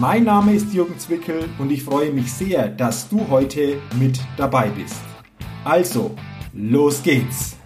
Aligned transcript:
Mein 0.00 0.22
Name 0.22 0.54
ist 0.54 0.72
Jürgen 0.72 0.96
Zwickel 0.96 1.48
und 1.58 1.72
ich 1.72 1.82
freue 1.82 2.12
mich 2.12 2.32
sehr, 2.32 2.68
dass 2.68 3.08
du 3.08 3.28
heute 3.28 3.82
mit 3.98 4.20
dabei 4.36 4.68
bist. 4.68 5.00
Also, 5.64 6.14
los 6.52 7.02
geht's! 7.02 7.56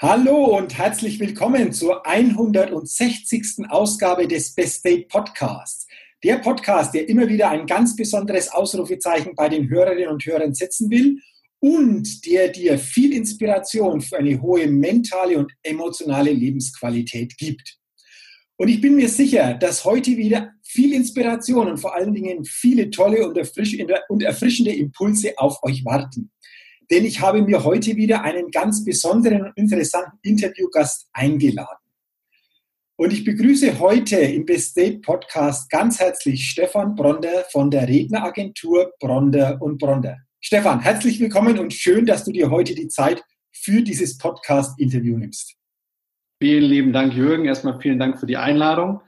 Hallo 0.00 0.56
und 0.56 0.78
herzlich 0.78 1.20
willkommen 1.20 1.74
zur 1.74 2.06
160. 2.06 3.68
Ausgabe 3.68 4.26
des 4.26 4.54
Best 4.54 4.86
Day 4.86 5.06
Podcasts. 5.06 5.86
Der 6.22 6.38
Podcast, 6.38 6.94
der 6.94 7.10
immer 7.10 7.28
wieder 7.28 7.50
ein 7.50 7.66
ganz 7.66 7.94
besonderes 7.94 8.50
Ausrufezeichen 8.50 9.34
bei 9.34 9.50
den 9.50 9.68
Hörerinnen 9.68 10.08
und 10.08 10.24
Hörern 10.24 10.54
setzen 10.54 10.90
will 10.90 11.20
und 11.64 12.26
der 12.26 12.48
dir 12.48 12.78
viel 12.78 13.14
Inspiration 13.14 14.02
für 14.02 14.18
eine 14.18 14.38
hohe 14.42 14.66
mentale 14.66 15.38
und 15.38 15.50
emotionale 15.62 16.30
Lebensqualität 16.30 17.38
gibt. 17.38 17.78
Und 18.58 18.68
ich 18.68 18.82
bin 18.82 18.96
mir 18.96 19.08
sicher, 19.08 19.54
dass 19.54 19.86
heute 19.86 20.14
wieder 20.18 20.52
viel 20.62 20.92
Inspiration 20.92 21.68
und 21.68 21.78
vor 21.78 21.94
allen 21.94 22.12
Dingen 22.12 22.44
viele 22.44 22.90
tolle 22.90 23.26
und 23.26 24.22
erfrischende 24.22 24.74
Impulse 24.74 25.32
auf 25.38 25.56
euch 25.62 25.82
warten. 25.86 26.30
Denn 26.90 27.06
ich 27.06 27.22
habe 27.22 27.40
mir 27.40 27.64
heute 27.64 27.96
wieder 27.96 28.22
einen 28.22 28.50
ganz 28.50 28.84
besonderen 28.84 29.46
und 29.46 29.56
interessanten 29.56 30.18
Interviewgast 30.20 31.08
eingeladen. 31.14 31.78
Und 32.96 33.14
ich 33.14 33.24
begrüße 33.24 33.78
heute 33.78 34.16
im 34.16 34.44
Best 34.44 34.72
State 34.72 34.98
Podcast 34.98 35.70
ganz 35.70 35.98
herzlich 35.98 36.46
Stefan 36.46 36.94
Bronder 36.94 37.46
von 37.50 37.70
der 37.70 37.88
Redneragentur 37.88 38.92
Bronder 39.00 39.56
und 39.62 39.78
Bronder. 39.78 40.18
Stefan, 40.46 40.80
herzlich 40.80 41.18
willkommen 41.20 41.58
und 41.58 41.72
schön, 41.72 42.04
dass 42.04 42.26
du 42.26 42.30
dir 42.30 42.50
heute 42.50 42.74
die 42.74 42.88
Zeit 42.88 43.24
für 43.50 43.80
dieses 43.80 44.18
Podcast-Interview 44.18 45.16
nimmst. 45.16 45.54
Vielen 46.38 46.64
lieben 46.64 46.92
Dank, 46.92 47.14
Jürgen. 47.14 47.46
Erstmal 47.46 47.80
vielen 47.80 47.98
Dank 47.98 48.20
für 48.20 48.26
die 48.26 48.36
Einladung. 48.36 49.00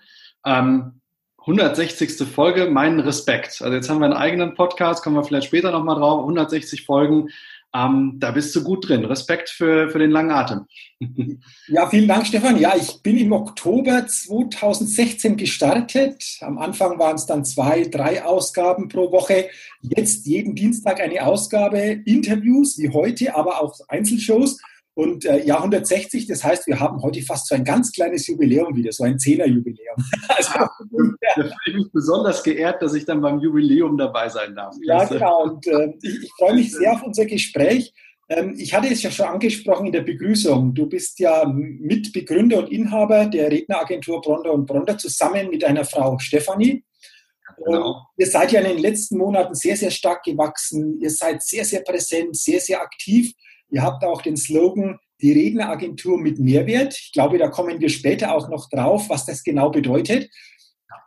Ähm, 0.47 1.03
160. 1.41 2.27
Folge, 2.27 2.71
meinen 2.71 3.01
Respekt. 3.01 3.61
Also 3.61 3.75
jetzt 3.75 3.91
haben 3.91 3.99
wir 3.99 4.07
einen 4.07 4.15
eigenen 4.15 4.55
Podcast, 4.55 5.05
kommen 5.05 5.17
wir 5.17 5.25
vielleicht 5.25 5.49
später 5.49 5.73
nochmal 5.73 5.97
drauf. 5.97 6.21
160 6.21 6.87
Folgen. 6.87 7.29
Ähm, 7.77 8.15
da 8.19 8.31
bist 8.31 8.55
du 8.57 8.63
gut 8.63 8.89
drin. 8.89 9.05
Respekt 9.05 9.51
für, 9.51 9.91
für 9.91 9.99
den 9.99 10.11
langen 10.11 10.31
Atem. 10.31 10.67
Ja, 11.69 11.89
vielen 11.89 12.09
Dank, 12.09 12.27
Stefan. 12.27 12.59
Ja, 12.59 12.75
ich 12.77 13.03
bin 13.03 13.19
im 13.19 13.33
Oktober 13.33 14.07
2016 14.07 15.37
gestartet. 15.37 16.39
Am 16.41 16.59
Anfang 16.59 16.99
waren 16.99 17.17
es 17.17 17.27
dann 17.27 17.45
zwei, 17.45 17.83
drei 17.83 18.25
Ausgaben 18.25 18.89
pro 18.89 19.11
Woche. 19.11 19.49
Jetzt 19.83 20.27
jeden 20.27 20.55
Dienstag 20.55 21.01
eine 21.01 21.27
Ausgabe, 21.27 21.79
Interviews 22.07 22.79
wie 22.79 22.91
heute, 22.91 23.35
aber 23.35 23.61
auch 23.61 23.79
Einzelshows. 23.89 24.59
Und 24.97 25.27
äh, 25.27 25.45
ja, 25.45 25.59
160, 25.59 26.27
das 26.27 26.43
heißt, 26.43 26.67
wir 26.67 26.81
haben 26.81 27.03
heute 27.03 27.21
fast 27.21 27.49
so 27.49 27.55
ein 27.55 27.65
ganz 27.65 27.93
kleines 27.93 28.27
Jubiläum 28.29 28.75
wieder, 28.75 28.93
so 28.93 29.05
ein 29.05 29.19
Zehner-Jubiläum. 29.19 29.97
Also, 30.29 30.53
ja, 30.55 31.31
da 31.37 31.43
fühle 31.43 31.55
ich 31.67 31.75
mich 31.75 31.93
besonders 31.93 32.43
geehrt, 32.43 32.81
dass 32.81 32.95
ich 32.95 33.05
dann 33.05 33.21
beim 33.21 33.39
Jubiläum 33.39 33.99
dabei 33.99 34.31
sein 34.31 34.55
darf. 34.55 34.75
Ja, 34.83 35.05
genau. 35.05 35.43
Und 35.45 35.67
äh, 35.67 35.93
ich, 36.03 36.25
ich 36.25 36.33
freue 36.39 36.55
mich 36.55 36.73
sehr 36.73 36.95
auf 36.95 37.03
unser 37.03 37.27
Gespräch. 37.27 37.93
Ähm, 38.31 38.55
ich 38.57 38.73
hatte 38.73 38.89
es 38.89 39.03
ja 39.03 39.11
schon 39.11 39.27
angesprochen 39.27 39.87
in 39.87 39.93
der 39.93 40.01
Begrüßung. 40.01 40.73
Du 40.75 40.87
bist 40.87 41.19
ja 41.19 41.45
Mitbegründer 41.45 42.59
und 42.59 42.71
Inhaber 42.71 43.27
der 43.27 43.51
Redneragentur 43.51 44.23
Bronder 44.23 44.53
und 44.53 44.65
Bronder 44.65 44.97
zusammen 44.97 45.51
mit 45.51 45.63
einer 45.63 45.85
Frau 45.85 46.19
Stefanie. 46.19 46.85
Genau. 47.65 48.07
ihr 48.19 48.27
seid 48.27 48.53
ja 48.53 48.61
in 48.61 48.67
den 48.67 48.79
letzten 48.79 49.19
Monaten 49.19 49.55
sehr, 49.55 49.77
sehr 49.77 49.91
stark 49.91 50.25
gewachsen. 50.25 51.01
Ihr 51.01 51.11
seid 51.11 51.43
sehr, 51.43 51.65
sehr 51.65 51.81
präsent, 51.81 52.37
sehr, 52.37 52.61
sehr 52.61 52.81
aktiv. 52.81 53.33
Ihr 53.69 53.83
habt 53.83 54.05
auch 54.05 54.23
den 54.23 54.37
Slogan, 54.37 54.99
die 55.21 55.33
Redneragentur 55.33 56.19
mit 56.19 56.39
Mehrwert. 56.39 56.95
Ich 56.95 57.13
glaube, 57.13 57.39
da 57.39 57.49
kommen 57.49 57.81
wir 57.81 57.89
später 57.89 58.35
auch 58.35 58.49
noch 58.49 58.69
drauf, 58.69 59.09
was 59.09 59.27
das 59.27 59.43
genau 59.43 59.71
bedeutet. 59.71 60.31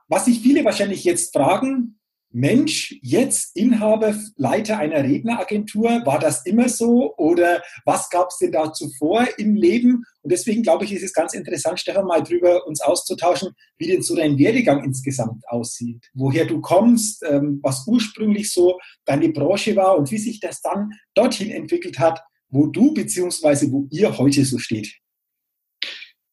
Was 0.08 0.26
sich 0.26 0.40
viele 0.40 0.66
wahrscheinlich 0.66 1.04
jetzt 1.04 1.36
fragen, 1.36 2.00
Mensch, 2.32 2.96
jetzt 3.02 3.56
Inhaber, 3.56 4.16
Leiter 4.36 4.78
einer 4.78 5.04
Redneragentur, 5.04 6.06
war 6.06 6.20
das 6.20 6.46
immer 6.46 6.70
so 6.70 7.16
oder 7.18 7.64
was 7.86 8.08
gab 8.12 8.30
es 8.30 8.38
denn 8.38 8.52
da 8.52 8.72
zuvor 8.72 9.28
im 9.38 9.56
Leben? 9.56 10.04
Und 10.22 10.32
deswegen 10.32 10.62
glaube 10.62 10.86
ich, 10.86 10.94
ist 10.94 11.02
es 11.02 11.14
ganz 11.14 11.34
interessant, 11.34 11.80
Stefan, 11.80 12.06
mal 12.06 12.22
drüber 12.22 12.68
uns 12.68 12.82
auszutauschen, 12.82 13.56
wie 13.80 13.88
denn 13.88 14.04
so 14.04 14.16
dein 14.16 14.38
Werdegang 14.38 14.84
insgesamt 14.84 15.44
aussieht, 15.48 16.08
woher 16.14 16.46
du 16.46 16.62
kommst, 16.62 17.24
ähm, 17.28 17.60
was 17.64 17.88
ursprünglich 17.88 18.54
so 18.54 18.78
deine 19.06 19.30
Branche 19.30 19.76
war 19.76 19.98
und 19.98 20.12
wie 20.12 20.20
sich 20.20 20.40
das 20.40 20.62
dann 20.62 20.92
dorthin 21.16 21.50
entwickelt 21.50 21.98
hat, 21.98 22.22
wo 22.50 22.68
du 22.68 22.94
beziehungsweise 22.94 23.72
wo 23.72 23.88
ihr 23.92 24.18
heute 24.18 24.44
so 24.46 24.58
steht? 24.58 24.96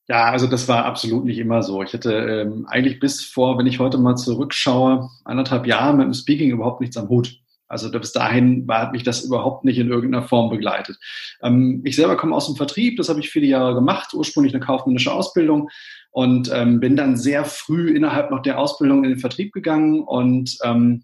Ja, 0.09 0.31
also 0.31 0.47
das 0.47 0.69
war 0.69 0.85
absolut 0.85 1.25
nicht 1.25 1.39
immer 1.39 1.63
so. 1.63 1.83
Ich 1.83 1.93
hatte 1.93 2.13
ähm, 2.13 2.65
eigentlich 2.69 3.01
bis 3.01 3.25
vor, 3.25 3.59
wenn 3.59 3.67
ich 3.67 3.81
heute 3.81 3.99
mal 3.99 4.15
zurückschaue, 4.15 5.09
anderthalb 5.25 5.67
Jahre 5.67 5.97
mit 5.97 6.07
dem 6.07 6.15
Speaking 6.15 6.51
überhaupt 6.51 6.81
nichts 6.81 6.97
am 6.97 7.09
Hut. 7.09 7.41
Also 7.69 7.91
bis 7.91 8.13
dahin 8.13 8.69
war, 8.69 8.83
hat 8.83 8.93
mich 8.93 9.03
das 9.03 9.25
überhaupt 9.25 9.65
nicht 9.65 9.79
in 9.79 9.91
irgendeiner 9.91 10.27
Form 10.27 10.51
begleitet. 10.51 10.99
Ähm, 11.43 11.83
ich 11.85 11.97
selber 11.97 12.17
komme 12.17 12.37
aus 12.37 12.47
dem 12.47 12.55
Vertrieb, 12.55 12.97
das 12.97 13.09
habe 13.09 13.19
ich 13.19 13.31
viele 13.31 13.47
Jahre 13.47 13.75
gemacht, 13.75 14.15
ursprünglich 14.15 14.55
eine 14.55 14.65
kaufmännische 14.65 15.13
Ausbildung 15.13 15.69
und 16.13 16.51
ähm, 16.53 16.79
bin 16.79 16.95
dann 16.95 17.17
sehr 17.17 17.45
früh 17.45 17.91
innerhalb 17.91 18.31
noch 18.31 18.43
der 18.43 18.59
Ausbildung 18.61 19.03
in 19.03 19.11
den 19.11 19.19
Vertrieb 19.19 19.53
gegangen 19.53 20.03
und 20.03 20.57
ähm, 20.63 21.03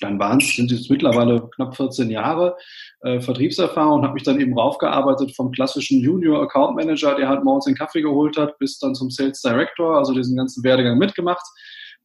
dann 0.00 0.18
waren 0.18 0.38
es, 0.38 0.54
sind 0.54 0.70
es 0.72 0.88
mittlerweile 0.88 1.48
knapp 1.54 1.76
14 1.76 2.10
Jahre 2.10 2.56
äh, 3.02 3.20
Vertriebserfahrung 3.20 4.00
und 4.00 4.02
habe 4.04 4.14
mich 4.14 4.22
dann 4.22 4.40
eben 4.40 4.58
raufgearbeitet 4.58 5.34
vom 5.34 5.50
klassischen 5.50 6.00
Junior 6.00 6.42
Account 6.42 6.76
Manager, 6.76 7.14
der 7.14 7.28
halt 7.28 7.44
morgens 7.44 7.66
den 7.66 7.74
Kaffee 7.74 8.02
geholt 8.02 8.36
hat, 8.36 8.58
bis 8.58 8.78
dann 8.78 8.94
zum 8.94 9.10
Sales 9.10 9.40
Director, 9.40 9.96
also 9.96 10.12
diesen 10.12 10.36
ganzen 10.36 10.64
Werdegang 10.64 10.98
mitgemacht. 10.98 11.46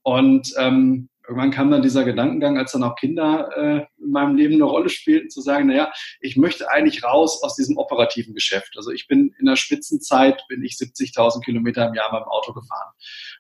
Und 0.04 0.54
ähm, 0.58 1.10
irgendwann 1.28 1.52
kam 1.52 1.72
dann 1.72 1.82
dieser 1.82 2.04
Gedankengang, 2.04 2.58
als 2.58 2.74
dann 2.74 2.84
auch 2.84 2.96
Kinder 2.96 3.50
äh, 3.56 3.86
in 4.04 4.12
meinem 4.12 4.36
Leben 4.36 4.56
eine 4.56 4.66
Rolle 4.66 4.90
spielten, 4.90 5.30
zu 5.30 5.42
sagen, 5.42 5.68
naja, 5.68 5.92
ich 6.20 6.36
möchte 6.36 6.70
eigentlich 6.70 7.04
raus 7.04 7.42
aus 7.44 7.56
diesem 7.56 7.78
operativen 7.78 8.34
Geschäft. 8.34 8.74
Also 8.76 8.92
ich 8.92 9.08
bin 9.08 9.34
in 9.40 9.46
der 9.46 9.56
Spitzenzeit, 9.56 10.44
bin 10.50 10.64
ich 10.64 10.74
70.000 10.74 11.44
Kilometer 11.44 11.88
im 11.88 11.94
Jahr 11.94 12.12
beim 12.12 12.24
Auto 12.24 12.54
gefahren. 12.54 12.92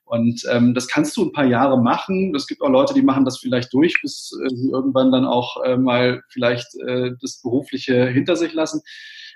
Und 0.05 0.44
ähm, 0.49 0.73
das 0.73 0.88
kannst 0.88 1.17
du 1.17 1.25
ein 1.25 1.33
paar 1.33 1.45
Jahre 1.45 1.81
machen. 1.81 2.33
Es 2.35 2.47
gibt 2.47 2.61
auch 2.61 2.69
Leute, 2.69 2.94
die 2.94 3.01
machen 3.01 3.25
das 3.25 3.39
vielleicht 3.39 3.73
durch, 3.73 4.01
bis 4.01 4.31
äh, 4.44 4.55
sie 4.55 4.69
irgendwann 4.69 5.11
dann 5.11 5.25
auch 5.25 5.61
äh, 5.63 5.77
mal 5.77 6.21
vielleicht 6.29 6.75
äh, 6.88 7.11
das 7.21 7.41
Berufliche 7.41 8.07
hinter 8.07 8.35
sich 8.35 8.53
lassen. 8.53 8.81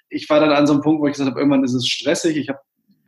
Ich 0.10 0.30
war 0.30 0.40
dann 0.40 0.52
an 0.52 0.68
so 0.68 0.74
einem 0.74 0.82
Punkt, 0.82 1.02
wo 1.02 1.08
ich 1.08 1.14
gesagt 1.14 1.30
habe, 1.30 1.40
irgendwann 1.40 1.66
ist 1.66 1.74
es 1.74 1.88
stressig. 1.88 2.38
Ich 2.38 2.48
habe 2.48 2.60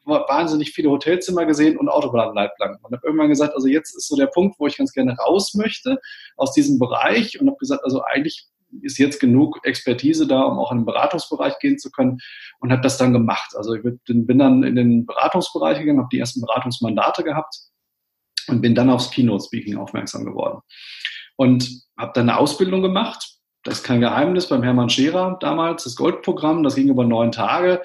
wahnsinnig 0.10 0.72
viele 0.72 0.90
Hotelzimmer 0.90 1.46
gesehen 1.46 1.78
und 1.78 1.90
Autobahnleitplanken. 1.90 2.84
Und 2.84 2.94
habe 2.94 3.06
irgendwann 3.06 3.30
gesagt, 3.30 3.54
also 3.56 3.68
jetzt 3.68 3.96
ist 3.96 4.08
so 4.08 4.16
der 4.16 4.28
Punkt, 4.28 4.60
wo 4.60 4.68
ich 4.68 4.78
ganz 4.78 4.92
gerne 4.92 5.16
raus 5.18 5.54
möchte 5.54 6.00
aus 6.36 6.54
diesem 6.54 6.80
Bereich 6.80 7.40
und 7.40 7.48
habe 7.48 7.58
gesagt, 7.58 7.84
also 7.84 8.02
eigentlich 8.04 8.48
ist 8.82 8.98
jetzt 8.98 9.20
genug 9.20 9.60
Expertise 9.64 10.28
da, 10.28 10.44
um 10.44 10.60
auch 10.60 10.72
in 10.72 10.80
den 10.80 10.86
Beratungsbereich 10.86 11.58
gehen 11.60 11.80
zu 11.80 11.90
können 11.92 12.20
und 12.60 12.72
habe 12.72 12.82
das 12.82 12.98
dann 12.98 13.14
gemacht. 13.14 13.56
Also 13.56 13.74
ich 13.74 13.82
bin 14.06 14.40
dann 14.40 14.64
in 14.64 14.76
den 14.76 15.06
Beratungsbereich 15.06 15.80
gegangen, 15.80 16.00
habe 16.00 16.10
die 16.12 16.20
ersten 16.20 16.42
Beratungsmandate 16.42 17.24
gehabt 17.24 17.56
und 18.48 18.62
bin 18.62 18.76
dann 18.76 18.90
aufs 18.90 19.12
Keynote-Speaking 19.12 19.78
aufmerksam 19.78 20.26
geworden. 20.26 20.60
Und 21.36 21.84
habe 21.98 22.12
dann 22.14 22.30
eine 22.30 22.38
Ausbildung 22.38 22.82
gemacht. 22.82 23.38
Das 23.64 23.80
ist 23.80 23.84
kein 23.84 24.02
Geheimnis 24.02 24.48
beim 24.48 24.64
Hermann 24.64 24.90
Scherer 24.90 25.38
damals, 25.40 25.84
das 25.84 25.96
Goldprogramm, 25.96 26.64
das 26.64 26.76
ging 26.76 26.90
über 26.90 27.06
neun 27.06 27.32
Tage. 27.32 27.82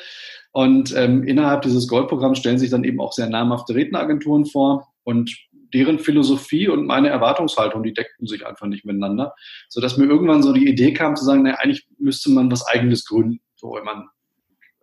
Und 0.54 0.94
ähm, 0.96 1.24
innerhalb 1.24 1.62
dieses 1.62 1.88
Goldprogramms 1.88 2.38
stellen 2.38 2.58
sich 2.58 2.70
dann 2.70 2.84
eben 2.84 3.00
auch 3.00 3.12
sehr 3.12 3.28
namhafte 3.28 3.74
Redneragenturen 3.74 4.46
vor 4.46 4.86
und 5.02 5.36
deren 5.74 5.98
Philosophie 5.98 6.68
und 6.68 6.86
meine 6.86 7.08
Erwartungshaltung, 7.08 7.82
die 7.82 7.92
deckten 7.92 8.28
sich 8.28 8.46
einfach 8.46 8.68
nicht 8.68 8.84
miteinander, 8.84 9.34
sodass 9.68 9.96
mir 9.96 10.06
irgendwann 10.06 10.44
so 10.44 10.52
die 10.52 10.68
Idee 10.68 10.92
kam 10.92 11.16
zu 11.16 11.24
sagen, 11.24 11.42
naja, 11.42 11.56
eigentlich 11.56 11.88
müsste 11.98 12.30
man 12.30 12.52
was 12.52 12.64
Eigenes 12.68 13.04
gründen, 13.04 13.40
so 13.56 13.72
wenn 13.74 13.84
man 13.84 14.06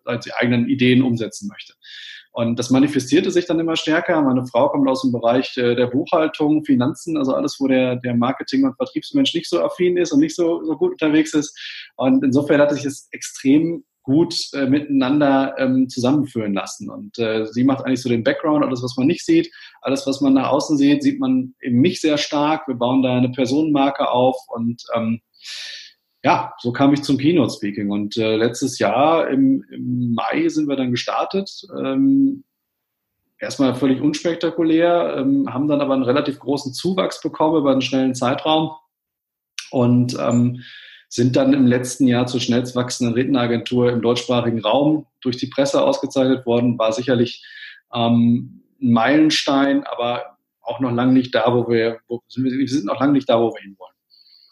halt 0.05 0.25
die 0.25 0.33
eigenen 0.33 0.67
Ideen 0.67 1.03
umsetzen 1.03 1.47
möchte. 1.47 1.73
Und 2.33 2.59
das 2.59 2.69
manifestierte 2.69 3.31
sich 3.31 3.45
dann 3.45 3.59
immer 3.61 3.77
stärker. 3.77 4.21
Meine 4.21 4.45
Frau 4.45 4.67
kommt 4.67 4.89
aus 4.89 5.03
dem 5.03 5.13
Bereich 5.13 5.55
äh, 5.57 5.75
der 5.75 5.87
Buchhaltung, 5.87 6.65
Finanzen, 6.65 7.17
also 7.17 7.33
alles, 7.33 7.57
wo 7.59 7.69
der, 7.69 7.95
der 7.95 8.13
Marketing- 8.13 8.65
und 8.65 8.75
Vertriebsmensch 8.75 9.33
nicht 9.33 9.49
so 9.49 9.61
affin 9.63 9.95
ist 9.95 10.11
und 10.11 10.19
nicht 10.19 10.35
so, 10.35 10.65
so 10.65 10.75
gut 10.75 10.91
unterwegs 10.91 11.33
ist. 11.33 11.57
Und 11.95 12.25
insofern 12.25 12.59
hat 12.59 12.71
sich 12.71 12.83
das 12.83 13.07
extrem 13.11 13.85
gut 14.11 14.35
äh, 14.53 14.67
miteinander 14.67 15.55
ähm, 15.57 15.87
zusammenführen 15.89 16.53
lassen. 16.53 16.89
Und 16.89 17.17
äh, 17.17 17.45
sie 17.45 17.63
macht 17.63 17.85
eigentlich 17.85 18.01
so 18.01 18.09
den 18.09 18.23
Background, 18.23 18.65
alles, 18.65 18.83
was 18.83 18.97
man 18.97 19.07
nicht 19.07 19.25
sieht. 19.25 19.51
Alles, 19.81 20.05
was 20.05 20.21
man 20.21 20.33
nach 20.33 20.49
außen 20.49 20.77
sieht, 20.77 21.01
sieht 21.01 21.19
man 21.19 21.55
eben 21.61 21.79
mich 21.79 22.01
sehr 22.01 22.17
stark. 22.17 22.67
Wir 22.67 22.75
bauen 22.75 23.01
da 23.01 23.17
eine 23.17 23.29
Personenmarke 23.29 24.09
auf 24.09 24.35
und 24.47 24.83
ähm, 24.95 25.21
ja, 26.23 26.53
so 26.59 26.71
kam 26.71 26.93
ich 26.93 27.01
zum 27.01 27.17
Keynote 27.17 27.53
Speaking. 27.53 27.89
Und 27.89 28.17
äh, 28.17 28.35
letztes 28.35 28.77
Jahr 28.79 29.29
im, 29.29 29.63
im 29.71 30.13
Mai 30.13 30.47
sind 30.49 30.67
wir 30.67 30.75
dann 30.75 30.91
gestartet. 30.91 31.49
Ähm, 31.83 32.43
erstmal 33.39 33.73
völlig 33.73 34.01
unspektakulär, 34.01 35.15
ähm, 35.17 35.51
haben 35.51 35.67
dann 35.67 35.81
aber 35.81 35.93
einen 35.93 36.03
relativ 36.03 36.39
großen 36.39 36.73
Zuwachs 36.73 37.21
bekommen 37.21 37.57
über 37.57 37.71
einen 37.71 37.81
schnellen 37.81 38.13
Zeitraum 38.13 38.71
und 39.71 40.15
ähm, 40.19 40.61
sind 41.11 41.35
dann 41.35 41.53
im 41.53 41.67
letzten 41.67 42.07
Jahr 42.07 42.25
zur 42.25 42.39
schnellst 42.39 42.73
wachsenden 42.73 43.13
Redneragentur 43.13 43.91
im 43.91 44.01
deutschsprachigen 44.01 44.61
Raum 44.61 45.05
durch 45.19 45.35
die 45.35 45.47
Presse 45.47 45.83
ausgezeichnet 45.83 46.45
worden. 46.45 46.79
War 46.79 46.93
sicherlich 46.93 47.45
ähm, 47.93 48.63
ein 48.81 48.91
Meilenstein, 48.93 49.83
aber 49.83 50.37
auch 50.61 50.79
noch 50.79 50.93
lange 50.93 51.11
nicht 51.11 51.35
da, 51.35 51.53
wo 51.53 51.69
wir, 51.69 51.99
wo, 52.07 52.21
wir 52.37 52.67
sind 52.69 52.85
noch 52.85 53.01
lange 53.01 53.11
nicht 53.11 53.27
da, 53.27 53.41
wo 53.41 53.53
wir 53.53 53.61
hinwollen. 53.61 53.93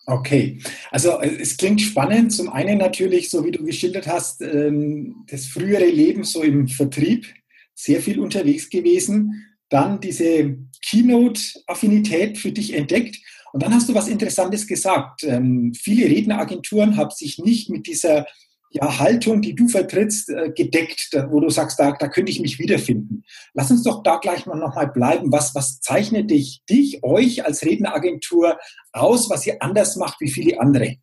Okay, 0.06 0.60
also 0.92 1.22
äh, 1.22 1.38
es 1.40 1.56
klingt 1.56 1.80
spannend. 1.80 2.34
Zum 2.34 2.50
einen 2.50 2.78
natürlich, 2.78 3.30
so 3.30 3.46
wie 3.46 3.52
du 3.52 3.64
geschildert 3.64 4.08
hast, 4.08 4.42
ähm, 4.42 5.24
das 5.32 5.46
frühere 5.46 5.86
Leben 5.86 6.26
so 6.26 6.44
im 6.44 6.68
Vertrieb, 6.68 7.26
sehr 7.74 8.02
viel 8.02 8.20
unterwegs 8.20 8.70
gewesen. 8.70 9.46
Dann 9.70 10.02
diese 10.02 10.58
Keynote-Affinität 10.86 12.38
für 12.38 12.52
dich 12.52 12.74
entdeckt. 12.74 13.18
Und 13.54 13.63
dann 13.63 13.74
hast 13.74 13.90
du 13.90 13.96
was 13.96 14.07
Interessantes 14.07 14.68
gesagt. 14.68 15.24
Ähm, 15.24 15.74
viele 15.74 16.06
Redneragenturen 16.06 16.98
haben 16.98 17.12
sich 17.12 17.40
nicht 17.40 17.69
mit 17.69 17.88
dieser 17.88 18.25
ja, 18.72 19.00
Haltung, 19.00 19.42
die 19.42 19.56
du 19.56 19.68
vertrittst, 19.68 20.30
äh, 20.30 20.51
gedeckt, 20.51 21.10
wo 21.30 21.40
du 21.40 21.50
sagst, 21.50 21.80
da, 21.80 21.92
da 21.92 22.07
könnte 22.07 22.31
ich 22.31 22.40
mich 22.40 22.60
wiederfinden. 22.60 23.24
Lass 23.54 23.72
uns 23.72 23.84
doch 23.84 24.04
da 24.04 24.18
gleich 24.18 24.46
mal 24.46 24.57
nochmal 24.57 24.88
bleiben. 24.88 25.31
Was, 25.31 25.56
was 25.56 25.80
zeichnet 25.81 26.30
dich, 26.30 26.62
dich, 26.69 27.04
euch 27.04 27.46
als 27.46 27.63
Redneragentur 27.63 28.60
aus, 28.92 29.30
was 29.30 29.48
ihr 29.48 29.62
anders 29.62 29.96
macht 29.96 30.22
wie 30.22 30.30
viele 30.30 30.60
andere? 30.60 30.98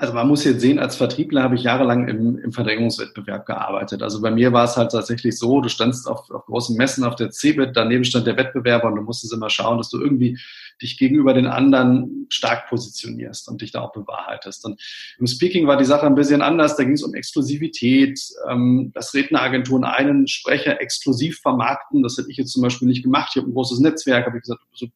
Also 0.00 0.14
man 0.14 0.28
muss 0.28 0.44
jetzt 0.44 0.62
sehen, 0.62 0.78
als 0.78 0.96
Vertriebler 0.96 1.42
habe 1.42 1.56
ich 1.56 1.64
jahrelang 1.64 2.08
im, 2.08 2.38
im 2.38 2.52
Verdrängungswettbewerb 2.52 3.44
gearbeitet. 3.44 4.02
Also 4.02 4.22
bei 4.22 4.30
mir 4.30 4.50
war 4.50 4.64
es 4.64 4.78
halt 4.78 4.92
tatsächlich 4.92 5.38
so, 5.38 5.60
du 5.60 5.68
standst 5.68 6.08
auf, 6.08 6.30
auf 6.30 6.46
großen 6.46 6.74
Messen 6.74 7.04
auf 7.04 7.16
der 7.16 7.30
CeBIT, 7.30 7.76
daneben 7.76 8.04
stand 8.04 8.26
der 8.26 8.38
Wettbewerber 8.38 8.88
und 8.88 8.96
du 8.96 9.02
musstest 9.02 9.34
immer 9.34 9.50
schauen, 9.50 9.76
dass 9.76 9.90
du 9.90 10.00
irgendwie 10.00 10.38
dich 10.80 10.96
gegenüber 10.96 11.34
den 11.34 11.46
anderen 11.46 12.24
stark 12.30 12.70
positionierst 12.70 13.46
und 13.50 13.60
dich 13.60 13.72
da 13.72 13.82
auch 13.82 13.92
bewahrheitest. 13.92 14.64
Und 14.64 14.80
im 15.18 15.26
Speaking 15.26 15.66
war 15.66 15.76
die 15.76 15.84
Sache 15.84 16.06
ein 16.06 16.14
bisschen 16.14 16.40
anders. 16.40 16.76
Da 16.76 16.84
ging 16.84 16.94
es 16.94 17.02
um 17.02 17.12
Exklusivität, 17.12 18.18
ähm, 18.48 18.92
dass 18.94 19.12
Redneragenturen 19.12 19.84
einen 19.84 20.26
Sprecher 20.28 20.80
exklusiv 20.80 21.40
vermarkten. 21.40 22.02
Das 22.02 22.16
hätte 22.16 22.30
ich 22.30 22.38
jetzt 22.38 22.52
zum 22.52 22.62
Beispiel 22.62 22.88
nicht 22.88 23.02
gemacht. 23.02 23.32
Ich 23.34 23.42
habe 23.42 23.50
ein 23.50 23.54
großes 23.54 23.80
Netzwerk, 23.80 24.24
habe 24.24 24.38
ich 24.38 24.44
gesagt, 24.44 24.62
so 24.72 24.86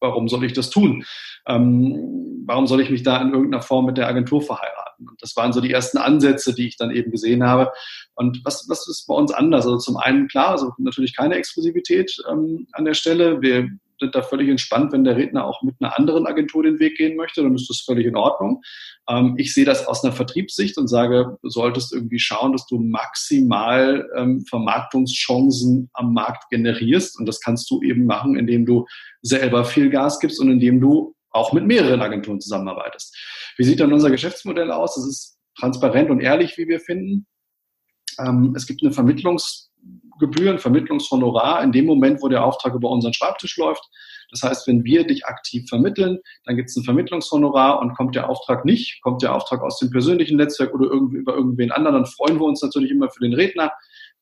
warum 0.00 0.28
soll 0.28 0.44
ich 0.44 0.52
das 0.52 0.70
tun? 0.70 1.04
Ähm, 1.46 2.44
warum 2.46 2.66
soll 2.66 2.80
ich 2.80 2.90
mich 2.90 3.02
da 3.02 3.20
in 3.20 3.32
irgendeiner 3.32 3.62
Form 3.62 3.86
mit 3.86 3.98
der 3.98 4.08
Agentur 4.08 4.42
verheiraten? 4.42 5.08
Und 5.08 5.22
das 5.22 5.36
waren 5.36 5.52
so 5.52 5.60
die 5.60 5.72
ersten 5.72 5.98
Ansätze, 5.98 6.54
die 6.54 6.68
ich 6.68 6.76
dann 6.76 6.90
eben 6.90 7.10
gesehen 7.10 7.44
habe. 7.44 7.72
Und 8.14 8.40
was, 8.44 8.66
was 8.68 8.88
ist 8.88 9.06
bei 9.06 9.14
uns 9.14 9.32
anders? 9.32 9.66
Also 9.66 9.78
zum 9.78 9.96
einen 9.96 10.28
klar, 10.28 10.50
also 10.50 10.72
natürlich 10.78 11.16
keine 11.16 11.34
Exklusivität 11.36 12.16
ähm, 12.30 12.66
an 12.72 12.84
der 12.84 12.94
Stelle. 12.94 13.40
Wir 13.42 13.68
da 13.98 14.22
völlig 14.22 14.48
entspannt, 14.48 14.92
wenn 14.92 15.04
der 15.04 15.16
Redner 15.16 15.44
auch 15.44 15.62
mit 15.62 15.74
einer 15.80 15.98
anderen 15.98 16.26
Agentur 16.26 16.62
den 16.62 16.78
Weg 16.78 16.96
gehen 16.96 17.16
möchte, 17.16 17.42
dann 17.42 17.54
ist 17.54 17.68
das 17.68 17.80
völlig 17.80 18.06
in 18.06 18.16
Ordnung. 18.16 18.62
Ähm, 19.08 19.34
ich 19.38 19.54
sehe 19.54 19.64
das 19.64 19.86
aus 19.86 20.04
einer 20.04 20.12
Vertriebssicht 20.12 20.78
und 20.78 20.88
sage, 20.88 21.36
du 21.42 21.48
solltest 21.48 21.92
irgendwie 21.92 22.18
schauen, 22.18 22.52
dass 22.52 22.66
du 22.66 22.78
maximal 22.78 24.08
ähm, 24.16 24.44
Vermarktungschancen 24.48 25.90
am 25.94 26.12
Markt 26.12 26.48
generierst. 26.50 27.18
Und 27.18 27.26
das 27.26 27.40
kannst 27.40 27.70
du 27.70 27.82
eben 27.82 28.06
machen, 28.06 28.36
indem 28.36 28.66
du 28.66 28.86
selber 29.22 29.64
viel 29.64 29.90
Gas 29.90 30.20
gibst 30.20 30.40
und 30.40 30.50
indem 30.50 30.80
du 30.80 31.14
auch 31.30 31.52
mit 31.52 31.66
mehreren 31.66 32.00
Agenturen 32.00 32.40
zusammenarbeitest. 32.40 33.16
Wie 33.56 33.64
sieht 33.64 33.80
dann 33.80 33.92
unser 33.92 34.10
Geschäftsmodell 34.10 34.70
aus? 34.70 34.96
Es 34.96 35.06
ist 35.06 35.38
transparent 35.58 36.10
und 36.10 36.20
ehrlich, 36.20 36.56
wie 36.58 36.68
wir 36.68 36.80
finden. 36.80 37.26
Ähm, 38.18 38.54
es 38.56 38.66
gibt 38.66 38.82
eine 38.82 38.92
Vermittlungs- 38.92 39.66
Gebühren, 40.18 40.58
Vermittlungshonorar 40.58 41.62
in 41.62 41.72
dem 41.72 41.86
Moment, 41.86 42.22
wo 42.22 42.28
der 42.28 42.44
Auftrag 42.44 42.74
über 42.74 42.90
unseren 42.90 43.12
Schreibtisch 43.12 43.56
läuft. 43.56 43.84
Das 44.30 44.42
heißt, 44.42 44.66
wenn 44.66 44.84
wir 44.84 45.06
dich 45.06 45.26
aktiv 45.26 45.68
vermitteln, 45.68 46.18
dann 46.44 46.56
gibt 46.56 46.70
es 46.70 46.76
ein 46.76 46.84
Vermittlungshonorar 46.84 47.80
und 47.80 47.94
kommt 47.94 48.14
der 48.14 48.28
Auftrag 48.28 48.64
nicht, 48.64 49.00
kommt 49.02 49.22
der 49.22 49.34
Auftrag 49.34 49.62
aus 49.62 49.78
dem 49.78 49.90
persönlichen 49.90 50.36
Netzwerk 50.36 50.74
oder 50.74 50.86
irgendwie 50.86 51.18
über 51.18 51.34
irgendwen 51.34 51.70
anderen, 51.70 51.94
dann 51.94 52.06
freuen 52.06 52.38
wir 52.38 52.46
uns 52.46 52.62
natürlich 52.62 52.90
immer 52.90 53.08
für 53.10 53.20
den 53.20 53.34
Redner 53.34 53.72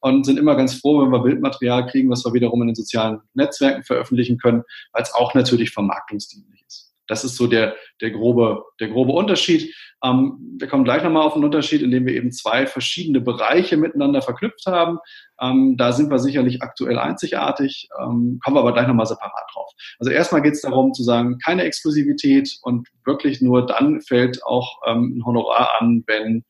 und 0.00 0.26
sind 0.26 0.38
immer 0.38 0.56
ganz 0.56 0.74
froh, 0.74 1.00
wenn 1.02 1.10
wir 1.10 1.20
Bildmaterial 1.20 1.86
kriegen, 1.86 2.10
was 2.10 2.24
wir 2.24 2.34
wiederum 2.34 2.60
in 2.62 2.68
den 2.68 2.74
sozialen 2.74 3.20
Netzwerken 3.32 3.84
veröffentlichen 3.84 4.36
können, 4.38 4.62
weil 4.92 5.02
es 5.02 5.14
auch 5.14 5.34
natürlich 5.34 5.70
vermarktungsdienlich 5.70 6.62
ist. 6.66 6.83
Das 7.06 7.24
ist 7.24 7.36
so 7.36 7.46
der, 7.46 7.76
der, 8.00 8.10
grobe, 8.10 8.64
der 8.80 8.88
grobe 8.88 9.12
Unterschied. 9.12 9.74
Ähm, 10.02 10.56
wir 10.58 10.68
kommen 10.68 10.84
gleich 10.84 11.02
nochmal 11.02 11.26
auf 11.26 11.34
den 11.34 11.44
Unterschied, 11.44 11.82
indem 11.82 12.06
wir 12.06 12.14
eben 12.14 12.32
zwei 12.32 12.66
verschiedene 12.66 13.20
Bereiche 13.20 13.76
miteinander 13.76 14.22
verknüpft 14.22 14.66
haben. 14.66 14.98
Ähm, 15.40 15.76
da 15.76 15.92
sind 15.92 16.10
wir 16.10 16.18
sicherlich 16.18 16.62
aktuell 16.62 16.98
einzigartig, 16.98 17.88
ähm, 18.00 18.38
kommen 18.42 18.56
wir 18.56 18.60
aber 18.60 18.72
gleich 18.72 18.86
nochmal 18.86 19.06
separat 19.06 19.44
drauf. 19.52 19.70
Also 19.98 20.10
erstmal 20.10 20.42
geht 20.42 20.54
es 20.54 20.62
darum 20.62 20.92
zu 20.92 21.02
sagen, 21.02 21.38
keine 21.38 21.64
Exklusivität 21.64 22.58
und 22.62 22.88
wirklich 23.04 23.40
nur 23.40 23.66
dann 23.66 24.00
fällt 24.00 24.44
auch 24.44 24.80
ähm, 24.86 25.18
ein 25.18 25.24
Honorar 25.24 25.80
an, 25.80 26.04
wenn 26.06 26.44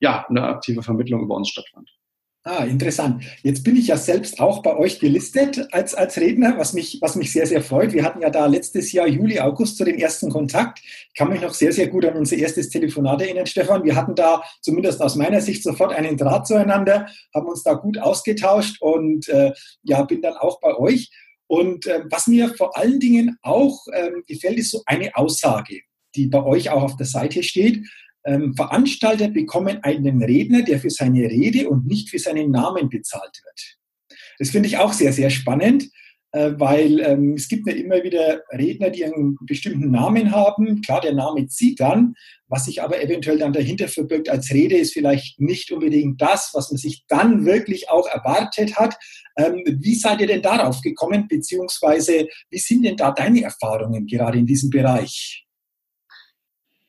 ja 0.00 0.26
eine 0.28 0.42
aktive 0.42 0.82
Vermittlung 0.82 1.22
über 1.22 1.36
uns 1.36 1.48
stattfand. 1.48 1.88
Ah, 2.44 2.64
interessant. 2.64 3.22
Jetzt 3.44 3.62
bin 3.62 3.76
ich 3.76 3.86
ja 3.86 3.96
selbst 3.96 4.40
auch 4.40 4.62
bei 4.62 4.76
euch 4.76 4.98
gelistet 4.98 5.68
als, 5.70 5.94
als 5.94 6.18
Redner, 6.18 6.58
was 6.58 6.72
mich, 6.72 6.98
was 7.00 7.14
mich 7.14 7.30
sehr, 7.30 7.46
sehr 7.46 7.62
freut. 7.62 7.92
Wir 7.92 8.02
hatten 8.02 8.20
ja 8.20 8.30
da 8.30 8.46
letztes 8.46 8.90
Jahr 8.90 9.06
Juli, 9.06 9.38
August 9.38 9.76
zu 9.76 9.84
dem 9.84 9.96
ersten 9.96 10.28
Kontakt. 10.28 10.80
Ich 10.80 11.14
kann 11.14 11.28
mich 11.28 11.40
noch 11.40 11.54
sehr, 11.54 11.72
sehr 11.72 11.86
gut 11.86 12.04
an 12.04 12.16
unser 12.16 12.36
erstes 12.36 12.68
Telefonat 12.68 13.22
erinnern, 13.22 13.46
Stefan. 13.46 13.84
Wir 13.84 13.94
hatten 13.94 14.16
da 14.16 14.42
zumindest 14.60 15.00
aus 15.00 15.14
meiner 15.14 15.40
Sicht 15.40 15.62
sofort 15.62 15.92
einen 15.92 16.16
Draht 16.16 16.48
zueinander, 16.48 17.06
haben 17.32 17.46
uns 17.46 17.62
da 17.62 17.74
gut 17.74 17.98
ausgetauscht 17.98 18.82
und 18.82 19.28
äh, 19.28 19.52
ja, 19.84 20.02
bin 20.02 20.20
dann 20.20 20.34
auch 20.34 20.58
bei 20.60 20.76
euch. 20.76 21.12
Und 21.46 21.86
äh, 21.86 22.00
was 22.10 22.26
mir 22.26 22.52
vor 22.56 22.76
allen 22.76 22.98
Dingen 22.98 23.36
auch 23.42 23.86
äh, 23.92 24.10
gefällt, 24.26 24.58
ist 24.58 24.72
so 24.72 24.82
eine 24.86 25.14
Aussage, 25.14 25.82
die 26.16 26.26
bei 26.26 26.42
euch 26.42 26.70
auch 26.70 26.82
auf 26.82 26.96
der 26.96 27.06
Seite 27.06 27.44
steht 27.44 27.84
ähm, 28.24 28.54
Veranstalter 28.54 29.28
bekommen 29.28 29.78
einen 29.82 30.22
Redner, 30.22 30.62
der 30.62 30.78
für 30.78 30.90
seine 30.90 31.22
Rede 31.22 31.68
und 31.68 31.86
nicht 31.86 32.10
für 32.10 32.18
seinen 32.18 32.50
Namen 32.50 32.88
bezahlt 32.88 33.40
wird. 33.44 33.78
Das 34.38 34.50
finde 34.50 34.68
ich 34.68 34.78
auch 34.78 34.92
sehr, 34.92 35.12
sehr 35.12 35.30
spannend, 35.30 35.88
äh, 36.32 36.52
weil 36.56 37.00
ähm, 37.00 37.34
es 37.34 37.48
gibt 37.48 37.66
ja 37.66 37.74
immer 37.74 38.02
wieder 38.02 38.42
Redner, 38.52 38.90
die 38.90 39.04
einen 39.04 39.36
bestimmten 39.42 39.90
Namen 39.90 40.30
haben. 40.30 40.80
Klar, 40.80 41.00
der 41.00 41.14
Name 41.14 41.46
zieht 41.46 41.80
dann, 41.80 42.14
was 42.48 42.64
sich 42.64 42.82
aber 42.82 43.02
eventuell 43.02 43.38
dann 43.38 43.52
dahinter 43.52 43.88
verbirgt 43.88 44.28
als 44.30 44.50
Rede, 44.50 44.76
ist 44.76 44.94
vielleicht 44.94 45.40
nicht 45.40 45.70
unbedingt 45.72 46.20
das, 46.22 46.50
was 46.54 46.70
man 46.70 46.78
sich 46.78 47.04
dann 47.08 47.44
wirklich 47.44 47.90
auch 47.90 48.08
erwartet 48.08 48.76
hat. 48.76 48.96
Ähm, 49.36 49.62
wie 49.66 49.94
seid 49.94 50.20
ihr 50.20 50.26
denn 50.26 50.42
darauf 50.42 50.80
gekommen, 50.80 51.28
beziehungsweise 51.28 52.28
wie 52.50 52.58
sind 52.58 52.84
denn 52.84 52.96
da 52.96 53.10
deine 53.10 53.42
Erfahrungen 53.42 54.06
gerade 54.06 54.38
in 54.38 54.46
diesem 54.46 54.70
Bereich? 54.70 55.46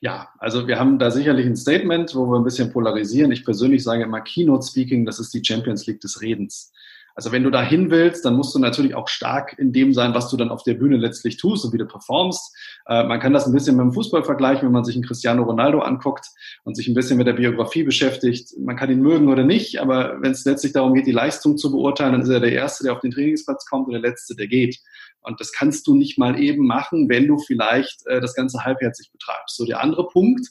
Ja, 0.04 0.28
also 0.36 0.68
wir 0.68 0.78
haben 0.78 0.98
da 0.98 1.10
sicherlich 1.10 1.46
ein 1.46 1.56
Statement, 1.56 2.14
wo 2.14 2.26
wir 2.26 2.38
ein 2.38 2.44
bisschen 2.44 2.70
polarisieren. 2.70 3.32
Ich 3.32 3.42
persönlich 3.42 3.82
sage 3.82 4.02
immer 4.02 4.20
Keynote 4.20 4.66
Speaking, 4.66 5.06
das 5.06 5.18
ist 5.18 5.32
die 5.32 5.42
Champions 5.42 5.86
League 5.86 6.02
des 6.02 6.20
Redens. 6.20 6.73
Also 7.14 7.30
wenn 7.30 7.44
du 7.44 7.50
da 7.50 7.62
hin 7.62 7.90
willst, 7.90 8.24
dann 8.24 8.34
musst 8.34 8.54
du 8.54 8.58
natürlich 8.58 8.94
auch 8.94 9.08
stark 9.08 9.56
in 9.58 9.72
dem 9.72 9.94
sein, 9.94 10.14
was 10.14 10.30
du 10.30 10.36
dann 10.36 10.50
auf 10.50 10.64
der 10.64 10.74
Bühne 10.74 10.96
letztlich 10.96 11.36
tust 11.36 11.64
und 11.64 11.72
wie 11.72 11.78
du 11.78 11.86
performst. 11.86 12.54
Äh, 12.86 13.04
man 13.04 13.20
kann 13.20 13.32
das 13.32 13.46
ein 13.46 13.52
bisschen 13.52 13.76
mit 13.76 13.84
dem 13.84 13.92
Fußball 13.92 14.24
vergleichen, 14.24 14.66
wenn 14.66 14.72
man 14.72 14.84
sich 14.84 14.96
einen 14.96 15.04
Cristiano 15.04 15.44
Ronaldo 15.44 15.80
anguckt 15.80 16.26
und 16.64 16.76
sich 16.76 16.88
ein 16.88 16.94
bisschen 16.94 17.16
mit 17.16 17.26
der 17.26 17.34
Biografie 17.34 17.84
beschäftigt. 17.84 18.54
Man 18.58 18.76
kann 18.76 18.90
ihn 18.90 19.00
mögen 19.00 19.28
oder 19.28 19.44
nicht, 19.44 19.80
aber 19.80 20.20
wenn 20.20 20.32
es 20.32 20.44
letztlich 20.44 20.72
darum 20.72 20.94
geht, 20.94 21.06
die 21.06 21.12
Leistung 21.12 21.56
zu 21.56 21.70
beurteilen, 21.70 22.12
dann 22.12 22.22
ist 22.22 22.28
er 22.28 22.40
der 22.40 22.52
Erste, 22.52 22.84
der 22.84 22.94
auf 22.94 23.00
den 23.00 23.12
Trainingsplatz 23.12 23.64
kommt 23.66 23.86
und 23.86 23.92
der 23.92 24.02
Letzte, 24.02 24.34
der 24.34 24.48
geht. 24.48 24.78
Und 25.20 25.40
das 25.40 25.52
kannst 25.52 25.86
du 25.86 25.94
nicht 25.94 26.18
mal 26.18 26.38
eben 26.38 26.66
machen, 26.66 27.08
wenn 27.08 27.26
du 27.26 27.38
vielleicht 27.38 28.06
äh, 28.06 28.20
das 28.20 28.34
Ganze 28.34 28.64
halbherzig 28.64 29.10
betreibst. 29.12 29.56
So, 29.56 29.64
der 29.64 29.80
andere 29.80 30.08
Punkt 30.08 30.46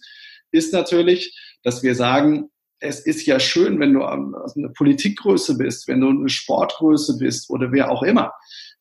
ist 0.51 0.72
natürlich, 0.72 1.38
dass 1.63 1.84
wir 1.84 1.96
sagen, 1.96 2.50
es 2.83 2.99
ist 2.99 3.25
ja 3.25 3.39
schön, 3.39 3.79
wenn 3.79 3.93
du 3.93 4.03
eine 4.03 4.69
Politikgröße 4.75 5.57
bist, 5.57 5.87
wenn 5.87 6.01
du 6.01 6.09
eine 6.09 6.29
Sportgröße 6.29 7.17
bist 7.17 7.49
oder 7.49 7.71
wer 7.71 7.89
auch 7.89 8.03
immer. 8.03 8.33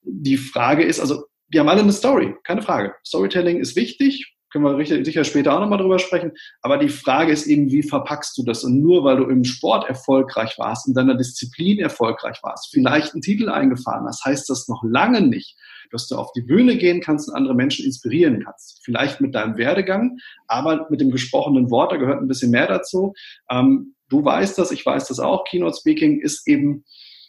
Die 0.02 0.37
Frage 0.37 0.82
ist, 0.82 0.99
also 0.99 1.26
wir 1.49 1.61
haben 1.61 1.68
alle 1.68 1.82
eine 1.82 1.92
Story, 1.92 2.35
keine 2.42 2.62
Frage. 2.62 2.94
Storytelling 3.06 3.61
ist 3.61 3.76
wichtig, 3.76 4.35
können 4.52 4.64
wir 4.64 5.04
sicher 5.04 5.25
später 5.25 5.54
auch 5.54 5.61
nochmal 5.61 5.78
drüber 5.78 5.99
sprechen. 5.99 6.32
Aber 6.61 6.76
die 6.76 6.88
Frage 6.88 7.32
ist 7.32 7.47
eben, 7.47 7.71
wie 7.71 7.82
verpackst 7.82 8.37
du 8.37 8.44
das? 8.44 8.64
Und 8.64 8.80
nur 8.80 9.04
weil 9.04 9.16
du 9.16 9.25
im 9.25 9.44
Sport 9.44 9.88
erfolgreich 9.88 10.59
warst, 10.59 10.87
in 10.87 10.94
deiner 10.94 11.16
Disziplin 11.16 11.78
erfolgreich 11.78 12.38
warst, 12.42 12.71
vielleicht 12.71 13.14
einen 13.14 13.23
Titel 13.23 13.49
eingefahren 13.49 14.06
hast, 14.06 14.25
heißt 14.25 14.49
das 14.50 14.68
noch 14.68 14.82
lange 14.85 15.23
nicht, 15.23 15.56
dass 15.90 16.06
du 16.06 16.16
auf 16.16 16.32
die 16.32 16.42
Bühne 16.42 16.76
gehen 16.76 17.00
kannst 17.00 17.28
und 17.28 17.35
andere 17.35 17.54
Menschen 17.54 17.85
inspirieren 17.85 18.42
kannst. 18.44 18.80
Vielleicht 18.85 19.21
mit 19.21 19.35
deinem 19.35 19.56
Werdegang, 19.56 20.18
aber 20.47 20.87
mit 20.90 21.00
dem 21.00 21.11
gesprochenen 21.11 21.71
Wort, 21.71 21.92
da 21.92 21.97
gehört 21.97 22.21
ein 22.21 22.28
bisschen 22.28 22.50
mehr 22.50 22.66
dazu. 22.66 23.14
Ähm, 23.50 23.94
du 24.09 24.25
weißt 24.25 24.59
das, 24.59 24.71
ich 24.71 24.85
weiß 24.85 25.09
das 25.09 25.18
auch. 25.18 25.44
Keynote 25.44 25.76
Speaking 25.78 26.21
ist 26.21 26.47
eben 26.47 26.85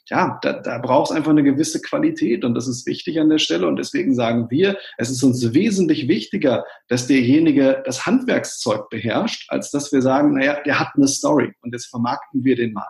ja, 0.10 0.38
da, 0.42 0.54
da 0.54 0.78
braucht 0.80 1.12
es 1.12 1.16
einfach 1.16 1.32
eine 1.32 1.44
gewisse 1.44 1.82
Qualität 1.82 2.44
und 2.44 2.56
das 2.56 2.68
ist 2.68 2.86
wichtig 2.86 3.20
an 3.20 3.30
der 3.30 3.38
Stelle 3.38 3.68
und 3.68 3.78
deswegen 3.78 4.14
sagen 4.14 4.48
wir, 4.50 4.78
es 4.98 5.10
ist 5.10 5.24
uns 5.24 5.54
wesentlich 5.54 6.08
wichtiger, 6.08 6.66
dass 6.90 7.08
derjenige 7.08 7.82
das 7.86 8.06
Handwerkszeug 8.06 8.90
beherrscht, 8.90 9.46
als 9.50 9.72
dass 9.72 9.92
wir 9.94 10.02
sagen, 10.02 10.34
naja, 10.34 10.62
der 10.66 10.80
hat 10.80 10.90
eine 10.96 11.08
Story 11.08 11.54
und 11.62 11.74
jetzt 11.74 11.86
vermarkten 11.86 12.44
wir 12.44 12.56
den 12.56 12.74
mal. 12.74 12.88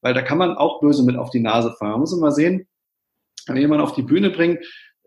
Weil 0.00 0.14
da 0.14 0.22
kann 0.22 0.38
man 0.38 0.56
auch 0.56 0.80
böse 0.80 1.04
mit 1.04 1.16
auf 1.16 1.30
die 1.30 1.40
Nase 1.40 1.74
fallen. 1.78 1.92
Man 1.92 2.00
muss 2.00 2.12
immer 2.12 2.32
sehen, 2.32 2.66
wenn 3.46 3.56
jemand 3.56 3.80
auf 3.80 3.94
die 3.94 4.02
Bühne 4.02 4.30
bringt, 4.30 4.58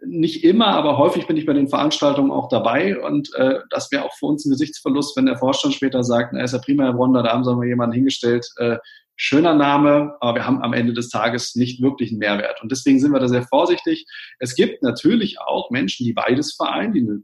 nicht 0.06 0.44
immer, 0.44 0.68
aber 0.68 0.98
häufig 0.98 1.28
bin 1.28 1.36
ich 1.36 1.46
bei 1.46 1.54
den 1.54 1.68
Veranstaltungen 1.68 2.32
auch 2.32 2.48
dabei 2.48 2.98
und 3.00 3.34
äh, 3.36 3.60
das 3.70 3.92
wäre 3.92 4.06
auch 4.06 4.14
für 4.14 4.28
uns 4.28 4.46
ein 4.46 4.52
Gesichtsverlust, 4.52 5.18
wenn 5.18 5.26
der 5.26 5.38
Vorstand 5.38 5.74
später 5.74 6.04
sagt, 6.04 6.32
na 6.34 6.42
ist 6.42 6.54
ja 6.54 6.60
prima, 6.60 6.84
Herr 6.84 6.98
Wonder, 6.98 7.24
da 7.24 7.34
haben 7.34 7.44
sie 7.44 7.54
mal 7.54 7.68
jemanden 7.68 7.96
hingestellt, 7.96 8.48
äh, 8.58 8.78
schöner 9.22 9.54
Name, 9.54 10.16
aber 10.22 10.36
wir 10.36 10.46
haben 10.46 10.64
am 10.64 10.72
Ende 10.72 10.94
des 10.94 11.10
Tages 11.10 11.54
nicht 11.56 11.82
wirklich 11.82 12.10
einen 12.10 12.20
Mehrwert. 12.20 12.62
Und 12.62 12.72
deswegen 12.72 13.00
sind 13.00 13.12
wir 13.12 13.20
da 13.20 13.28
sehr 13.28 13.44
vorsichtig. 13.44 14.06
Es 14.40 14.56
gibt 14.56 14.82
natürlich 14.82 15.42
auch 15.42 15.70
Menschen, 15.72 16.06
die 16.06 16.14
beides 16.14 16.56
vereinen, 16.56 16.94
die 16.94 17.02
eine 17.02 17.20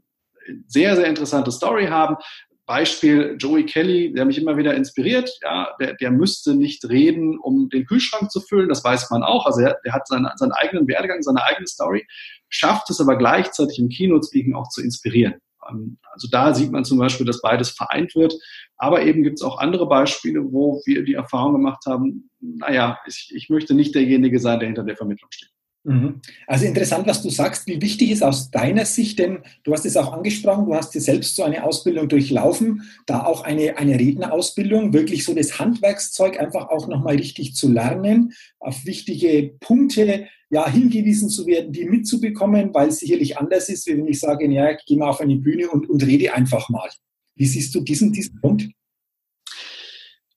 sehr, 0.66 0.94
sehr 0.94 1.06
interessante 1.06 1.50
Story 1.50 1.86
haben. 1.86 2.16
Beispiel 2.66 3.36
Joey 3.38 3.64
Kelly, 3.64 4.12
der 4.12 4.26
mich 4.26 4.36
immer 4.36 4.58
wieder 4.58 4.74
inspiriert. 4.74 5.30
Ja, 5.42 5.74
der, 5.80 5.94
der 5.94 6.10
müsste 6.10 6.54
nicht 6.54 6.86
reden, 6.86 7.38
um 7.38 7.70
den 7.70 7.86
Kühlschrank 7.86 8.30
zu 8.30 8.42
füllen. 8.42 8.68
Das 8.68 8.84
weiß 8.84 9.08
man 9.10 9.22
auch. 9.22 9.46
Also 9.46 9.62
er, 9.62 9.78
der 9.82 9.94
hat 9.94 10.06
seinen, 10.06 10.28
seinen 10.36 10.52
eigenen 10.52 10.86
Werdegang, 10.86 11.22
seine 11.22 11.44
eigene 11.44 11.66
Story, 11.66 12.06
schafft 12.50 12.90
es 12.90 13.00
aber 13.00 13.16
gleichzeitig 13.16 13.78
im 13.78 13.88
Keynote-Speaking 13.88 14.54
auch 14.54 14.68
zu 14.68 14.82
inspirieren. 14.82 15.40
Ähm, 15.70 15.98
also 16.12 16.28
da 16.30 16.54
sieht 16.54 16.72
man 16.72 16.84
zum 16.84 16.98
Beispiel, 16.98 17.26
dass 17.26 17.42
beides 17.42 17.70
vereint 17.70 18.14
wird. 18.14 18.34
Aber 18.76 19.02
eben 19.02 19.22
gibt 19.22 19.38
es 19.38 19.42
auch 19.42 19.58
andere 19.58 19.88
Beispiele, 19.88 20.52
wo 20.52 20.82
wir 20.84 21.04
die 21.04 21.14
Erfahrung 21.14 21.54
gemacht 21.54 21.84
haben, 21.86 22.30
naja, 22.40 22.98
ich, 23.06 23.32
ich 23.34 23.48
möchte 23.48 23.74
nicht 23.74 23.94
derjenige 23.94 24.38
sein, 24.38 24.60
der 24.60 24.68
hinter 24.68 24.84
der 24.84 24.96
Vermittlung 24.96 25.30
steht. 25.32 25.50
Mhm. 25.86 26.20
Also 26.48 26.66
interessant, 26.66 27.06
was 27.06 27.22
du 27.22 27.30
sagst. 27.30 27.68
Wie 27.68 27.80
wichtig 27.80 28.10
ist 28.10 28.24
aus 28.24 28.50
deiner 28.50 28.84
Sicht, 28.84 29.20
denn 29.20 29.38
du 29.62 29.72
hast 29.72 29.86
es 29.86 29.96
auch 29.96 30.12
angesprochen, 30.12 30.66
du 30.66 30.74
hast 30.74 30.92
dir 30.94 31.00
selbst 31.00 31.36
so 31.36 31.44
eine 31.44 31.62
Ausbildung 31.62 32.08
durchlaufen, 32.08 32.82
da 33.06 33.24
auch 33.24 33.44
eine, 33.44 33.78
eine 33.78 33.96
Rednerausbildung, 33.96 34.92
wirklich 34.92 35.24
so 35.24 35.32
das 35.32 35.60
Handwerkszeug 35.60 36.40
einfach 36.40 36.70
auch 36.70 36.88
nochmal 36.88 37.14
richtig 37.14 37.54
zu 37.54 37.70
lernen, 37.70 38.32
auf 38.58 38.84
wichtige 38.84 39.54
Punkte 39.60 40.26
ja, 40.50 40.68
hingewiesen 40.68 41.28
zu 41.28 41.46
werden, 41.46 41.72
die 41.72 41.84
mitzubekommen, 41.84 42.74
weil 42.74 42.88
es 42.88 42.98
sicherlich 42.98 43.38
anders 43.38 43.68
ist, 43.68 43.86
wenn 43.86 44.08
ich 44.08 44.18
sage, 44.18 44.50
ja, 44.50 44.72
ich 44.72 44.84
gehe 44.86 44.98
mal 44.98 45.10
auf 45.10 45.20
eine 45.20 45.36
Bühne 45.36 45.70
und, 45.70 45.88
und 45.88 46.04
rede 46.04 46.34
einfach 46.34 46.68
mal. 46.68 46.88
Wie 47.36 47.46
siehst 47.46 47.72
du 47.76 47.80
diesen, 47.80 48.12
diesen 48.12 48.40
Punkt? 48.40 48.68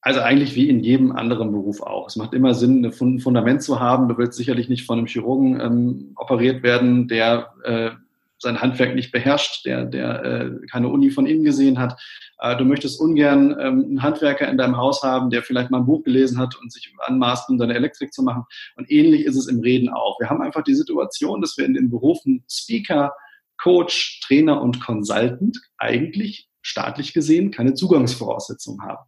Also 0.02 0.22
eigentlich 0.22 0.56
wie 0.56 0.70
in 0.70 0.80
jedem 0.80 1.12
anderen 1.12 1.52
Beruf 1.52 1.82
auch. 1.82 2.08
Es 2.08 2.16
macht 2.16 2.34
immer 2.34 2.54
Sinn, 2.54 2.86
ein 2.86 3.20
Fundament 3.20 3.62
zu 3.62 3.80
haben. 3.82 4.08
Du 4.08 4.18
willst 4.18 4.38
sicherlich 4.38 4.70
nicht 4.70 4.86
von 4.86 4.98
einem 4.98 5.08
Chirurgen 5.08 5.60
ähm, 5.60 6.12
operiert 6.16 6.64
werden, 6.64 7.10
der 7.10 7.54
äh, 7.64 7.92
sein 8.38 8.62
Handwerk 8.62 8.96
nicht 8.96 9.12
beherrscht, 9.12 9.66
der, 9.66 9.84
der 9.84 10.24
äh, 10.24 10.68
keine 10.72 10.88
Uni 10.88 11.12
von 11.12 11.26
innen 11.26 11.44
gesehen 11.44 11.78
hat. 11.78 12.02
Äh, 12.40 12.56
du 12.56 12.64
möchtest 12.64 13.00
ungern 13.00 13.52
ähm, 13.60 13.84
einen 13.84 14.02
Handwerker 14.02 14.48
in 14.48 14.58
deinem 14.58 14.78
Haus 14.78 15.04
haben, 15.04 15.30
der 15.30 15.44
vielleicht 15.44 15.70
mal 15.70 15.80
ein 15.80 15.86
Buch 15.86 16.04
gelesen 16.04 16.38
hat 16.38 16.56
und 16.56 16.72
sich 16.72 16.94
anmaßt, 17.00 17.50
um 17.50 17.58
deine 17.58 17.76
Elektrik 17.76 18.14
zu 18.14 18.24
machen. 18.24 18.46
Und 18.78 18.90
ähnlich 18.90 19.26
ist 19.26 19.36
es 19.36 19.48
im 19.48 19.60
Reden 19.60 19.90
auch. 19.90 20.18
Wir 20.22 20.30
haben 20.30 20.42
einfach 20.42 20.64
die 20.64 20.76
Situation, 20.76 21.42
dass 21.42 21.58
wir 21.58 21.66
in 21.66 21.74
den 21.74 21.90
Berufen 21.90 22.46
Speaker, 22.50 23.14
Coach, 23.58 24.22
Trainer 24.26 24.62
und 24.62 24.80
Consultant 24.80 25.60
eigentlich 25.78 26.48
staatlich 26.62 27.14
gesehen 27.14 27.52
keine 27.52 27.74
Zugangsvoraussetzungen 27.74 28.82
haben. 28.82 29.04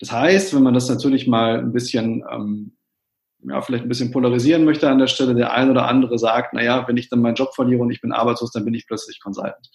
Das 0.00 0.12
heißt, 0.12 0.54
wenn 0.54 0.62
man 0.62 0.74
das 0.74 0.88
natürlich 0.88 1.26
mal 1.26 1.58
ein 1.58 1.72
bisschen, 1.72 2.24
ähm, 2.30 2.76
ja, 3.44 3.60
vielleicht 3.60 3.84
ein 3.84 3.88
bisschen 3.88 4.10
polarisieren 4.10 4.64
möchte 4.64 4.88
an 4.88 4.98
der 4.98 5.06
Stelle, 5.06 5.34
der 5.34 5.52
ein 5.52 5.70
oder 5.70 5.88
andere 5.88 6.18
sagt, 6.18 6.54
naja, 6.54 6.86
wenn 6.86 6.96
ich 6.96 7.08
dann 7.08 7.20
meinen 7.20 7.34
Job 7.34 7.54
verliere 7.54 7.82
und 7.82 7.90
ich 7.90 8.00
bin 8.00 8.12
arbeitslos, 8.12 8.52
dann 8.52 8.64
bin 8.64 8.74
ich 8.74 8.86
plötzlich 8.86 9.20
Consultant. 9.20 9.70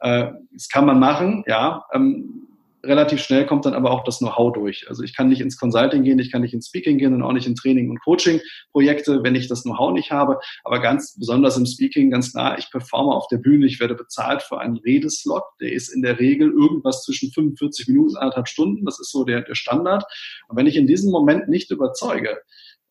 Äh, 0.00 0.30
das 0.52 0.68
kann 0.68 0.86
man 0.86 0.98
machen, 0.98 1.44
ja. 1.46 1.84
Ähm, 1.92 2.48
relativ 2.84 3.20
schnell 3.20 3.46
kommt 3.46 3.64
dann 3.64 3.74
aber 3.74 3.90
auch 3.90 4.04
das 4.04 4.18
Know-how 4.18 4.52
durch. 4.52 4.86
Also 4.88 5.02
ich 5.02 5.16
kann 5.16 5.28
nicht 5.28 5.40
ins 5.40 5.56
Consulting 5.56 6.02
gehen, 6.02 6.18
ich 6.18 6.32
kann 6.32 6.42
nicht 6.42 6.54
ins 6.54 6.68
Speaking 6.68 6.98
gehen 6.98 7.14
und 7.14 7.22
auch 7.22 7.32
nicht 7.32 7.46
in 7.46 7.54
Training- 7.54 7.90
und 7.90 8.00
Coaching-Projekte, 8.02 9.22
wenn 9.22 9.34
ich 9.34 9.48
das 9.48 9.62
Know-how 9.62 9.92
nicht 9.92 10.10
habe. 10.10 10.38
Aber 10.64 10.80
ganz 10.80 11.16
besonders 11.18 11.56
im 11.56 11.66
Speaking, 11.66 12.10
ganz 12.10 12.32
klar, 12.32 12.58
ich 12.58 12.70
performe 12.70 13.12
auf 13.12 13.28
der 13.28 13.38
Bühne, 13.38 13.66
ich 13.66 13.80
werde 13.80 13.94
bezahlt 13.94 14.42
für 14.42 14.58
einen 14.58 14.76
Redeslot. 14.76 15.44
Der 15.60 15.72
ist 15.72 15.88
in 15.88 16.02
der 16.02 16.18
Regel 16.18 16.50
irgendwas 16.50 17.04
zwischen 17.04 17.32
45 17.32 17.88
Minuten 17.88 18.10
und 18.10 18.16
anderthalb 18.18 18.48
Stunden. 18.48 18.84
Das 18.84 18.98
ist 18.98 19.12
so 19.12 19.24
der, 19.24 19.42
der 19.42 19.54
Standard. 19.54 20.04
Und 20.48 20.56
wenn 20.56 20.66
ich 20.66 20.76
in 20.76 20.86
diesem 20.86 21.10
Moment 21.10 21.48
nicht 21.48 21.70
überzeuge, 21.70 22.38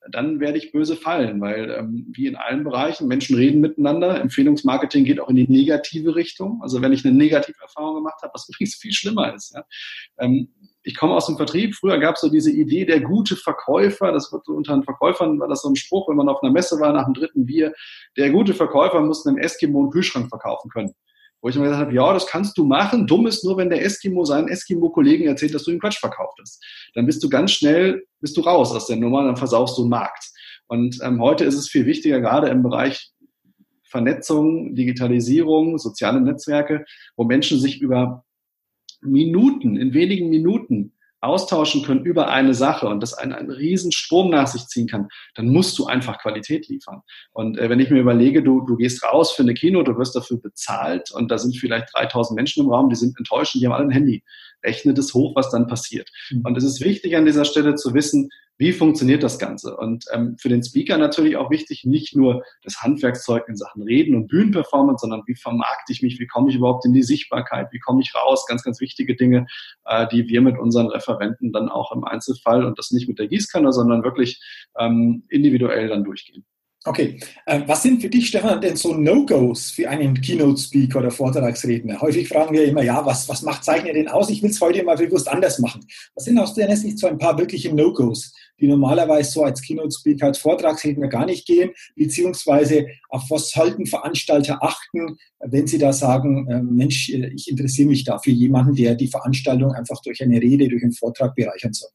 dann 0.09 0.39
werde 0.39 0.57
ich 0.57 0.71
böse 0.71 0.95
fallen, 0.95 1.39
weil 1.41 1.69
ähm, 1.71 2.07
wie 2.13 2.27
in 2.27 2.35
allen 2.35 2.63
Bereichen, 2.63 3.07
Menschen 3.07 3.35
reden 3.35 3.61
miteinander. 3.61 4.19
Empfehlungsmarketing 4.19 5.05
geht 5.05 5.19
auch 5.19 5.29
in 5.29 5.35
die 5.35 5.47
negative 5.47 6.15
Richtung. 6.15 6.59
Also 6.61 6.81
wenn 6.81 6.93
ich 6.93 7.05
eine 7.05 7.15
negative 7.15 7.61
Erfahrung 7.61 7.95
gemacht 7.95 8.21
habe, 8.21 8.33
was 8.33 8.49
übrigens 8.53 8.75
viel 8.75 8.93
schlimmer 8.93 9.33
ist. 9.33 9.53
Ja. 9.53 9.63
Ähm, 10.19 10.49
ich 10.83 10.97
komme 10.97 11.13
aus 11.13 11.27
dem 11.27 11.37
Vertrieb. 11.37 11.75
Früher 11.75 11.99
gab 11.99 12.15
es 12.15 12.21
so 12.21 12.29
diese 12.29 12.51
Idee 12.51 12.85
der 12.85 13.01
gute 13.01 13.35
Verkäufer. 13.35 14.11
Das 14.11 14.31
wird 14.31 14.45
so 14.45 14.53
unter 14.53 14.73
den 14.73 14.83
Verkäufern 14.83 15.39
war 15.39 15.47
das 15.47 15.61
so 15.61 15.69
ein 15.69 15.75
Spruch, 15.75 16.09
wenn 16.09 16.15
man 16.17 16.29
auf 16.29 16.41
einer 16.41 16.51
Messe 16.51 16.79
war 16.79 16.91
nach 16.91 17.05
dem 17.05 17.13
dritten 17.13 17.45
Bier. 17.45 17.73
Der 18.17 18.31
gute 18.31 18.55
Verkäufer 18.55 18.99
muss 19.01 19.25
einem 19.27 19.37
Eskimo 19.37 19.81
einen 19.81 19.91
Kühlschrank 19.91 20.29
verkaufen 20.29 20.71
können. 20.71 20.95
Wo 21.41 21.49
ich 21.49 21.55
mir 21.55 21.63
gesagt 21.63 21.81
habe, 21.81 21.93
ja, 21.93 22.13
das 22.13 22.27
kannst 22.27 22.57
du 22.57 22.65
machen. 22.65 23.07
Dumm 23.07 23.25
ist 23.27 23.43
nur, 23.43 23.57
wenn 23.57 23.69
der 23.69 23.83
Eskimo 23.83 24.25
seinen 24.25 24.47
Eskimo-Kollegen 24.47 25.27
erzählt, 25.27 25.55
dass 25.55 25.63
du 25.63 25.71
ihm 25.71 25.79
Quatsch 25.79 25.99
verkauft 25.99 26.37
hast. 26.39 26.63
Dann 26.93 27.05
bist 27.05 27.23
du 27.23 27.29
ganz 27.29 27.51
schnell, 27.51 28.03
bist 28.19 28.37
du 28.37 28.41
raus 28.41 28.71
aus 28.71 28.87
der 28.87 28.97
Nummer, 28.97 29.23
dann 29.23 29.37
versaust 29.37 29.77
du 29.77 29.81
einen 29.81 29.89
Markt. 29.89 30.29
Und 30.67 30.99
ähm, 31.03 31.21
heute 31.21 31.43
ist 31.43 31.55
es 31.55 31.67
viel 31.67 31.85
wichtiger, 31.85 32.21
gerade 32.21 32.49
im 32.49 32.63
Bereich 32.63 33.11
Vernetzung, 33.83 34.73
Digitalisierung, 34.73 35.77
soziale 35.77 36.21
Netzwerke, 36.21 36.85
wo 37.17 37.25
Menschen 37.25 37.59
sich 37.59 37.81
über 37.81 38.23
Minuten, 39.01 39.75
in 39.77 39.93
wenigen 39.93 40.29
Minuten 40.29 40.93
austauschen 41.21 41.83
können 41.83 42.03
über 42.03 42.29
eine 42.29 42.53
Sache 42.53 42.87
und 42.87 43.01
das 43.01 43.13
einen, 43.13 43.33
einen 43.33 43.51
riesen 43.51 43.91
Strom 43.91 44.31
nach 44.31 44.47
sich 44.47 44.65
ziehen 44.67 44.87
kann, 44.87 45.07
dann 45.35 45.47
musst 45.47 45.77
du 45.77 45.85
einfach 45.85 46.19
Qualität 46.19 46.67
liefern. 46.67 47.01
Und 47.31 47.57
äh, 47.57 47.69
wenn 47.69 47.79
ich 47.79 47.89
mir 47.89 47.99
überlege, 47.99 48.43
du, 48.43 48.61
du 48.61 48.75
gehst 48.75 49.03
raus 49.03 49.31
für 49.31 49.43
eine 49.43 49.53
Kino, 49.53 49.83
du 49.83 49.97
wirst 49.97 50.15
dafür 50.15 50.37
bezahlt 50.37 51.11
und 51.11 51.29
da 51.29 51.37
sind 51.37 51.55
vielleicht 51.55 51.93
3000 51.95 52.35
Menschen 52.35 52.63
im 52.63 52.71
Raum, 52.71 52.89
die 52.89 52.95
sind 52.95 53.17
enttäuscht 53.17 53.55
und 53.55 53.61
die 53.61 53.67
haben 53.67 53.73
alle 53.73 53.85
ein 53.85 53.91
Handy. 53.91 54.23
Rechne 54.63 54.93
das 54.93 55.13
hoch, 55.13 55.35
was 55.35 55.49
dann 55.49 55.67
passiert. 55.67 56.09
Mhm. 56.29 56.41
Und 56.45 56.57
es 56.57 56.63
ist 56.63 56.81
wichtig 56.81 57.15
an 57.15 57.25
dieser 57.25 57.45
Stelle 57.45 57.75
zu 57.75 57.93
wissen, 57.93 58.29
wie 58.61 58.73
funktioniert 58.73 59.23
das 59.23 59.39
Ganze? 59.39 59.75
Und 59.75 60.05
ähm, 60.13 60.37
für 60.39 60.47
den 60.47 60.63
Speaker 60.63 60.99
natürlich 60.99 61.35
auch 61.35 61.49
wichtig, 61.49 61.83
nicht 61.83 62.15
nur 62.15 62.43
das 62.63 62.83
Handwerkszeug 62.83 63.45
in 63.47 63.55
Sachen 63.55 63.81
Reden 63.81 64.15
und 64.15 64.27
Bühnenperformance, 64.27 65.01
sondern 65.01 65.23
wie 65.25 65.35
vermarkte 65.35 65.91
ich 65.91 66.03
mich, 66.03 66.19
wie 66.19 66.27
komme 66.27 66.51
ich 66.51 66.57
überhaupt 66.57 66.85
in 66.85 66.93
die 66.93 67.01
Sichtbarkeit, 67.01 67.69
wie 67.71 67.79
komme 67.79 68.01
ich 68.01 68.13
raus? 68.13 68.45
Ganz, 68.47 68.61
ganz 68.61 68.79
wichtige 68.79 69.15
Dinge, 69.15 69.47
äh, 69.85 70.07
die 70.09 70.27
wir 70.27 70.41
mit 70.41 70.59
unseren 70.59 70.87
Referenten 70.87 71.51
dann 71.51 71.69
auch 71.69 71.91
im 71.91 72.03
Einzelfall 72.03 72.63
und 72.63 72.77
das 72.77 72.91
nicht 72.91 73.07
mit 73.07 73.17
der 73.17 73.27
Gießkanne, 73.29 73.71
sondern 73.73 74.03
wirklich 74.03 74.39
ähm, 74.77 75.23
individuell 75.29 75.87
dann 75.87 76.03
durchgehen. 76.03 76.45
Okay, 76.83 77.19
äh, 77.45 77.61
was 77.67 77.83
sind 77.83 78.01
für 78.01 78.09
dich, 78.09 78.29
Stefan, 78.29 78.59
denn 78.59 78.75
so 78.75 78.95
No-Gos 78.95 79.69
für 79.69 79.87
einen 79.87 80.19
Keynote-Speaker 80.19 80.97
oder 80.97 81.11
Vortragsredner? 81.11 82.01
Häufig 82.01 82.27
fragen 82.27 82.55
wir 82.55 82.65
immer, 82.65 82.81
ja, 82.81 83.05
was, 83.05 83.29
was 83.29 83.43
macht 83.43 83.63
Zeichner 83.63 83.93
denn 83.93 84.07
aus? 84.07 84.31
Ich 84.31 84.41
will 84.41 84.49
es 84.49 84.59
heute 84.59 84.83
mal 84.83 84.97
bewusst 84.97 85.27
anders 85.27 85.59
machen. 85.59 85.85
Was 86.15 86.25
sind 86.25 86.39
aus 86.39 86.55
deiner 86.55 86.75
Sicht 86.75 86.97
so 86.97 87.05
ein 87.05 87.19
paar 87.19 87.37
wirkliche 87.37 87.71
No-Gos, 87.71 88.33
die 88.59 88.67
normalerweise 88.67 89.29
so 89.29 89.43
als 89.43 89.61
Keynote-Speaker, 89.61 90.25
als 90.25 90.39
Vortragsredner 90.39 91.07
gar 91.07 91.27
nicht 91.27 91.45
gehen? 91.45 91.69
Beziehungsweise 91.95 92.87
auf 93.09 93.29
was 93.29 93.51
sollten 93.51 93.85
Veranstalter 93.85 94.63
achten, 94.63 95.17
wenn 95.39 95.67
sie 95.67 95.77
da 95.77 95.93
sagen, 95.93 96.47
äh, 96.49 96.63
Mensch, 96.63 97.09
äh, 97.09 97.27
ich 97.27 97.47
interessiere 97.47 97.89
mich 97.89 98.05
da 98.05 98.17
für 98.17 98.31
jemanden, 98.31 98.73
der 98.73 98.95
die 98.95 99.07
Veranstaltung 99.07 99.71
einfach 99.73 100.01
durch 100.01 100.23
eine 100.23 100.41
Rede, 100.41 100.67
durch 100.67 100.81
einen 100.81 100.93
Vortrag 100.93 101.35
bereichern 101.35 101.73
soll? 101.73 101.91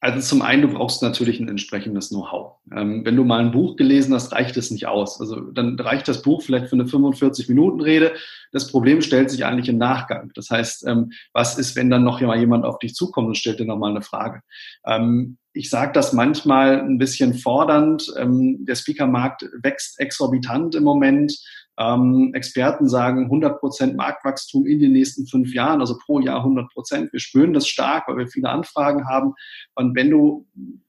Also 0.00 0.20
zum 0.20 0.42
einen, 0.42 0.62
du 0.62 0.68
brauchst 0.68 1.02
natürlich 1.02 1.40
ein 1.40 1.48
entsprechendes 1.48 2.10
Know-how. 2.10 2.54
Ähm, 2.72 3.04
wenn 3.04 3.16
du 3.16 3.24
mal 3.24 3.40
ein 3.40 3.50
Buch 3.50 3.74
gelesen 3.74 4.14
hast, 4.14 4.30
reicht 4.30 4.56
es 4.56 4.70
nicht 4.70 4.86
aus. 4.86 5.20
Also 5.20 5.40
dann 5.40 5.78
reicht 5.78 6.06
das 6.06 6.22
Buch 6.22 6.42
vielleicht 6.42 6.68
für 6.68 6.76
eine 6.76 6.84
45-Minuten-Rede. 6.84 8.14
Das 8.52 8.70
Problem 8.70 9.02
stellt 9.02 9.28
sich 9.28 9.44
eigentlich 9.44 9.68
im 9.68 9.78
Nachgang. 9.78 10.30
Das 10.36 10.50
heißt, 10.50 10.86
ähm, 10.86 11.10
was 11.32 11.58
ist, 11.58 11.74
wenn 11.74 11.90
dann 11.90 12.04
noch 12.04 12.20
jemand 12.20 12.64
auf 12.64 12.78
dich 12.78 12.94
zukommt 12.94 13.26
und 13.26 13.36
stellt 13.36 13.58
dir 13.58 13.66
nochmal 13.66 13.90
eine 13.90 14.02
Frage? 14.02 14.42
Ähm, 14.86 15.36
ich 15.52 15.68
sage 15.68 15.90
das 15.92 16.12
manchmal 16.12 16.80
ein 16.80 16.98
bisschen 16.98 17.34
fordernd. 17.34 18.12
Ähm, 18.16 18.64
der 18.66 18.76
Speaker-Markt 18.76 19.46
wächst 19.62 19.98
exorbitant 19.98 20.76
im 20.76 20.84
Moment. 20.84 21.36
Ähm, 21.78 22.32
Experten 22.34 22.88
sagen 22.88 23.24
100 23.24 23.60
Prozent 23.60 23.96
Marktwachstum 23.96 24.66
in 24.66 24.80
den 24.80 24.92
nächsten 24.92 25.26
fünf 25.26 25.54
Jahren, 25.54 25.80
also 25.80 25.96
pro 26.04 26.20
Jahr 26.20 26.38
100 26.38 26.70
Prozent. 26.72 27.12
Wir 27.12 27.20
spüren 27.20 27.52
das 27.52 27.68
stark, 27.68 28.08
weil 28.08 28.18
wir 28.18 28.28
viele 28.28 28.48
Anfragen 28.48 29.08
haben. 29.08 29.34
Und 29.74 29.94
wenn 29.96 30.10
du, 30.10 30.46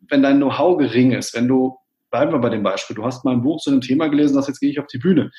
wenn 0.08 0.24
dein 0.24 0.38
Know-how 0.38 0.77
gering 0.77 1.12
ist, 1.12 1.36
wenn 1.36 1.48
du, 1.48 1.77
bleiben 2.10 2.31
wir 2.31 2.39
bei 2.39 2.50
dem 2.50 2.63
Beispiel, 2.63 2.96
du 2.96 3.05
hast 3.05 3.24
mal 3.24 3.34
ein 3.34 3.43
Buch 3.43 3.62
zu 3.62 3.69
einem 3.69 3.81
Thema 3.81 4.08
gelesen, 4.08 4.36
das 4.36 4.48
jetzt 4.48 4.60
gehe 4.60 4.72
ich 4.72 4.79
auf 4.79 4.88
die 4.88 4.98
Bühne 4.98 5.31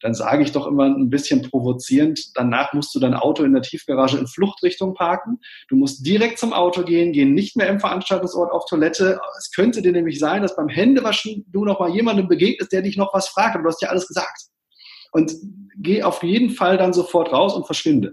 dann 0.00 0.14
sage 0.14 0.42
ich 0.42 0.52
doch 0.52 0.66
immer 0.66 0.84
ein 0.84 1.10
bisschen 1.10 1.42
provozierend, 1.42 2.36
danach 2.36 2.72
musst 2.72 2.94
du 2.94 3.00
dein 3.00 3.14
Auto 3.14 3.42
in 3.42 3.52
der 3.52 3.62
Tiefgarage 3.62 4.18
in 4.18 4.26
Fluchtrichtung 4.26 4.94
parken. 4.94 5.40
Du 5.68 5.76
musst 5.76 6.06
direkt 6.06 6.38
zum 6.38 6.52
Auto 6.52 6.82
gehen, 6.82 7.12
gehen 7.12 7.34
nicht 7.34 7.56
mehr 7.56 7.68
im 7.68 7.80
Veranstaltungsort 7.80 8.52
auf 8.52 8.66
Toilette. 8.66 9.20
Es 9.38 9.50
könnte 9.50 9.82
dir 9.82 9.92
nämlich 9.92 10.18
sein, 10.18 10.42
dass 10.42 10.56
beim 10.56 10.68
Händewaschen 10.68 11.44
du 11.48 11.64
noch 11.64 11.80
mal 11.80 11.90
jemandem 11.90 12.28
begegnest, 12.28 12.72
der 12.72 12.82
dich 12.82 12.96
noch 12.96 13.12
was 13.12 13.28
fragt, 13.28 13.54
aber 13.54 13.64
du 13.64 13.68
hast 13.70 13.82
ja 13.82 13.88
alles 13.88 14.06
gesagt. 14.06 14.48
Und 15.12 15.32
geh 15.76 16.02
auf 16.02 16.22
jeden 16.22 16.50
Fall 16.50 16.76
dann 16.76 16.92
sofort 16.92 17.32
raus 17.32 17.54
und 17.54 17.66
verschwinde. 17.66 18.12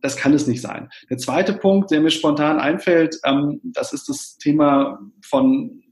Das 0.00 0.16
kann 0.16 0.34
es 0.34 0.46
nicht 0.46 0.60
sein. 0.60 0.88
Der 1.10 1.18
zweite 1.18 1.52
Punkt, 1.52 1.90
der 1.90 2.00
mir 2.00 2.10
spontan 2.10 2.58
einfällt, 2.58 3.18
ähm, 3.24 3.60
das 3.62 3.92
ist 3.92 4.08
das 4.08 4.36
Thema 4.36 4.98
von, 5.24 5.82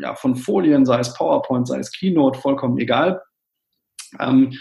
ja, 0.00 0.14
von 0.14 0.36
Folien, 0.36 0.84
sei 0.84 0.98
es 0.98 1.14
PowerPoint, 1.14 1.68
sei 1.68 1.78
es 1.78 1.92
Keynote, 1.92 2.40
vollkommen 2.40 2.78
egal. 2.78 3.22
Ähm, 4.18 4.52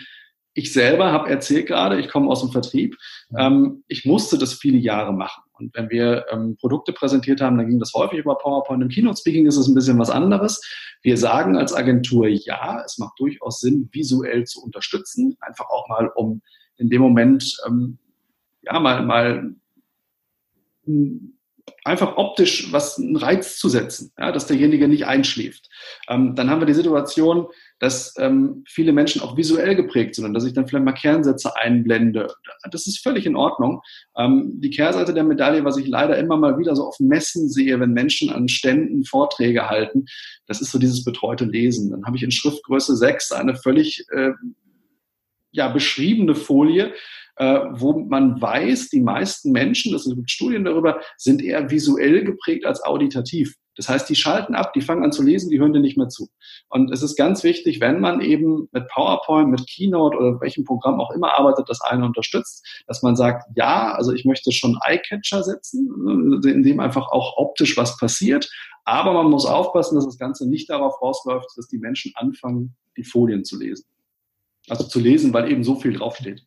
ich 0.53 0.73
selber 0.73 1.11
habe 1.11 1.29
erzählt 1.29 1.67
gerade, 1.67 1.99
ich 1.99 2.09
komme 2.09 2.29
aus 2.29 2.41
dem 2.41 2.51
Vertrieb, 2.51 2.97
ähm, 3.37 3.83
ich 3.87 4.05
musste 4.05 4.37
das 4.37 4.53
viele 4.53 4.77
Jahre 4.77 5.13
machen. 5.13 5.43
Und 5.59 5.75
wenn 5.75 5.89
wir 5.89 6.25
ähm, 6.31 6.57
Produkte 6.59 6.93
präsentiert 6.93 7.41
haben, 7.41 7.57
dann 7.57 7.67
ging 7.67 7.79
das 7.79 7.93
häufig 7.93 8.19
über 8.19 8.37
PowerPoint. 8.37 8.81
Im 8.81 8.89
Keynote-Speaking 8.89 9.45
ist 9.45 9.57
es 9.57 9.67
ein 9.67 9.75
bisschen 9.75 9.99
was 9.99 10.09
anderes. 10.09 10.61
Wir 11.01 11.17
sagen 11.17 11.57
als 11.57 11.73
Agentur, 11.73 12.27
ja, 12.27 12.81
es 12.85 12.97
macht 12.97 13.19
durchaus 13.19 13.59
Sinn, 13.59 13.89
visuell 13.91 14.45
zu 14.45 14.63
unterstützen, 14.63 15.37
einfach 15.41 15.69
auch 15.69 15.87
mal, 15.87 16.09
um 16.15 16.41
in 16.77 16.89
dem 16.89 17.01
Moment 17.01 17.57
ähm, 17.67 17.97
ja 18.61 18.79
mal, 18.79 19.03
mal 19.03 19.55
einfach 21.83 22.17
optisch 22.17 22.71
was 22.71 22.97
einen 22.97 23.15
Reiz 23.15 23.57
zu 23.57 23.69
setzen, 23.69 24.11
ja, 24.17 24.31
dass 24.31 24.47
derjenige 24.47 24.87
nicht 24.87 25.05
einschläft. 25.05 25.69
Ähm, 26.07 26.35
dann 26.35 26.49
haben 26.49 26.61
wir 26.61 26.65
die 26.65 26.73
Situation, 26.73 27.47
dass 27.79 28.13
ähm, 28.17 28.63
viele 28.67 28.91
Menschen 28.91 29.21
auch 29.21 29.37
visuell 29.37 29.75
geprägt 29.75 30.15
sind 30.15 30.25
und 30.25 30.33
dass 30.33 30.45
ich 30.45 30.53
dann 30.53 30.67
vielleicht 30.67 30.85
mal 30.85 30.91
Kernsätze 30.91 31.55
einblende. 31.55 32.33
Das 32.71 32.87
ist 32.87 32.99
völlig 32.99 33.25
in 33.25 33.35
Ordnung. 33.35 33.81
Ähm, 34.17 34.59
die 34.61 34.69
Kehrseite 34.69 35.13
der 35.13 35.23
Medaille, 35.23 35.63
was 35.63 35.77
ich 35.77 35.87
leider 35.87 36.17
immer 36.17 36.37
mal 36.37 36.57
wieder 36.59 36.75
so 36.75 36.85
auf 36.85 36.99
Messen 36.99 37.49
sehe, 37.49 37.79
wenn 37.79 37.91
Menschen 37.91 38.29
an 38.29 38.49
Ständen 38.49 39.05
Vorträge 39.05 39.69
halten, 39.69 40.05
das 40.45 40.61
ist 40.61 40.71
so 40.71 40.79
dieses 40.79 41.03
betreute 41.03 41.45
Lesen. 41.45 41.91
Dann 41.91 42.05
habe 42.05 42.17
ich 42.17 42.23
in 42.23 42.31
Schriftgröße 42.31 42.95
6 42.95 43.31
eine 43.31 43.55
völlig 43.55 44.05
äh, 44.11 44.31
ja, 45.51 45.69
beschriebene 45.69 46.35
Folie, 46.35 46.93
äh, 47.39 47.61
wo 47.71 47.93
man 47.93 48.41
weiß, 48.41 48.89
die 48.89 48.99
meisten 48.99 49.51
Menschen, 49.51 49.93
das 49.93 50.03
sind 50.03 50.29
Studien 50.29 50.65
darüber, 50.65 50.99
sind 51.17 51.41
eher 51.41 51.71
visuell 51.71 52.25
geprägt 52.25 52.65
als 52.65 52.83
auditativ. 52.83 53.55
Das 53.77 53.87
heißt, 53.87 54.09
die 54.09 54.15
schalten 54.15 54.55
ab, 54.55 54.73
die 54.73 54.81
fangen 54.81 55.05
an 55.05 55.13
zu 55.13 55.23
lesen, 55.23 55.49
die 55.49 55.57
hören 55.57 55.71
dir 55.71 55.79
nicht 55.79 55.97
mehr 55.97 56.09
zu. 56.09 56.27
Und 56.67 56.91
es 56.91 57.01
ist 57.01 57.15
ganz 57.15 57.45
wichtig, 57.45 57.79
wenn 57.79 58.01
man 58.01 58.19
eben 58.19 58.67
mit 58.73 58.89
PowerPoint, 58.89 59.49
mit 59.49 59.65
Keynote 59.69 60.17
oder 60.17 60.41
welchem 60.41 60.65
Programm 60.65 60.99
auch 60.99 61.11
immer 61.11 61.33
arbeitet, 61.39 61.69
das 61.69 61.79
eine 61.79 62.05
unterstützt, 62.05 62.83
dass 62.87 63.03
man 63.03 63.15
sagt, 63.15 63.45
ja, 63.55 63.93
also 63.93 64.11
ich 64.11 64.25
möchte 64.25 64.51
schon 64.51 64.77
Eye-Catcher 64.85 65.43
setzen, 65.43 66.41
in 66.43 66.63
dem 66.63 66.81
einfach 66.81 67.07
auch 67.07 67.37
optisch 67.37 67.77
was 67.77 67.95
passiert. 67.97 68.49
Aber 68.83 69.13
man 69.13 69.29
muss 69.29 69.45
aufpassen, 69.45 69.95
dass 69.95 70.05
das 70.05 70.17
Ganze 70.17 70.45
nicht 70.49 70.69
darauf 70.69 71.01
rausläuft, 71.01 71.47
dass 71.55 71.69
die 71.69 71.77
Menschen 71.77 72.11
anfangen, 72.15 72.75
die 72.97 73.05
Folien 73.05 73.45
zu 73.45 73.57
lesen. 73.57 73.85
Also 74.67 74.83
zu 74.83 74.99
lesen, 74.99 75.33
weil 75.33 75.49
eben 75.49 75.63
so 75.63 75.75
viel 75.75 75.93
draufsteht. 75.93 76.43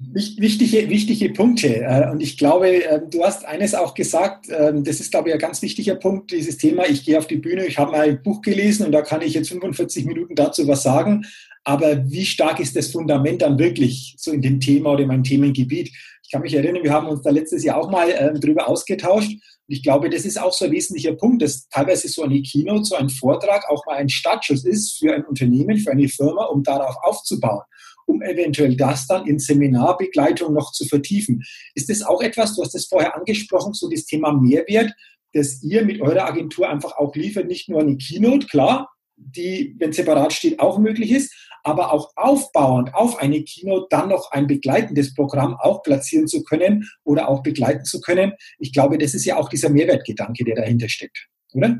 Wichtige, 0.00 0.88
wichtige 0.88 1.30
Punkte. 1.30 1.82
Äh, 1.82 2.08
und 2.12 2.20
ich 2.20 2.38
glaube, 2.38 2.68
ähm, 2.68 3.10
du 3.10 3.24
hast 3.24 3.44
eines 3.44 3.74
auch 3.74 3.94
gesagt, 3.94 4.46
ähm, 4.48 4.84
das 4.84 5.00
ist, 5.00 5.10
glaube 5.10 5.28
ich, 5.28 5.34
ein 5.34 5.40
ganz 5.40 5.60
wichtiger 5.60 5.96
Punkt, 5.96 6.30
dieses 6.30 6.56
Thema, 6.56 6.86
ich 6.86 7.04
gehe 7.04 7.18
auf 7.18 7.26
die 7.26 7.36
Bühne, 7.36 7.66
ich 7.66 7.78
habe 7.78 7.90
mal 7.90 8.08
ein 8.08 8.22
Buch 8.22 8.40
gelesen 8.40 8.86
und 8.86 8.92
da 8.92 9.02
kann 9.02 9.22
ich 9.22 9.34
jetzt 9.34 9.48
45 9.48 10.04
Minuten 10.06 10.36
dazu 10.36 10.68
was 10.68 10.84
sagen. 10.84 11.26
Aber 11.64 12.08
wie 12.08 12.24
stark 12.24 12.60
ist 12.60 12.76
das 12.76 12.92
Fundament 12.92 13.42
dann 13.42 13.58
wirklich 13.58 14.14
so 14.18 14.30
in 14.30 14.40
dem 14.40 14.60
Thema 14.60 14.92
oder 14.92 15.02
in 15.02 15.08
meinem 15.08 15.24
Themengebiet? 15.24 15.90
Ich 16.22 16.30
kann 16.30 16.42
mich 16.42 16.54
erinnern, 16.54 16.84
wir 16.84 16.92
haben 16.92 17.08
uns 17.08 17.22
da 17.22 17.30
letztes 17.30 17.64
Jahr 17.64 17.78
auch 17.78 17.90
mal 17.90 18.08
ähm, 18.16 18.40
drüber 18.40 18.68
ausgetauscht. 18.68 19.32
Und 19.32 19.40
ich 19.66 19.82
glaube, 19.82 20.10
das 20.10 20.24
ist 20.24 20.40
auch 20.40 20.52
so 20.52 20.66
ein 20.66 20.70
wesentlicher 20.70 21.14
Punkt, 21.14 21.42
dass 21.42 21.68
teilweise 21.70 22.06
so 22.06 22.22
eine 22.22 22.40
Keynote, 22.40 22.84
so 22.84 22.94
ein 22.94 23.08
Vortrag 23.08 23.68
auch 23.68 23.84
mal 23.84 23.96
ein 23.96 24.08
Startschuss 24.08 24.64
ist 24.64 24.96
für 24.96 25.12
ein 25.12 25.24
Unternehmen, 25.24 25.76
für 25.78 25.90
eine 25.90 26.08
Firma, 26.08 26.44
um 26.44 26.62
darauf 26.62 26.94
aufzubauen 27.02 27.62
um 28.08 28.22
eventuell 28.22 28.76
das 28.76 29.06
dann 29.06 29.26
in 29.26 29.38
Seminarbegleitung 29.38 30.52
noch 30.54 30.72
zu 30.72 30.86
vertiefen. 30.86 31.44
Ist 31.74 31.90
das 31.90 32.02
auch 32.02 32.22
etwas, 32.22 32.56
du 32.56 32.62
hast 32.62 32.74
das 32.74 32.86
vorher 32.86 33.16
angesprochen, 33.16 33.74
so 33.74 33.88
das 33.88 34.06
Thema 34.06 34.32
Mehrwert, 34.32 34.92
dass 35.34 35.62
ihr 35.62 35.84
mit 35.84 36.00
eurer 36.00 36.26
Agentur 36.26 36.68
einfach 36.68 36.96
auch 36.96 37.14
liefert, 37.14 37.46
nicht 37.46 37.68
nur 37.68 37.80
eine 37.80 37.96
Keynote, 37.96 38.46
klar, 38.46 38.90
die, 39.16 39.74
wenn 39.78 39.92
separat 39.92 40.32
steht, 40.32 40.60
auch 40.60 40.78
möglich 40.78 41.10
ist, 41.10 41.34
aber 41.64 41.92
auch 41.92 42.12
aufbauend 42.16 42.94
auf 42.94 43.18
eine 43.20 43.42
Keynote 43.42 43.88
dann 43.90 44.08
noch 44.08 44.30
ein 44.30 44.46
begleitendes 44.46 45.14
Programm 45.14 45.56
auch 45.56 45.82
platzieren 45.82 46.28
zu 46.28 46.44
können 46.44 46.88
oder 47.04 47.28
auch 47.28 47.42
begleiten 47.42 47.84
zu 47.84 48.00
können. 48.00 48.32
Ich 48.58 48.72
glaube, 48.72 48.96
das 48.96 49.12
ist 49.12 49.24
ja 49.24 49.36
auch 49.36 49.48
dieser 49.48 49.68
Mehrwertgedanke, 49.68 50.44
der 50.44 50.54
dahinter 50.54 50.88
steckt, 50.88 51.28
oder? 51.52 51.78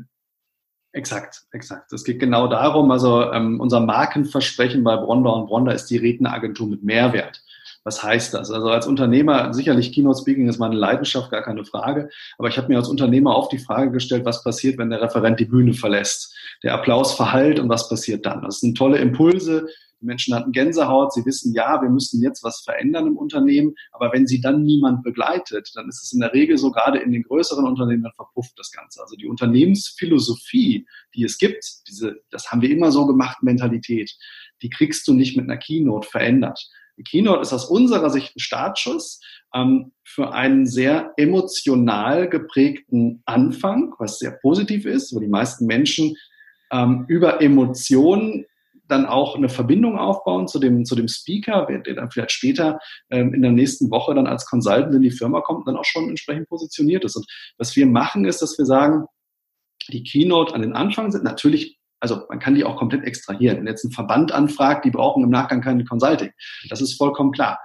Exakt, 0.91 1.43
exakt. 1.51 1.93
Es 1.93 2.03
geht 2.03 2.19
genau 2.19 2.47
darum, 2.47 2.89
also 2.89 3.31
ähm, 3.31 3.59
unser 3.59 3.79
Markenversprechen 3.79 4.83
bei 4.83 4.95
Bronder 4.97 5.35
und 5.35 5.45
Bronder 5.45 5.73
ist 5.73 5.85
die 5.87 5.97
Redneragentur 5.97 6.67
mit 6.67 6.83
Mehrwert. 6.83 7.43
Was 7.83 8.03
heißt 8.03 8.33
das? 8.33 8.51
Also 8.51 8.69
als 8.69 8.87
Unternehmer, 8.87 9.53
sicherlich 9.53 9.93
Keynote 9.93 10.19
Speaking 10.19 10.49
ist 10.49 10.59
meine 10.59 10.75
Leidenschaft, 10.75 11.31
gar 11.31 11.43
keine 11.43 11.63
Frage. 11.63 12.09
Aber 12.37 12.49
ich 12.49 12.57
habe 12.57 12.67
mir 12.67 12.77
als 12.77 12.89
Unternehmer 12.89 13.35
oft 13.35 13.51
die 13.51 13.59
Frage 13.59 13.91
gestellt, 13.91 14.25
was 14.25 14.43
passiert, 14.43 14.77
wenn 14.77 14.89
der 14.89 15.01
Referent 15.01 15.39
die 15.39 15.45
Bühne 15.45 15.73
verlässt? 15.73 16.35
Der 16.63 16.73
Applaus 16.73 17.13
verhallt 17.13 17.59
und 17.59 17.69
was 17.69 17.87
passiert 17.87 18.25
dann? 18.25 18.41
Das 18.41 18.59
sind 18.59 18.77
tolle 18.77 18.97
Impulse, 18.97 19.67
die 20.01 20.05
Menschen 20.05 20.33
hatten 20.33 20.51
Gänsehaut, 20.51 21.13
sie 21.13 21.25
wissen, 21.25 21.53
ja, 21.53 21.81
wir 21.81 21.89
müssen 21.89 22.21
jetzt 22.21 22.43
was 22.43 22.61
verändern 22.61 23.07
im 23.07 23.17
Unternehmen, 23.17 23.75
aber 23.91 24.11
wenn 24.13 24.27
sie 24.27 24.41
dann 24.41 24.63
niemand 24.63 25.03
begleitet, 25.03 25.71
dann 25.75 25.89
ist 25.89 26.03
es 26.03 26.13
in 26.13 26.19
der 26.19 26.33
Regel 26.33 26.57
so, 26.57 26.71
gerade 26.71 26.99
in 26.99 27.11
den 27.11 27.23
größeren 27.23 27.65
Unternehmen, 27.65 28.03
dann 28.03 28.13
verpufft 28.13 28.57
das 28.57 28.71
Ganze. 28.71 29.01
Also 29.01 29.15
die 29.15 29.27
Unternehmensphilosophie, 29.27 30.87
die 31.15 31.23
es 31.23 31.37
gibt, 31.37 31.65
diese, 31.87 32.21
das 32.31 32.51
haben 32.51 32.61
wir 32.61 32.71
immer 32.71 32.91
so 32.91 33.05
gemacht, 33.05 33.43
Mentalität, 33.43 34.15
die 34.61 34.69
kriegst 34.69 35.07
du 35.07 35.13
nicht 35.13 35.35
mit 35.35 35.45
einer 35.45 35.57
Keynote 35.57 36.07
verändert. 36.07 36.69
Die 36.97 37.03
Keynote 37.03 37.41
ist 37.41 37.53
aus 37.53 37.65
unserer 37.65 38.09
Sicht 38.09 38.35
ein 38.35 38.39
Startschuss 38.39 39.21
ähm, 39.53 39.93
für 40.03 40.33
einen 40.33 40.65
sehr 40.65 41.13
emotional 41.17 42.27
geprägten 42.27 43.21
Anfang, 43.25 43.93
was 43.99 44.19
sehr 44.19 44.31
positiv 44.31 44.85
ist, 44.85 45.13
weil 45.13 45.21
die 45.21 45.27
meisten 45.27 45.65
Menschen 45.65 46.15
ähm, 46.71 47.05
über 47.07 47.41
Emotionen 47.41 48.45
dann 48.89 49.05
auch 49.05 49.35
eine 49.35 49.49
Verbindung 49.49 49.97
aufbauen 49.97 50.47
zu 50.47 50.59
dem, 50.59 50.85
zu 50.85 50.95
dem 50.95 51.07
Speaker, 51.07 51.67
der 51.67 51.95
dann 51.95 52.11
vielleicht 52.11 52.31
später 52.31 52.79
ähm, 53.09 53.33
in 53.33 53.41
der 53.41 53.51
nächsten 53.51 53.89
Woche 53.91 54.13
dann 54.13 54.27
als 54.27 54.45
Consultant 54.45 54.95
in 54.95 55.01
die 55.01 55.11
Firma 55.11 55.41
kommt 55.41 55.59
und 55.59 55.67
dann 55.67 55.77
auch 55.77 55.85
schon 55.85 56.09
entsprechend 56.09 56.49
positioniert 56.49 57.05
ist. 57.05 57.15
Und 57.15 57.25
was 57.57 57.75
wir 57.75 57.85
machen, 57.85 58.25
ist, 58.25 58.41
dass 58.41 58.57
wir 58.57 58.65
sagen, 58.65 59.05
die 59.89 60.03
Keynote 60.03 60.53
an 60.53 60.61
den 60.61 60.73
Anfang 60.73 61.11
sind 61.11 61.23
natürlich 61.23 61.79
also 62.01 62.21
man 62.29 62.39
kann 62.39 62.55
die 62.55 62.63
auch 62.63 62.77
komplett 62.77 63.03
extrahieren. 63.03 63.57
Wenn 63.57 63.67
jetzt 63.67 63.83
ein 63.83 63.91
Verband 63.91 64.31
anfragt, 64.31 64.85
die 64.85 64.91
brauchen 64.91 65.23
im 65.23 65.29
Nachgang 65.29 65.61
keine 65.61 65.83
Consulting. 65.83 66.31
Das 66.69 66.81
ist 66.81 66.97
vollkommen 66.97 67.31
klar. 67.31 67.59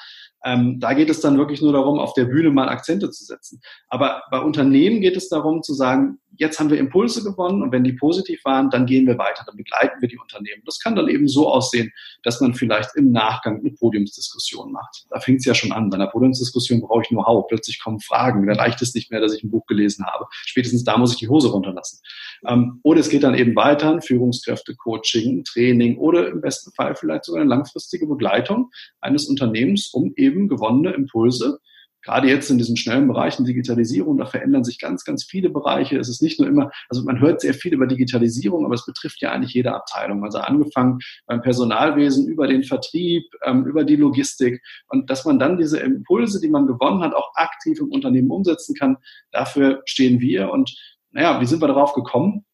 Ähm, 0.44 0.78
da 0.78 0.92
geht 0.92 1.10
es 1.10 1.20
dann 1.20 1.38
wirklich 1.38 1.62
nur 1.62 1.72
darum, 1.72 1.98
auf 1.98 2.12
der 2.14 2.26
Bühne 2.26 2.50
mal 2.50 2.68
Akzente 2.68 3.10
zu 3.10 3.24
setzen. 3.24 3.60
Aber 3.88 4.22
bei 4.30 4.38
Unternehmen 4.40 5.00
geht 5.00 5.16
es 5.16 5.28
darum 5.28 5.62
zu 5.62 5.74
sagen, 5.74 6.18
jetzt 6.36 6.58
haben 6.58 6.70
wir 6.70 6.78
Impulse 6.78 7.22
gewonnen 7.22 7.62
und 7.62 7.72
wenn 7.72 7.84
die 7.84 7.92
positiv 7.92 8.44
waren, 8.44 8.70
dann 8.70 8.86
gehen 8.86 9.06
wir 9.06 9.18
weiter, 9.18 9.44
dann 9.46 9.56
begleiten 9.56 10.00
wir 10.00 10.08
die 10.08 10.18
Unternehmen. 10.18 10.62
Das 10.64 10.80
kann 10.80 10.96
dann 10.96 11.08
eben 11.08 11.28
so 11.28 11.48
aussehen, 11.48 11.92
dass 12.22 12.40
man 12.40 12.54
vielleicht 12.54 12.90
im 12.96 13.12
Nachgang 13.12 13.60
eine 13.60 13.70
Podiumsdiskussion 13.70 14.72
macht. 14.72 15.06
Da 15.10 15.20
fängt 15.20 15.40
es 15.40 15.44
ja 15.44 15.54
schon 15.54 15.72
an. 15.72 15.90
Bei 15.90 15.96
einer 15.96 16.08
Podiumsdiskussion 16.08 16.80
brauche 16.80 17.02
ich 17.02 17.10
nur 17.10 17.24
Hau. 17.26 17.42
Plötzlich 17.42 17.80
kommen 17.80 18.00
Fragen. 18.00 18.46
Da 18.46 18.54
reicht 18.54 18.82
es 18.82 18.94
nicht 18.94 19.10
mehr, 19.10 19.20
dass 19.20 19.34
ich 19.34 19.44
ein 19.44 19.50
Buch 19.50 19.66
gelesen 19.66 20.06
habe. 20.06 20.26
Spätestens 20.30 20.84
da 20.84 20.98
muss 20.98 21.12
ich 21.12 21.18
die 21.18 21.28
Hose 21.28 21.48
runterlassen. 21.48 22.00
Ähm, 22.46 22.80
oder 22.82 23.00
es 23.00 23.08
geht 23.08 23.22
dann 23.22 23.34
eben 23.34 23.54
weiter 23.56 23.92
in 23.92 24.02
Führungskräfte, 24.02 24.74
Coaching, 24.76 25.44
Training 25.44 25.98
oder 25.98 26.28
im 26.28 26.40
besten 26.40 26.72
Fall 26.72 26.94
vielleicht 26.94 27.24
sogar 27.24 27.40
eine 27.40 27.50
langfristige 27.50 28.06
Begleitung 28.06 28.70
eines 29.00 29.26
Unternehmens, 29.26 29.88
um 29.92 30.12
eben 30.16 30.48
gewonnene 30.48 30.92
Impulse 30.92 31.58
gerade 32.04 32.28
jetzt 32.28 32.50
in 32.50 32.58
diesen 32.58 32.76
schnellen 32.76 33.08
Bereichen 33.08 33.44
Digitalisierung, 33.44 34.18
da 34.18 34.26
verändern 34.26 34.62
sich 34.62 34.78
ganz, 34.78 35.04
ganz 35.04 35.24
viele 35.24 35.50
Bereiche. 35.50 35.98
Es 35.98 36.08
ist 36.08 36.22
nicht 36.22 36.38
nur 36.38 36.48
immer, 36.48 36.70
also 36.88 37.02
man 37.02 37.18
hört 37.18 37.40
sehr 37.40 37.54
viel 37.54 37.72
über 37.72 37.86
Digitalisierung, 37.86 38.64
aber 38.64 38.74
es 38.74 38.84
betrifft 38.84 39.22
ja 39.22 39.32
eigentlich 39.32 39.54
jede 39.54 39.74
Abteilung. 39.74 40.22
Also 40.22 40.38
angefangen 40.38 40.98
beim 41.26 41.40
Personalwesen, 41.40 42.28
über 42.28 42.46
den 42.46 42.62
Vertrieb, 42.62 43.24
ähm, 43.44 43.64
über 43.64 43.84
die 43.84 43.96
Logistik 43.96 44.62
und 44.88 45.10
dass 45.10 45.24
man 45.24 45.38
dann 45.38 45.56
diese 45.56 45.80
Impulse, 45.80 46.40
die 46.40 46.50
man 46.50 46.66
gewonnen 46.66 47.02
hat, 47.02 47.14
auch 47.14 47.32
aktiv 47.34 47.80
im 47.80 47.90
Unternehmen 47.90 48.30
umsetzen 48.30 48.74
kann. 48.74 48.98
Dafür 49.32 49.82
stehen 49.86 50.20
wir 50.20 50.50
und 50.50 50.76
naja, 51.14 51.40
wie 51.40 51.46
sind 51.46 51.62
wir 51.62 51.68
darauf 51.68 51.94
gekommen? 51.94 52.44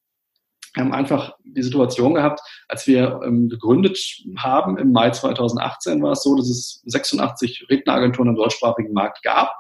Wir 0.75 0.85
haben 0.85 0.93
einfach 0.93 1.35
die 1.43 1.63
Situation 1.63 2.15
gehabt, 2.15 2.41
als 2.69 2.87
wir 2.87 3.21
ähm, 3.25 3.49
gegründet 3.49 3.99
haben, 4.37 4.79
im 4.79 4.93
Mai 4.93 5.11
2018 5.11 6.01
war 6.01 6.13
es 6.13 6.23
so, 6.23 6.37
dass 6.37 6.49
es 6.49 6.81
86 6.85 7.67
Redneragenturen 7.69 8.29
im 8.29 8.37
deutschsprachigen 8.37 8.93
Markt 8.93 9.23
gab. 9.25 9.53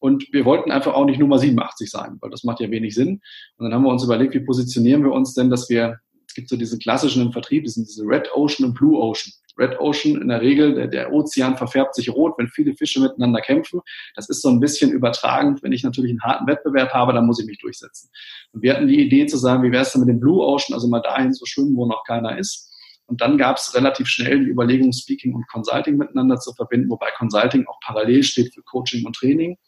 Und 0.00 0.26
wir 0.32 0.44
wollten 0.46 0.72
einfach 0.72 0.94
auch 0.94 1.04
nicht 1.04 1.20
Nummer 1.20 1.38
87 1.38 1.88
sein, 1.88 2.16
weil 2.20 2.30
das 2.30 2.42
macht 2.42 2.58
ja 2.60 2.70
wenig 2.70 2.94
Sinn. 2.94 3.20
Und 3.58 3.64
dann 3.64 3.74
haben 3.74 3.84
wir 3.84 3.90
uns 3.90 4.02
überlegt, 4.02 4.34
wie 4.34 4.40
positionieren 4.40 5.04
wir 5.04 5.12
uns 5.12 5.34
denn, 5.34 5.50
dass 5.50 5.68
wir, 5.68 6.00
gibt 6.40 6.48
so 6.48 6.56
diese 6.56 6.78
klassischen 6.78 7.22
im 7.22 7.32
Vertrieb, 7.32 7.64
das 7.64 7.74
sind 7.74 7.86
diese 7.86 8.04
Red 8.04 8.30
Ocean 8.34 8.66
und 8.66 8.74
Blue 8.74 8.98
Ocean. 8.98 9.32
Red 9.58 9.78
Ocean 9.78 10.20
in 10.22 10.28
der 10.28 10.40
Regel, 10.40 10.74
der, 10.74 10.86
der 10.86 11.12
Ozean 11.12 11.56
verfärbt 11.58 11.94
sich 11.94 12.08
rot, 12.08 12.34
wenn 12.38 12.48
viele 12.48 12.74
Fische 12.74 12.98
miteinander 13.00 13.42
kämpfen. 13.42 13.80
Das 14.14 14.30
ist 14.30 14.40
so 14.40 14.48
ein 14.48 14.58
bisschen 14.58 14.90
übertragend. 14.90 15.62
Wenn 15.62 15.72
ich 15.72 15.82
natürlich 15.82 16.12
einen 16.12 16.22
harten 16.22 16.46
Wettbewerb 16.46 16.94
habe, 16.94 17.12
dann 17.12 17.26
muss 17.26 17.40
ich 17.40 17.46
mich 17.46 17.58
durchsetzen. 17.58 18.08
Und 18.52 18.62
wir 18.62 18.74
hatten 18.74 18.88
die 18.88 19.04
Idee 19.04 19.26
zu 19.26 19.36
sagen, 19.36 19.62
wie 19.62 19.70
wäre 19.70 19.82
es 19.82 19.92
denn 19.92 20.00
mit 20.00 20.08
dem 20.08 20.18
Blue 20.18 20.42
Ocean, 20.42 20.74
also 20.74 20.88
mal 20.88 21.00
dahin 21.00 21.34
zu 21.34 21.44
schwimmen, 21.44 21.76
wo 21.76 21.84
noch 21.84 22.04
keiner 22.06 22.38
ist. 22.38 22.70
Und 23.06 23.20
dann 23.20 23.36
gab 23.36 23.58
es 23.58 23.74
relativ 23.74 24.06
schnell 24.06 24.44
die 24.44 24.50
Überlegung, 24.50 24.92
Speaking 24.92 25.34
und 25.34 25.46
Consulting 25.48 25.96
miteinander 25.96 26.38
zu 26.38 26.54
verbinden, 26.54 26.88
wobei 26.88 27.08
Consulting 27.18 27.66
auch 27.66 27.80
parallel 27.84 28.22
steht 28.22 28.54
für 28.54 28.62
Coaching 28.62 29.04
und 29.04 29.16
Training, 29.16 29.58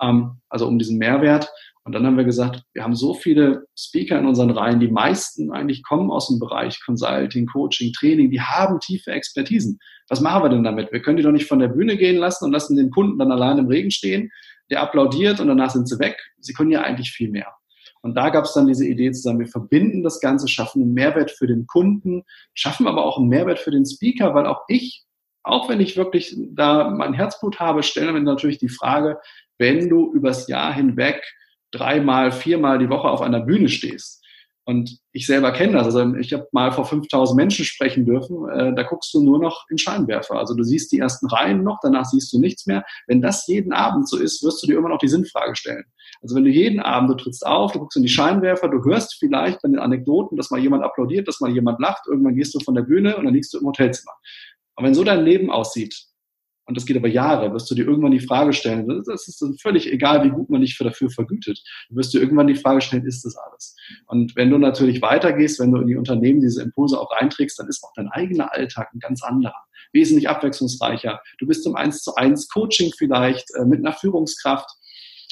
ähm, 0.00 0.38
also 0.48 0.66
um 0.66 0.78
diesen 0.78 0.96
Mehrwert. 0.96 1.50
Und 1.84 1.92
dann 1.92 2.06
haben 2.06 2.16
wir 2.16 2.24
gesagt, 2.24 2.62
wir 2.72 2.82
haben 2.82 2.94
so 2.94 3.12
viele 3.12 3.66
Speaker 3.78 4.18
in 4.18 4.26
unseren 4.26 4.50
Reihen, 4.50 4.80
die 4.80 4.88
meisten 4.88 5.52
eigentlich 5.52 5.82
kommen 5.82 6.10
aus 6.10 6.28
dem 6.28 6.38
Bereich 6.38 6.80
Consulting, 6.82 7.46
Coaching, 7.46 7.92
Training, 7.92 8.30
die 8.30 8.40
haben 8.40 8.80
tiefe 8.80 9.10
Expertisen. 9.10 9.78
Was 10.08 10.22
machen 10.22 10.44
wir 10.44 10.48
denn 10.48 10.64
damit? 10.64 10.92
Wir 10.92 11.02
können 11.02 11.18
die 11.18 11.22
doch 11.22 11.30
nicht 11.30 11.46
von 11.46 11.58
der 11.58 11.68
Bühne 11.68 11.98
gehen 11.98 12.16
lassen 12.16 12.46
und 12.46 12.52
lassen 12.52 12.76
den 12.76 12.90
Kunden 12.90 13.18
dann 13.18 13.30
allein 13.30 13.58
im 13.58 13.68
Regen 13.68 13.90
stehen, 13.90 14.30
der 14.70 14.80
applaudiert 14.80 15.40
und 15.40 15.48
danach 15.48 15.70
sind 15.70 15.86
sie 15.86 15.98
weg. 15.98 16.16
Sie 16.40 16.54
können 16.54 16.70
ja 16.70 16.80
eigentlich 16.80 17.10
viel 17.10 17.30
mehr. 17.30 17.52
Und 18.00 18.14
da 18.16 18.30
gab 18.30 18.44
es 18.44 18.54
dann 18.54 18.66
diese 18.66 18.86
Idee 18.86 19.12
zu 19.12 19.20
sagen, 19.20 19.38
wir 19.38 19.46
verbinden 19.46 20.02
das 20.02 20.20
Ganze, 20.20 20.48
schaffen 20.48 20.82
einen 20.82 20.94
Mehrwert 20.94 21.30
für 21.30 21.46
den 21.46 21.66
Kunden, 21.66 22.24
schaffen 22.54 22.86
aber 22.86 23.04
auch 23.04 23.18
einen 23.18 23.28
Mehrwert 23.28 23.58
für 23.58 23.70
den 23.70 23.84
Speaker, 23.84 24.34
weil 24.34 24.46
auch 24.46 24.62
ich, 24.68 25.04
auch 25.42 25.68
wenn 25.68 25.80
ich 25.80 25.96
wirklich 25.96 26.34
da 26.52 26.90
mein 26.90 27.12
Herzblut 27.12 27.60
habe, 27.60 27.82
stelle 27.82 28.12
mir 28.12 28.20
natürlich 28.20 28.58
die 28.58 28.68
Frage, 28.70 29.20
wenn 29.58 29.88
du 29.88 30.12
übers 30.12 30.48
Jahr 30.48 30.72
hinweg 30.72 31.22
dreimal, 31.74 32.32
viermal 32.32 32.78
die 32.78 32.88
Woche 32.88 33.08
auf 33.08 33.20
einer 33.20 33.40
Bühne 33.40 33.68
stehst. 33.68 34.24
Und 34.66 34.98
ich 35.12 35.26
selber 35.26 35.52
kenne 35.52 35.74
das. 35.74 35.84
Also 35.84 36.14
ich 36.14 36.32
habe 36.32 36.48
mal 36.52 36.72
vor 36.72 36.86
5000 36.86 37.36
Menschen 37.36 37.66
sprechen 37.66 38.06
dürfen. 38.06 38.48
Äh, 38.48 38.74
da 38.74 38.82
guckst 38.82 39.12
du 39.12 39.22
nur 39.22 39.38
noch 39.38 39.66
in 39.68 39.76
Scheinwerfer. 39.76 40.38
Also 40.38 40.54
du 40.54 40.62
siehst 40.62 40.90
die 40.90 40.98
ersten 40.98 41.26
Reihen 41.26 41.62
noch, 41.62 41.80
danach 41.82 42.06
siehst 42.06 42.32
du 42.32 42.38
nichts 42.38 42.64
mehr. 42.64 42.82
Wenn 43.06 43.20
das 43.20 43.46
jeden 43.46 43.74
Abend 43.74 44.08
so 44.08 44.16
ist, 44.16 44.42
wirst 44.42 44.62
du 44.62 44.66
dir 44.66 44.78
immer 44.78 44.88
noch 44.88 44.98
die 44.98 45.08
Sinnfrage 45.08 45.54
stellen. 45.54 45.84
Also 46.22 46.34
wenn 46.34 46.44
du 46.44 46.50
jeden 46.50 46.80
Abend, 46.80 47.10
du 47.10 47.14
trittst 47.14 47.46
auf, 47.46 47.72
du 47.72 47.78
guckst 47.78 47.96
in 47.96 48.04
die 48.04 48.08
Scheinwerfer, 48.08 48.68
du 48.68 48.82
hörst 48.82 49.16
vielleicht 49.18 49.60
bei 49.60 49.68
den 49.68 49.78
Anekdoten, 49.78 50.38
dass 50.38 50.50
mal 50.50 50.60
jemand 50.60 50.82
applaudiert, 50.82 51.28
dass 51.28 51.40
mal 51.40 51.50
jemand 51.50 51.78
lacht, 51.80 52.06
irgendwann 52.06 52.34
gehst 52.34 52.54
du 52.54 52.60
von 52.60 52.74
der 52.74 52.82
Bühne 52.82 53.18
und 53.18 53.26
dann 53.26 53.34
liegst 53.34 53.52
du 53.52 53.58
im 53.58 53.66
Hotelzimmer. 53.66 54.12
Aber 54.76 54.86
wenn 54.86 54.94
so 54.94 55.04
dein 55.04 55.22
Leben 55.22 55.50
aussieht, 55.50 56.06
und 56.66 56.76
das 56.76 56.86
geht 56.86 56.96
aber 56.96 57.08
Jahre, 57.08 57.52
wirst 57.52 57.70
du 57.70 57.74
dir 57.74 57.84
irgendwann 57.84 58.12
die 58.12 58.20
Frage 58.20 58.52
stellen, 58.52 59.02
das 59.06 59.28
ist 59.28 59.44
völlig 59.60 59.92
egal, 59.92 60.24
wie 60.24 60.30
gut 60.30 60.48
man 60.48 60.62
dich 60.62 60.76
dafür 60.78 61.10
vergütet, 61.10 61.62
du 61.90 61.96
wirst 61.96 62.14
dir 62.14 62.20
irgendwann 62.20 62.46
die 62.46 62.54
Frage 62.54 62.80
stellen, 62.80 63.06
ist 63.06 63.24
das 63.24 63.36
alles? 63.36 63.76
Und 64.06 64.34
wenn 64.36 64.50
du 64.50 64.58
natürlich 64.58 65.02
weitergehst, 65.02 65.60
wenn 65.60 65.72
du 65.72 65.80
in 65.80 65.88
die 65.88 65.96
Unternehmen 65.96 66.40
diese 66.40 66.62
Impulse 66.62 66.98
auch 66.98 67.12
reinträgst, 67.12 67.58
dann 67.58 67.68
ist 67.68 67.84
auch 67.84 67.92
dein 67.94 68.08
eigener 68.08 68.52
Alltag 68.52 68.88
ein 68.94 68.98
ganz 68.98 69.22
anderer, 69.22 69.64
wesentlich 69.92 70.28
abwechslungsreicher. 70.28 71.20
Du 71.38 71.46
bist 71.46 71.66
im 71.66 71.76
1 71.76 72.02
zu 72.02 72.14
1 72.14 72.48
Coaching 72.48 72.92
vielleicht 72.96 73.46
äh, 73.56 73.64
mit 73.64 73.80
einer 73.80 73.92
Führungskraft, 73.94 74.68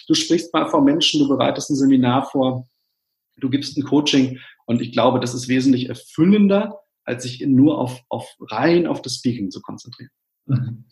du 0.08 0.14
sprichst 0.14 0.52
mal 0.52 0.68
vor 0.68 0.82
Menschen, 0.82 1.20
du 1.20 1.28
bereitest 1.28 1.70
ein 1.70 1.76
Seminar 1.76 2.28
vor, 2.30 2.66
du 3.38 3.48
gibst 3.48 3.76
ein 3.78 3.84
Coaching 3.84 4.38
und 4.66 4.82
ich 4.82 4.92
glaube, 4.92 5.18
das 5.18 5.34
ist 5.34 5.48
wesentlich 5.48 5.88
erfüllender, 5.88 6.78
als 7.04 7.24
sich 7.24 7.40
nur 7.40 7.78
auf, 7.78 8.00
auf 8.08 8.28
rein 8.40 8.86
auf 8.86 9.02
das 9.02 9.16
Speaking 9.16 9.50
zu 9.50 9.60
konzentrieren. 9.60 10.10
Mhm. 10.46 10.84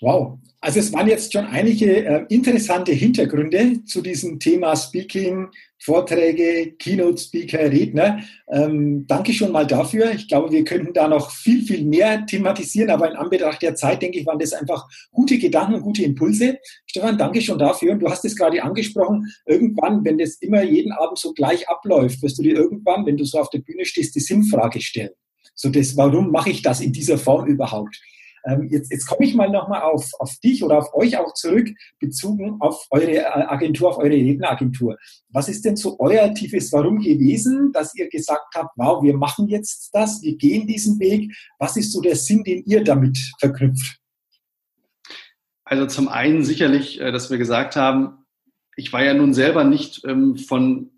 Wow. 0.00 0.38
Also 0.62 0.78
es 0.78 0.92
waren 0.92 1.08
jetzt 1.08 1.32
schon 1.32 1.46
einige 1.46 2.04
äh, 2.04 2.24
interessante 2.28 2.92
Hintergründe 2.92 3.82
zu 3.84 4.02
diesem 4.02 4.38
Thema 4.38 4.76
Speaking, 4.76 5.48
Vorträge, 5.78 6.72
Keynote-Speaker, 6.78 7.70
Redner. 7.70 8.20
Ähm, 8.52 9.06
danke 9.06 9.32
schon 9.32 9.52
mal 9.52 9.66
dafür. 9.66 10.12
Ich 10.12 10.28
glaube, 10.28 10.52
wir 10.52 10.64
könnten 10.64 10.92
da 10.92 11.08
noch 11.08 11.30
viel, 11.30 11.62
viel 11.62 11.86
mehr 11.86 12.26
thematisieren, 12.26 12.90
aber 12.90 13.10
in 13.10 13.16
Anbetracht 13.16 13.62
der 13.62 13.74
Zeit, 13.74 14.02
denke 14.02 14.18
ich, 14.18 14.26
waren 14.26 14.38
das 14.38 14.52
einfach 14.52 14.86
gute 15.10 15.38
Gedanken, 15.38 15.80
gute 15.80 16.02
Impulse. 16.02 16.58
Stefan, 16.86 17.16
danke 17.16 17.40
schon 17.40 17.58
dafür. 17.58 17.92
Und 17.92 18.00
du 18.00 18.10
hast 18.10 18.24
es 18.26 18.36
gerade 18.36 18.62
angesprochen, 18.62 19.26
irgendwann, 19.46 20.04
wenn 20.04 20.18
das 20.18 20.34
immer 20.36 20.62
jeden 20.62 20.92
Abend 20.92 21.18
so 21.18 21.32
gleich 21.32 21.66
abläuft, 21.70 22.22
wirst 22.22 22.38
du 22.38 22.42
dir 22.42 22.56
irgendwann, 22.56 23.06
wenn 23.06 23.16
du 23.16 23.24
so 23.24 23.38
auf 23.38 23.48
der 23.48 23.60
Bühne 23.60 23.86
stehst, 23.86 24.14
die 24.14 24.20
Sinnfrage 24.20 24.82
stellen. 24.82 25.10
So 25.54 25.70
das, 25.70 25.96
warum 25.96 26.30
mache 26.30 26.50
ich 26.50 26.60
das 26.60 26.82
in 26.82 26.92
dieser 26.92 27.16
Form 27.16 27.46
überhaupt? 27.46 27.98
Ähm, 28.46 28.68
jetzt, 28.70 28.90
jetzt 28.90 29.06
komme 29.06 29.26
ich 29.26 29.34
mal 29.34 29.50
nochmal 29.50 29.82
auf, 29.82 30.10
auf 30.18 30.36
dich 30.42 30.62
oder 30.62 30.78
auf 30.78 30.94
euch 30.94 31.16
auch 31.18 31.34
zurück, 31.34 31.68
bezogen 31.98 32.56
auf 32.60 32.86
eure 32.90 33.16
äh, 33.16 33.24
Agentur, 33.24 33.90
auf 33.90 33.98
eure 33.98 34.10
Redneragentur. 34.10 34.96
Was 35.28 35.48
ist 35.48 35.64
denn 35.64 35.76
so 35.76 35.98
euer 35.98 36.32
tiefes 36.34 36.72
Warum 36.72 36.98
gewesen, 36.98 37.72
dass 37.72 37.94
ihr 37.94 38.08
gesagt 38.08 38.54
habt, 38.54 38.70
wow, 38.76 39.02
wir 39.02 39.16
machen 39.16 39.48
jetzt 39.48 39.90
das, 39.92 40.22
wir 40.22 40.36
gehen 40.36 40.66
diesen 40.66 40.98
Weg? 41.00 41.32
Was 41.58 41.76
ist 41.76 41.92
so 41.92 42.00
der 42.00 42.16
Sinn, 42.16 42.42
den 42.44 42.64
ihr 42.64 42.82
damit 42.84 43.18
verknüpft? 43.38 43.98
Also 45.64 45.86
zum 45.86 46.08
einen 46.08 46.42
sicherlich, 46.44 47.00
äh, 47.00 47.12
dass 47.12 47.30
wir 47.30 47.38
gesagt 47.38 47.76
haben, 47.76 48.24
ich 48.76 48.92
war 48.92 49.04
ja 49.04 49.14
nun 49.14 49.34
selber 49.34 49.64
nicht 49.64 50.02
ähm, 50.06 50.36
von 50.36 50.90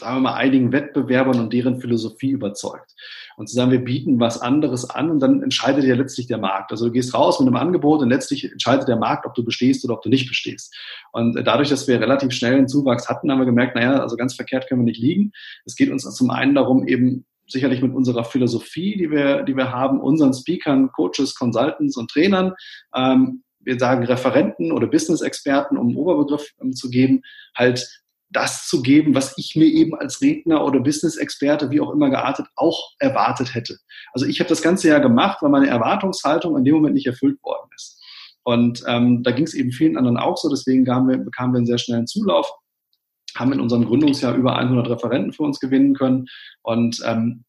sagen 0.00 0.16
wir 0.16 0.20
mal, 0.20 0.34
einigen 0.34 0.72
Wettbewerbern 0.72 1.38
und 1.38 1.52
deren 1.52 1.80
Philosophie 1.80 2.30
überzeugt. 2.30 2.92
Und 3.36 3.48
zu 3.48 3.54
sagen, 3.54 3.70
wir 3.70 3.84
bieten 3.84 4.20
was 4.20 4.40
anderes 4.40 4.88
an 4.88 5.10
und 5.10 5.20
dann 5.20 5.42
entscheidet 5.42 5.84
ja 5.84 5.94
letztlich 5.94 6.26
der 6.26 6.38
Markt. 6.38 6.70
Also 6.72 6.86
du 6.86 6.92
gehst 6.92 7.14
raus 7.14 7.40
mit 7.40 7.48
einem 7.48 7.56
Angebot 7.56 8.02
und 8.02 8.08
letztlich 8.08 8.50
entscheidet 8.50 8.88
der 8.88 8.96
Markt, 8.96 9.26
ob 9.26 9.34
du 9.34 9.44
bestehst 9.44 9.84
oder 9.84 9.94
ob 9.94 10.02
du 10.02 10.08
nicht 10.08 10.28
bestehst. 10.28 10.74
Und 11.12 11.34
dadurch, 11.44 11.68
dass 11.68 11.88
wir 11.88 12.00
relativ 12.00 12.32
schnell 12.32 12.54
einen 12.54 12.68
Zuwachs 12.68 13.08
hatten, 13.08 13.30
haben 13.30 13.38
wir 13.38 13.46
gemerkt, 13.46 13.76
naja, 13.76 14.00
also 14.00 14.16
ganz 14.16 14.34
verkehrt 14.34 14.68
können 14.68 14.82
wir 14.82 14.86
nicht 14.86 15.00
liegen. 15.00 15.32
Es 15.64 15.76
geht 15.76 15.90
uns 15.90 16.02
zum 16.02 16.30
einen 16.30 16.54
darum, 16.54 16.86
eben 16.86 17.24
sicherlich 17.46 17.82
mit 17.82 17.94
unserer 17.94 18.24
Philosophie, 18.24 18.96
die 18.96 19.10
wir, 19.10 19.42
die 19.42 19.56
wir 19.56 19.72
haben, 19.72 20.00
unseren 20.00 20.32
Speakern, 20.32 20.90
Coaches, 20.92 21.34
Consultants 21.34 21.96
und 21.96 22.10
Trainern, 22.10 22.54
ähm, 22.94 23.42
wir 23.62 23.78
sagen 23.78 24.04
Referenten 24.04 24.72
oder 24.72 24.86
Business-Experten, 24.86 25.76
um 25.76 25.88
einen 25.88 25.96
Oberbegriff 25.96 26.50
ähm, 26.62 26.72
zu 26.72 26.90
geben, 26.90 27.22
halt 27.54 28.02
das 28.30 28.68
zu 28.68 28.82
geben, 28.82 29.14
was 29.14 29.36
ich 29.36 29.56
mir 29.56 29.66
eben 29.66 29.94
als 29.94 30.20
Redner 30.20 30.64
oder 30.64 30.80
Business-Experte, 30.80 31.70
wie 31.70 31.80
auch 31.80 31.90
immer 31.90 32.10
geartet, 32.10 32.46
auch 32.56 32.92
erwartet 32.98 33.54
hätte. 33.54 33.78
Also 34.12 34.26
ich 34.26 34.40
habe 34.40 34.48
das 34.48 34.62
ganze 34.62 34.88
Jahr 34.88 35.00
gemacht, 35.00 35.38
weil 35.42 35.50
meine 35.50 35.68
Erwartungshaltung 35.68 36.56
in 36.56 36.64
dem 36.64 36.76
Moment 36.76 36.94
nicht 36.94 37.06
erfüllt 37.06 37.42
worden 37.42 37.68
ist. 37.74 38.00
Und 38.42 38.82
ähm, 38.86 39.22
da 39.22 39.32
ging 39.32 39.44
es 39.44 39.54
eben 39.54 39.72
vielen 39.72 39.96
anderen 39.96 40.16
auch 40.16 40.36
so, 40.36 40.48
deswegen 40.48 40.86
wir, 40.86 41.18
bekamen 41.18 41.52
wir 41.52 41.58
einen 41.58 41.66
sehr 41.66 41.78
schnellen 41.78 42.06
Zulauf, 42.06 42.50
haben 43.36 43.52
in 43.52 43.60
unserem 43.60 43.84
Gründungsjahr 43.84 44.34
über 44.34 44.56
100 44.56 44.88
Referenten 44.88 45.32
für 45.32 45.42
uns 45.42 45.60
gewinnen 45.60 45.94
können 45.94 46.26
und 46.62 47.00
ähm, 47.04 47.44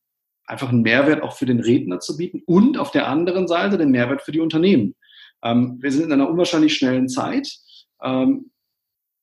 einfach 0.46 0.70
einen 0.70 0.82
Mehrwert 0.82 1.24
auch 1.24 1.34
für 1.34 1.46
den 1.46 1.60
Redner 1.60 2.00
zu 2.00 2.18
bieten 2.18 2.42
und 2.46 2.78
auf 2.78 2.92
der 2.92 3.08
anderen 3.08 3.48
Seite 3.48 3.78
den 3.78 3.92
Mehrwert 3.92 4.22
für 4.22 4.32
die 4.32 4.42
Unternehmen. 4.42 4.96
Ähm, 5.44 5.78
wir 5.82 5.92
sind 5.92 6.06
in 6.06 6.12
einer 6.12 6.30
unwahrscheinlich 6.30 6.76
schnellen 6.76 7.08
Zeit. 7.08 7.48
Ähm, 8.04 8.52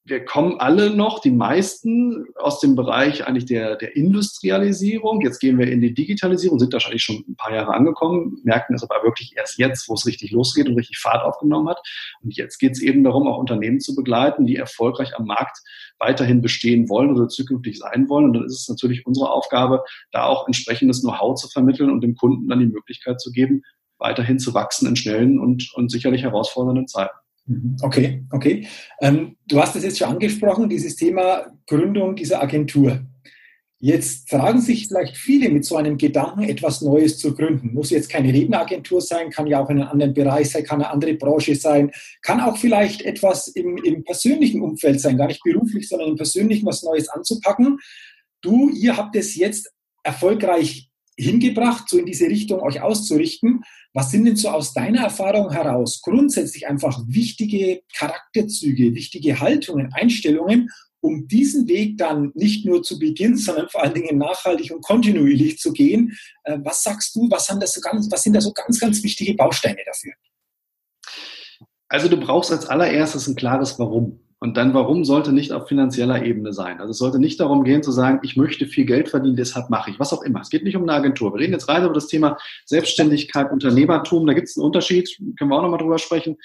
wir 0.09 0.25
kommen 0.25 0.59
alle 0.59 0.91
noch, 0.91 1.21
die 1.21 1.31
meisten, 1.31 2.27
aus 2.37 2.61
dem 2.61 2.75
Bereich 2.75 3.27
eigentlich 3.27 3.45
der, 3.45 3.77
der 3.77 3.95
Industrialisierung. 3.95 5.21
Jetzt 5.21 5.39
gehen 5.39 5.59
wir 5.59 5.71
in 5.71 5.81
die 5.81 5.93
Digitalisierung, 5.93 6.59
sind 6.59 6.73
wahrscheinlich 6.73 7.03
schon 7.03 7.25
ein 7.29 7.37
paar 7.37 7.55
Jahre 7.55 7.75
angekommen, 7.75 8.41
merken 8.43 8.75
es 8.75 8.83
aber 8.83 9.03
wirklich 9.05 9.35
erst 9.37 9.59
jetzt, 9.59 9.89
wo 9.89 9.95
es 9.95 10.07
richtig 10.07 10.31
losgeht 10.31 10.69
und 10.69 10.77
richtig 10.77 10.99
Fahrt 10.99 11.23
aufgenommen 11.23 11.69
hat. 11.69 11.81
Und 12.23 12.37
jetzt 12.37 12.59
geht 12.59 12.73
es 12.73 12.83
eben 12.83 13.05
darum, 13.05 13.29
auch 13.29 13.39
Unternehmen 13.39 13.81
zu 13.81 13.95
begleiten, 13.95 14.47
die 14.47 14.57
erfolgreich 14.57 15.15
am 15.17 15.27
Markt 15.27 15.59
weiterhin 15.99 16.41
bestehen 16.41 16.89
wollen 16.89 17.15
oder 17.15 17.29
zukünftig 17.29 17.79
sein 17.79 18.09
wollen. 18.09 18.27
Und 18.27 18.33
dann 18.35 18.45
ist 18.45 18.63
es 18.63 18.69
natürlich 18.69 19.07
unsere 19.07 19.31
Aufgabe, 19.31 19.85
da 20.13 20.25
auch 20.25 20.47
entsprechendes 20.47 21.03
Know-how 21.03 21.35
zu 21.35 21.49
vermitteln 21.49 21.91
und 21.91 22.03
dem 22.03 22.15
Kunden 22.15 22.49
dann 22.49 22.61
die 22.61 22.67
Möglichkeit 22.67 23.21
zu 23.21 23.31
geben, 23.31 23.63
weiterhin 23.99 24.39
zu 24.39 24.55
wachsen 24.55 24.89
in 24.89 24.97
schnellen 24.97 25.39
und, 25.39 25.71
und 25.75 25.91
sicherlich 25.91 26.23
herausfordernden 26.23 26.89
Zeiten. 26.89 27.17
Mhm. 27.49 27.77
Okay, 27.83 28.25
okay. 28.31 28.67
Ähm, 29.01 29.37
du 29.47 29.61
hast 29.61 29.75
es 29.75 29.83
jetzt 29.83 29.99
schon 29.99 30.09
angesprochen, 30.09 30.69
dieses 30.69 30.97
Thema 30.97 31.47
Gründung 31.67 32.15
dieser 32.15 32.43
Agentur. 32.43 33.01
Jetzt 33.81 34.29
fragen 34.29 34.61
sich 34.61 34.89
vielleicht 34.89 35.17
viele 35.17 35.49
mit 35.51 35.65
so 35.65 35.77
einem 35.77 35.99
Gedanken, 35.99 36.43
etwas 36.43 36.83
Neues 36.83 37.17
zu 37.19 37.35
gründen. 37.35 37.75
Muss 37.75 37.91
jetzt 37.91 38.11
keine 38.11 38.33
Redneragentur 38.33 39.01
sein, 39.01 39.31
kann 39.31 39.47
ja 39.47 39.61
auch 39.63 39.71
in 39.71 39.81
einem 39.81 39.91
anderen 39.91 40.15
Bereich 40.15 40.51
sein, 40.51 40.65
kann 40.65 40.83
eine 40.83 40.91
andere 40.91 41.15
Branche 41.15 41.55
sein, 41.55 41.93
kann 42.23 42.41
auch 42.41 42.57
vielleicht 42.57 43.03
etwas 43.03 43.47
im, 43.49 43.77
im 43.79 44.03
persönlichen 44.03 44.63
Umfeld 44.63 45.01
sein, 45.01 45.17
gar 45.17 45.29
nicht 45.29 45.45
beruflich, 45.45 45.89
sondern 45.89 46.09
im 46.11 46.17
persönlichen 46.17 46.67
was 46.67 46.83
Neues 46.83 47.09
anzupacken. 47.09 47.79
Du, 48.41 48.69
ihr 48.71 48.97
habt 48.97 49.15
es 49.15 49.37
jetzt 49.37 49.73
erfolgreich 50.03 50.88
hingebracht, 51.19 51.89
so 51.89 51.99
in 51.99 52.07
diese 52.07 52.27
Richtung 52.27 52.61
euch 52.61 52.81
auszurichten. 52.81 53.65
Was 53.93 54.11
sind 54.11 54.25
denn 54.25 54.37
so 54.37 54.51
aus 54.51 54.73
deiner 54.73 55.03
Erfahrung 55.03 55.51
heraus 55.51 56.01
grundsätzlich 56.01 56.69
einfach 56.69 57.03
wichtige 57.07 57.83
Charakterzüge, 57.97 58.95
wichtige 58.95 59.41
Haltungen, 59.41 59.93
Einstellungen, 59.93 60.71
um 61.01 61.27
diesen 61.27 61.69
Weg 61.69 61.99
dann 61.99 62.33
nicht 62.35 62.65
nur 62.65 62.83
zu 62.83 62.99
Beginn, 62.99 63.37
sondern 63.37 63.69
vor 63.69 63.83
allen 63.83 63.95
Dingen 63.95 64.19
nachhaltig 64.19 64.73
und 64.73 64.83
kontinuierlich 64.83 65.59
zu 65.59 65.73
gehen? 65.73 66.17
Äh, 66.45 66.59
was 66.63 66.83
sagst 66.83 67.15
du, 67.17 67.29
was, 67.31 67.49
haben 67.49 67.61
das 67.61 67.75
so 67.75 67.81
ganz, 67.81 68.11
was 68.11 68.23
sind 68.23 68.35
da 68.35 68.41
so 68.41 68.53
ganz, 68.53 68.79
ganz 68.79 69.03
wichtige 69.03 69.35
Bausteine 69.35 69.81
dafür? 69.85 70.13
Also 71.89 72.09
du 72.09 72.19
brauchst 72.19 72.53
als 72.53 72.67
allererstes 72.67 73.27
ein 73.27 73.37
klares 73.37 73.79
Warum. 73.79 74.21
Und 74.41 74.57
dann, 74.57 74.73
warum 74.73 75.05
sollte 75.05 75.33
nicht 75.33 75.53
auf 75.53 75.67
finanzieller 75.67 76.25
Ebene 76.25 76.53
sein? 76.53 76.79
Also 76.79 76.93
es 76.93 76.99
sollte 76.99 77.19
nicht 77.19 77.41
darum 77.41 77.65
gehen 77.65 77.83
zu 77.83 77.91
sagen, 77.91 78.21
ich 78.23 78.37
möchte 78.37 78.67
viel 78.67 78.85
Geld 78.85 79.09
verdienen, 79.09 79.35
deshalb 79.35 79.69
mache 79.69 79.91
ich, 79.91 79.99
was 79.99 80.13
auch 80.13 80.23
immer. 80.23 80.41
Es 80.41 80.51
geht 80.51 80.63
nicht 80.63 80.77
um 80.77 80.85
eine 80.85 80.93
Agentur. 80.93 81.35
Wir 81.35 81.41
reden 81.41 81.55
jetzt 81.55 81.69
rein 81.69 81.85
über 81.85 81.95
das 81.95 82.07
Thema 82.07 82.37
Selbstständigkeit, 82.65 83.51
Unternehmertum. 83.51 84.27
Da 84.27 84.35
gibt 84.35 84.49
es 84.49 84.57
einen 84.57 84.67
Unterschied, 84.67 85.11
können 85.37 85.51
wir 85.51 85.57
auch 85.57 85.63
nochmal 85.63 85.81
drüber 85.81 85.99
sprechen. 85.99 86.37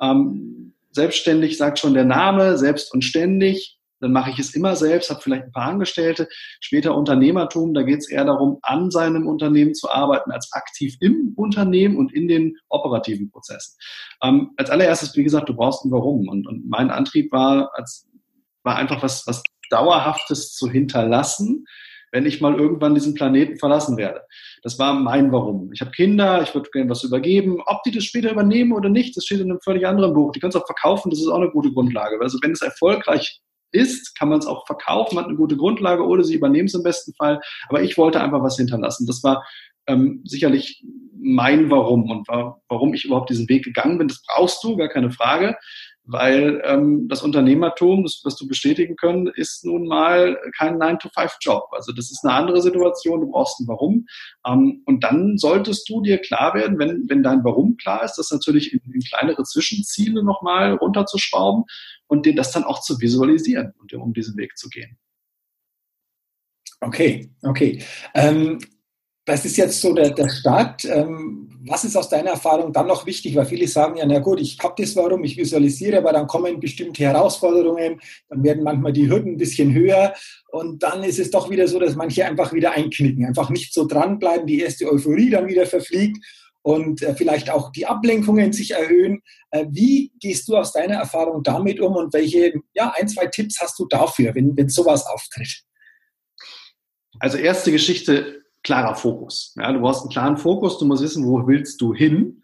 Ähm, 0.00 0.72
selbstständig 0.92 1.58
sagt 1.58 1.78
schon 1.78 1.94
der 1.94 2.04
Name, 2.04 2.56
selbst 2.56 2.92
und 2.92 3.02
ständig 3.02 3.78
dann 4.02 4.12
mache 4.12 4.30
ich 4.30 4.38
es 4.38 4.54
immer 4.54 4.74
selbst, 4.74 5.10
habe 5.10 5.20
vielleicht 5.20 5.44
ein 5.44 5.52
paar 5.52 5.68
Angestellte. 5.68 6.28
Später 6.60 6.96
Unternehmertum, 6.96 7.72
da 7.72 7.82
geht 7.82 8.00
es 8.00 8.10
eher 8.10 8.24
darum, 8.24 8.58
an 8.62 8.90
seinem 8.90 9.28
Unternehmen 9.28 9.74
zu 9.74 9.90
arbeiten, 9.90 10.32
als 10.32 10.52
aktiv 10.52 10.96
im 11.00 11.32
Unternehmen 11.36 11.96
und 11.96 12.12
in 12.12 12.26
den 12.26 12.56
operativen 12.68 13.30
Prozessen. 13.30 13.78
Ähm, 14.22 14.50
als 14.56 14.70
allererstes, 14.70 15.16
wie 15.16 15.22
gesagt, 15.22 15.48
du 15.48 15.54
brauchst 15.54 15.84
ein 15.84 15.92
Warum. 15.92 16.28
Und, 16.28 16.48
und 16.48 16.68
mein 16.68 16.90
Antrieb 16.90 17.30
war, 17.30 17.70
als, 17.74 18.08
war 18.64 18.76
einfach 18.76 19.02
was, 19.02 19.24
was 19.26 19.42
Dauerhaftes 19.70 20.54
zu 20.54 20.68
hinterlassen, 20.68 21.64
wenn 22.10 22.26
ich 22.26 22.40
mal 22.40 22.58
irgendwann 22.58 22.94
diesen 22.94 23.14
Planeten 23.14 23.56
verlassen 23.56 23.96
werde. 23.96 24.22
Das 24.64 24.80
war 24.80 24.94
mein 24.94 25.30
Warum. 25.32 25.72
Ich 25.72 25.80
habe 25.80 25.92
Kinder, 25.92 26.42
ich 26.42 26.54
würde 26.54 26.68
gerne 26.70 26.90
was 26.90 27.04
übergeben. 27.04 27.62
Ob 27.66 27.84
die 27.84 27.92
das 27.92 28.04
später 28.04 28.32
übernehmen 28.32 28.72
oder 28.72 28.88
nicht, 28.88 29.16
das 29.16 29.24
steht 29.24 29.40
in 29.40 29.50
einem 29.50 29.60
völlig 29.62 29.86
anderen 29.86 30.12
Buch. 30.12 30.32
Die 30.32 30.40
kannst 30.40 30.56
du 30.56 30.60
auch 30.60 30.66
verkaufen, 30.66 31.08
das 31.08 31.20
ist 31.20 31.28
auch 31.28 31.40
eine 31.40 31.50
gute 31.50 31.72
Grundlage. 31.72 32.18
Also 32.20 32.38
wenn 32.42 32.50
es 32.50 32.62
erfolgreich 32.62 33.40
ist, 33.72 34.16
kann 34.16 34.28
man 34.28 34.38
es 34.38 34.46
auch 34.46 34.66
verkaufen, 34.66 35.18
hat 35.18 35.26
eine 35.26 35.36
gute 35.36 35.56
Grundlage 35.56 36.04
oder 36.06 36.24
sie 36.24 36.34
übernehmen 36.34 36.66
es 36.66 36.74
im 36.74 36.82
besten 36.82 37.14
Fall. 37.14 37.40
Aber 37.68 37.82
ich 37.82 37.98
wollte 37.98 38.20
einfach 38.20 38.42
was 38.42 38.56
hinterlassen. 38.56 39.06
Das 39.06 39.22
war 39.22 39.44
ähm, 39.86 40.22
sicherlich 40.24 40.84
mein 41.18 41.70
Warum 41.70 42.10
und 42.10 42.28
war, 42.28 42.60
warum 42.68 42.94
ich 42.94 43.04
überhaupt 43.04 43.30
diesen 43.30 43.48
Weg 43.48 43.64
gegangen 43.64 43.98
bin. 43.98 44.08
Das 44.08 44.22
brauchst 44.26 44.62
du, 44.62 44.76
gar 44.76 44.88
keine 44.88 45.10
Frage 45.10 45.56
weil 46.04 46.60
ähm, 46.64 47.08
das 47.08 47.22
Unternehmertum, 47.22 48.02
das 48.02 48.22
wirst 48.24 48.40
du 48.40 48.48
bestätigen 48.48 48.96
können, 48.96 49.28
ist 49.28 49.64
nun 49.64 49.86
mal 49.86 50.36
kein 50.56 50.76
9-to-5-Job. 50.76 51.68
Also 51.72 51.92
das 51.92 52.10
ist 52.10 52.24
eine 52.24 52.34
andere 52.34 52.60
Situation, 52.60 53.20
du 53.20 53.30
brauchst 53.30 53.60
ein 53.60 53.68
Warum. 53.68 54.06
Ähm, 54.46 54.82
und 54.86 55.04
dann 55.04 55.38
solltest 55.38 55.88
du 55.88 56.02
dir 56.02 56.18
klar 56.18 56.54
werden, 56.54 56.78
wenn, 56.78 57.08
wenn 57.08 57.22
dein 57.22 57.44
Warum 57.44 57.76
klar 57.76 58.04
ist, 58.04 58.16
das 58.16 58.30
natürlich 58.30 58.72
in, 58.72 58.80
in 58.92 59.00
kleinere 59.00 59.44
Zwischenziele 59.44 60.24
nochmal 60.24 60.74
runterzuschrauben 60.74 61.64
und 62.08 62.26
dir 62.26 62.34
das 62.34 62.50
dann 62.50 62.64
auch 62.64 62.80
zu 62.80 63.00
visualisieren 63.00 63.72
und 63.78 63.92
um 63.94 64.12
diesen 64.12 64.36
Weg 64.36 64.56
zu 64.56 64.68
gehen. 64.68 64.98
Okay, 66.80 67.30
okay. 67.42 67.80
Ähm, 68.12 68.58
das 69.24 69.44
ist 69.44 69.56
jetzt 69.56 69.80
so 69.80 69.94
der, 69.94 70.10
der 70.10 70.28
Start. 70.28 70.84
Ähm, 70.84 71.48
was 71.64 71.84
ist 71.84 71.96
aus 71.96 72.08
deiner 72.08 72.30
Erfahrung 72.30 72.72
dann 72.72 72.88
noch 72.88 73.06
wichtig? 73.06 73.36
Weil 73.36 73.46
viele 73.46 73.68
sagen 73.68 73.96
ja, 73.96 74.04
na 74.04 74.18
gut, 74.18 74.40
ich 74.40 74.58
habe 74.60 74.74
das 74.76 74.96
Warum, 74.96 75.22
ich 75.22 75.36
visualisiere, 75.36 75.98
aber 75.98 76.12
dann 76.12 76.26
kommen 76.26 76.58
bestimmte 76.58 77.04
Herausforderungen, 77.04 78.00
dann 78.28 78.42
werden 78.42 78.64
manchmal 78.64 78.92
die 78.92 79.08
Hürden 79.08 79.34
ein 79.34 79.36
bisschen 79.36 79.72
höher 79.72 80.12
und 80.50 80.82
dann 80.82 81.04
ist 81.04 81.20
es 81.20 81.30
doch 81.30 81.50
wieder 81.50 81.68
so, 81.68 81.78
dass 81.78 81.94
manche 81.94 82.26
einfach 82.26 82.52
wieder 82.52 82.72
einknicken, 82.72 83.24
einfach 83.24 83.48
nicht 83.50 83.72
so 83.72 83.86
dranbleiben, 83.86 84.46
die 84.46 84.60
erste 84.60 84.90
Euphorie 84.90 85.30
dann 85.30 85.46
wieder 85.46 85.66
verfliegt 85.66 86.18
und 86.62 87.02
äh, 87.02 87.14
vielleicht 87.14 87.48
auch 87.50 87.70
die 87.70 87.86
Ablenkungen 87.86 88.52
sich 88.52 88.72
erhöhen. 88.72 89.22
Äh, 89.50 89.66
wie 89.70 90.12
gehst 90.18 90.48
du 90.48 90.56
aus 90.56 90.72
deiner 90.72 90.96
Erfahrung 90.96 91.44
damit 91.44 91.80
um 91.80 91.94
und 91.94 92.12
welche, 92.12 92.54
ja, 92.74 92.92
ein, 92.96 93.08
zwei 93.08 93.26
Tipps 93.26 93.60
hast 93.60 93.78
du 93.78 93.86
dafür, 93.86 94.34
wenn, 94.34 94.56
wenn 94.56 94.68
sowas 94.68 95.06
auftritt? 95.06 95.62
Also 97.20 97.38
erste 97.38 97.70
Geschichte, 97.70 98.41
klarer 98.62 98.94
Fokus. 98.94 99.54
Ja, 99.56 99.72
du 99.72 99.80
brauchst 99.80 100.02
einen 100.02 100.10
klaren 100.10 100.36
Fokus, 100.36 100.78
du 100.78 100.84
musst 100.84 101.02
wissen, 101.02 101.26
wo 101.26 101.46
willst 101.46 101.80
du 101.80 101.94
hin. 101.94 102.42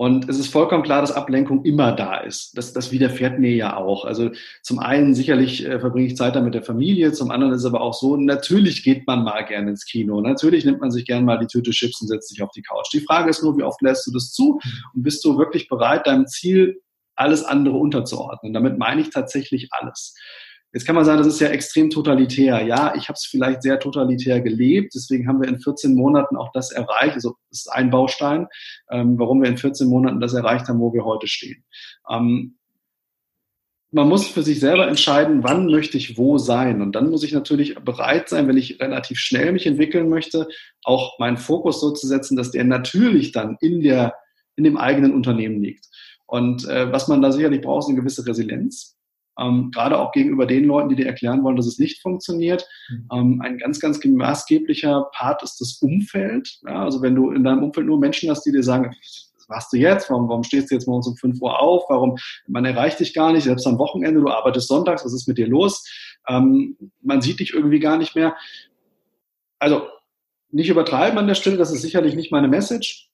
Und 0.00 0.28
es 0.28 0.38
ist 0.38 0.52
vollkommen 0.52 0.84
klar, 0.84 1.00
dass 1.00 1.10
Ablenkung 1.10 1.64
immer 1.64 1.90
da 1.90 2.18
ist. 2.18 2.56
Das, 2.56 2.72
das 2.72 2.92
widerfährt 2.92 3.40
mir 3.40 3.50
ja 3.50 3.76
auch. 3.76 4.04
Also 4.04 4.30
zum 4.62 4.78
einen 4.78 5.12
sicherlich 5.12 5.66
äh, 5.66 5.80
verbringe 5.80 6.06
ich 6.06 6.16
Zeit 6.16 6.36
da 6.36 6.40
mit 6.40 6.54
der 6.54 6.62
Familie, 6.62 7.10
zum 7.10 7.32
anderen 7.32 7.52
ist 7.52 7.62
es 7.62 7.66
aber 7.66 7.80
auch 7.80 7.94
so, 7.94 8.16
natürlich 8.16 8.84
geht 8.84 9.08
man 9.08 9.24
mal 9.24 9.44
gerne 9.44 9.70
ins 9.70 9.84
Kino. 9.84 10.20
Natürlich 10.20 10.64
nimmt 10.64 10.80
man 10.80 10.92
sich 10.92 11.04
gerne 11.04 11.26
mal 11.26 11.40
die 11.40 11.48
Tüte 11.48 11.72
Chips 11.72 12.00
und 12.00 12.06
setzt 12.06 12.28
sich 12.28 12.40
auf 12.42 12.52
die 12.52 12.62
Couch. 12.62 12.86
Die 12.92 13.00
Frage 13.00 13.28
ist 13.28 13.42
nur, 13.42 13.58
wie 13.58 13.64
oft 13.64 13.82
lässt 13.82 14.06
du 14.06 14.12
das 14.12 14.30
zu 14.30 14.60
und 14.94 15.02
bist 15.02 15.24
du 15.24 15.36
wirklich 15.36 15.68
bereit, 15.68 16.06
deinem 16.06 16.28
Ziel 16.28 16.80
alles 17.16 17.42
andere 17.42 17.76
unterzuordnen? 17.76 18.52
Damit 18.52 18.78
meine 18.78 19.00
ich 19.00 19.10
tatsächlich 19.10 19.70
alles. 19.72 20.14
Jetzt 20.72 20.84
kann 20.86 20.94
man 20.94 21.04
sagen, 21.04 21.18
das 21.18 21.26
ist 21.26 21.40
ja 21.40 21.48
extrem 21.48 21.88
totalitär. 21.88 22.62
Ja, 22.62 22.94
ich 22.94 23.08
habe 23.08 23.14
es 23.14 23.24
vielleicht 23.24 23.62
sehr 23.62 23.80
totalitär 23.80 24.40
gelebt, 24.42 24.94
deswegen 24.94 25.26
haben 25.26 25.40
wir 25.40 25.48
in 25.48 25.58
14 25.58 25.94
Monaten 25.94 26.36
auch 26.36 26.52
das 26.52 26.72
erreicht. 26.72 27.14
Also 27.14 27.36
das 27.48 27.60
ist 27.60 27.72
ein 27.72 27.90
Baustein, 27.90 28.46
ähm, 28.90 29.18
warum 29.18 29.42
wir 29.42 29.48
in 29.48 29.56
14 29.56 29.88
Monaten 29.88 30.20
das 30.20 30.34
erreicht 30.34 30.68
haben, 30.68 30.80
wo 30.80 30.92
wir 30.92 31.04
heute 31.04 31.26
stehen. 31.26 31.64
Ähm, 32.10 32.58
man 33.90 34.08
muss 34.08 34.26
für 34.26 34.42
sich 34.42 34.60
selber 34.60 34.86
entscheiden, 34.86 35.42
wann 35.42 35.70
möchte 35.70 35.96
ich 35.96 36.18
wo 36.18 36.36
sein. 36.36 36.82
Und 36.82 36.92
dann 36.92 37.08
muss 37.08 37.22
ich 37.22 37.32
natürlich 37.32 37.74
bereit 37.76 38.28
sein, 38.28 38.46
wenn 38.46 38.58
ich 38.58 38.78
relativ 38.78 39.18
schnell 39.18 39.52
mich 39.52 39.66
entwickeln 39.66 40.10
möchte, 40.10 40.48
auch 40.84 41.18
meinen 41.18 41.38
Fokus 41.38 41.80
so 41.80 41.92
zu 41.92 42.06
setzen, 42.06 42.36
dass 42.36 42.50
der 42.50 42.64
natürlich 42.64 43.32
dann 43.32 43.56
in 43.62 43.80
der, 43.80 44.12
in 44.56 44.64
dem 44.64 44.76
eigenen 44.76 45.14
Unternehmen 45.14 45.62
liegt. 45.62 45.86
Und 46.26 46.68
äh, 46.68 46.92
was 46.92 47.08
man 47.08 47.22
da 47.22 47.32
sicherlich 47.32 47.62
braucht, 47.62 47.84
ist 47.84 47.88
eine 47.88 47.98
gewisse 47.98 48.26
Resilienz 48.26 48.97
ähm, 49.38 49.70
gerade 49.72 49.98
auch 49.98 50.12
gegenüber 50.12 50.46
den 50.46 50.64
Leuten, 50.64 50.88
die 50.88 50.96
dir 50.96 51.06
erklären 51.06 51.42
wollen, 51.42 51.56
dass 51.56 51.66
es 51.66 51.78
nicht 51.78 52.02
funktioniert. 52.02 52.68
Mhm. 52.90 53.08
Ähm, 53.12 53.40
ein 53.42 53.58
ganz, 53.58 53.80
ganz 53.80 54.04
maßgeblicher 54.04 55.10
Part 55.12 55.42
ist 55.42 55.60
das 55.60 55.78
Umfeld. 55.80 56.58
Ja, 56.66 56.84
also 56.84 57.02
wenn 57.02 57.14
du 57.14 57.30
in 57.30 57.44
deinem 57.44 57.62
Umfeld 57.62 57.86
nur 57.86 57.98
Menschen 57.98 58.30
hast, 58.30 58.44
die 58.44 58.52
dir 58.52 58.62
sagen, 58.62 58.94
was 59.36 59.48
machst 59.48 59.72
du 59.72 59.76
jetzt? 59.76 60.10
Warum, 60.10 60.28
warum 60.28 60.42
stehst 60.42 60.70
du 60.70 60.74
jetzt 60.74 60.86
morgens 60.86 61.06
um 61.06 61.16
5 61.16 61.40
Uhr 61.40 61.60
auf? 61.60 61.84
Warum, 61.88 62.16
man 62.46 62.64
erreicht 62.64 63.00
dich 63.00 63.14
gar 63.14 63.32
nicht, 63.32 63.44
selbst 63.44 63.66
am 63.66 63.78
Wochenende, 63.78 64.20
du 64.20 64.28
arbeitest 64.28 64.68
sonntags, 64.68 65.04
was 65.04 65.14
ist 65.14 65.28
mit 65.28 65.38
dir 65.38 65.48
los? 65.48 65.86
Ähm, 66.28 66.76
man 67.00 67.22
sieht 67.22 67.40
dich 67.40 67.54
irgendwie 67.54 67.80
gar 67.80 67.98
nicht 67.98 68.14
mehr. 68.14 68.36
Also, 69.58 69.82
nicht 70.50 70.68
übertreiben 70.68 71.18
an 71.18 71.26
der 71.26 71.34
Stelle, 71.34 71.56
das 71.56 71.72
ist 71.72 71.82
sicherlich 71.82 72.14
nicht 72.14 72.32
meine 72.32 72.48
Message. 72.48 73.10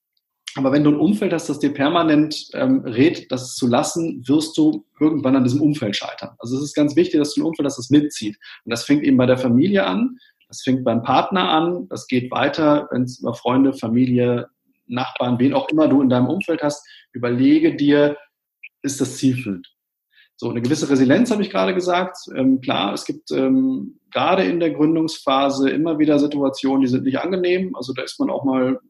Aber 0.56 0.70
wenn 0.70 0.84
du 0.84 0.90
ein 0.90 1.00
Umfeld 1.00 1.32
hast, 1.32 1.48
das 1.48 1.58
dir 1.58 1.74
permanent 1.74 2.48
ähm, 2.52 2.80
rät, 2.84 3.30
das 3.32 3.56
zu 3.56 3.66
lassen, 3.66 4.22
wirst 4.26 4.56
du 4.56 4.84
irgendwann 5.00 5.34
an 5.34 5.42
diesem 5.42 5.60
Umfeld 5.60 5.96
scheitern. 5.96 6.36
Also 6.38 6.56
es 6.56 6.62
ist 6.62 6.74
ganz 6.74 6.94
wichtig, 6.94 7.18
dass 7.18 7.34
du 7.34 7.40
ein 7.40 7.46
Umfeld 7.46 7.66
hast, 7.66 7.78
das 7.78 7.90
mitzieht. 7.90 8.36
Und 8.64 8.70
das 8.70 8.84
fängt 8.84 9.02
eben 9.02 9.16
bei 9.16 9.26
der 9.26 9.38
Familie 9.38 9.84
an, 9.84 10.18
das 10.48 10.62
fängt 10.62 10.84
beim 10.84 11.02
Partner 11.02 11.48
an, 11.48 11.88
das 11.88 12.06
geht 12.06 12.30
weiter, 12.30 12.88
wenn 12.92 13.02
es 13.02 13.18
über 13.18 13.34
Freunde, 13.34 13.72
Familie, 13.72 14.48
Nachbarn, 14.86 15.38
wen 15.38 15.54
auch 15.54 15.68
immer 15.70 15.88
du 15.88 16.02
in 16.02 16.08
deinem 16.08 16.28
Umfeld 16.28 16.62
hast, 16.62 16.86
überlege 17.12 17.74
dir, 17.74 18.16
ist 18.82 19.00
das 19.00 19.16
zielführend? 19.16 19.74
So, 20.36 20.50
eine 20.50 20.62
gewisse 20.62 20.88
Resilienz 20.88 21.30
habe 21.30 21.42
ich 21.42 21.50
gerade 21.50 21.74
gesagt. 21.74 22.16
Ähm, 22.36 22.60
klar, 22.60 22.92
es 22.92 23.04
gibt 23.04 23.30
ähm, 23.30 24.00
gerade 24.10 24.44
in 24.44 24.60
der 24.60 24.72
Gründungsphase 24.72 25.70
immer 25.70 25.98
wieder 25.98 26.18
Situationen, 26.18 26.82
die 26.82 26.88
sind 26.88 27.04
nicht 27.04 27.18
angenehm. 27.18 27.74
Also 27.76 27.92
da 27.92 28.02
ist 28.02 28.18
man 28.18 28.30
auch 28.30 28.44
mal 28.44 28.80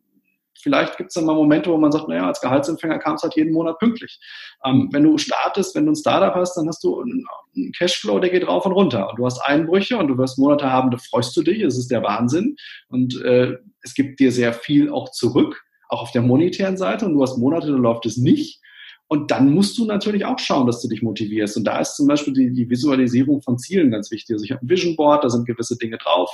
vielleicht 0.61 0.97
gibt 0.97 1.09
es 1.09 1.15
dann 1.15 1.25
mal 1.25 1.35
Momente, 1.35 1.71
wo 1.71 1.77
man 1.77 1.93
sagt, 1.93 2.09
naja, 2.09 2.27
als 2.27 2.41
Gehaltsempfänger 2.41 2.99
kam 2.99 3.15
es 3.15 3.23
halt 3.23 3.37
jeden 3.37 3.53
Monat 3.53 3.79
pünktlich. 3.79 4.21
Ähm, 4.65 4.89
wenn 4.93 5.03
du 5.03 5.19
startest, 5.19 5.75
wenn 5.75 5.87
du 5.87 5.93
ein 5.93 5.97
Startup 5.97 6.35
hast, 6.35 6.57
dann 6.57 6.69
hast 6.69 6.83
du 6.85 7.01
einen 7.01 7.73
Cashflow, 7.77 8.19
der 8.19 8.31
geht 8.31 8.47
rauf 8.47 8.67
und 8.67 8.73
runter. 8.73 9.11
Und 9.11 9.19
du 9.19 9.27
hast 9.27 9.41
Einbrüche 9.41 9.97
und 9.99 10.09
du 10.09 10.19
wirst 10.19 10.39
Monate 10.39 10.71
haben, 10.71 10.91
da 10.91 10.99
freust 10.99 11.37
du 11.37 11.43
dich, 11.43 11.61
es 11.63 11.79
ist 11.79 11.91
der 11.91 12.03
Wahnsinn. 12.03 12.57
Und 12.89 13.21
äh, 13.23 13.59
es 13.83 13.95
gibt 13.95 14.21
dir 14.21 14.33
sehr 14.33 14.53
viel 14.53 14.91
auch 14.91 15.11
zurück, 15.11 15.65
auch 15.89 16.03
auf 16.03 16.13
der 16.13 16.23
monetären 16.23 16.77
Seite. 16.77 17.07
Und 17.07 17.15
du 17.15 17.23
hast 17.23 17.39
Monate, 17.39 17.69
da 17.69 17.77
läuft 17.77 18.07
es 18.07 18.17
nicht. 18.17 18.61
Und 19.07 19.31
dann 19.31 19.53
musst 19.53 19.77
du 19.77 19.85
natürlich 19.85 20.25
auch 20.25 20.39
schauen, 20.39 20.67
dass 20.67 20.81
du 20.81 20.89
dich 20.89 21.03
motivierst. 21.03 21.57
Und 21.57 21.65
da 21.65 21.79
ist 21.79 21.97
zum 21.97 22.07
Beispiel 22.07 22.33
die, 22.33 22.53
die 22.53 22.71
Visualisierung 22.71 23.43
von 23.43 23.59
Zielen 23.59 23.91
ganz 23.91 24.11
wichtig. 24.11 24.35
Also 24.35 24.45
ich 24.45 24.53
habe 24.53 24.65
ein 24.65 24.69
Vision 24.69 24.97
Board, 24.97 25.25
da 25.25 25.31
sind 25.31 25.47
gewisse 25.47 25.77
Dinge 25.77 25.99
drauf, 25.99 26.31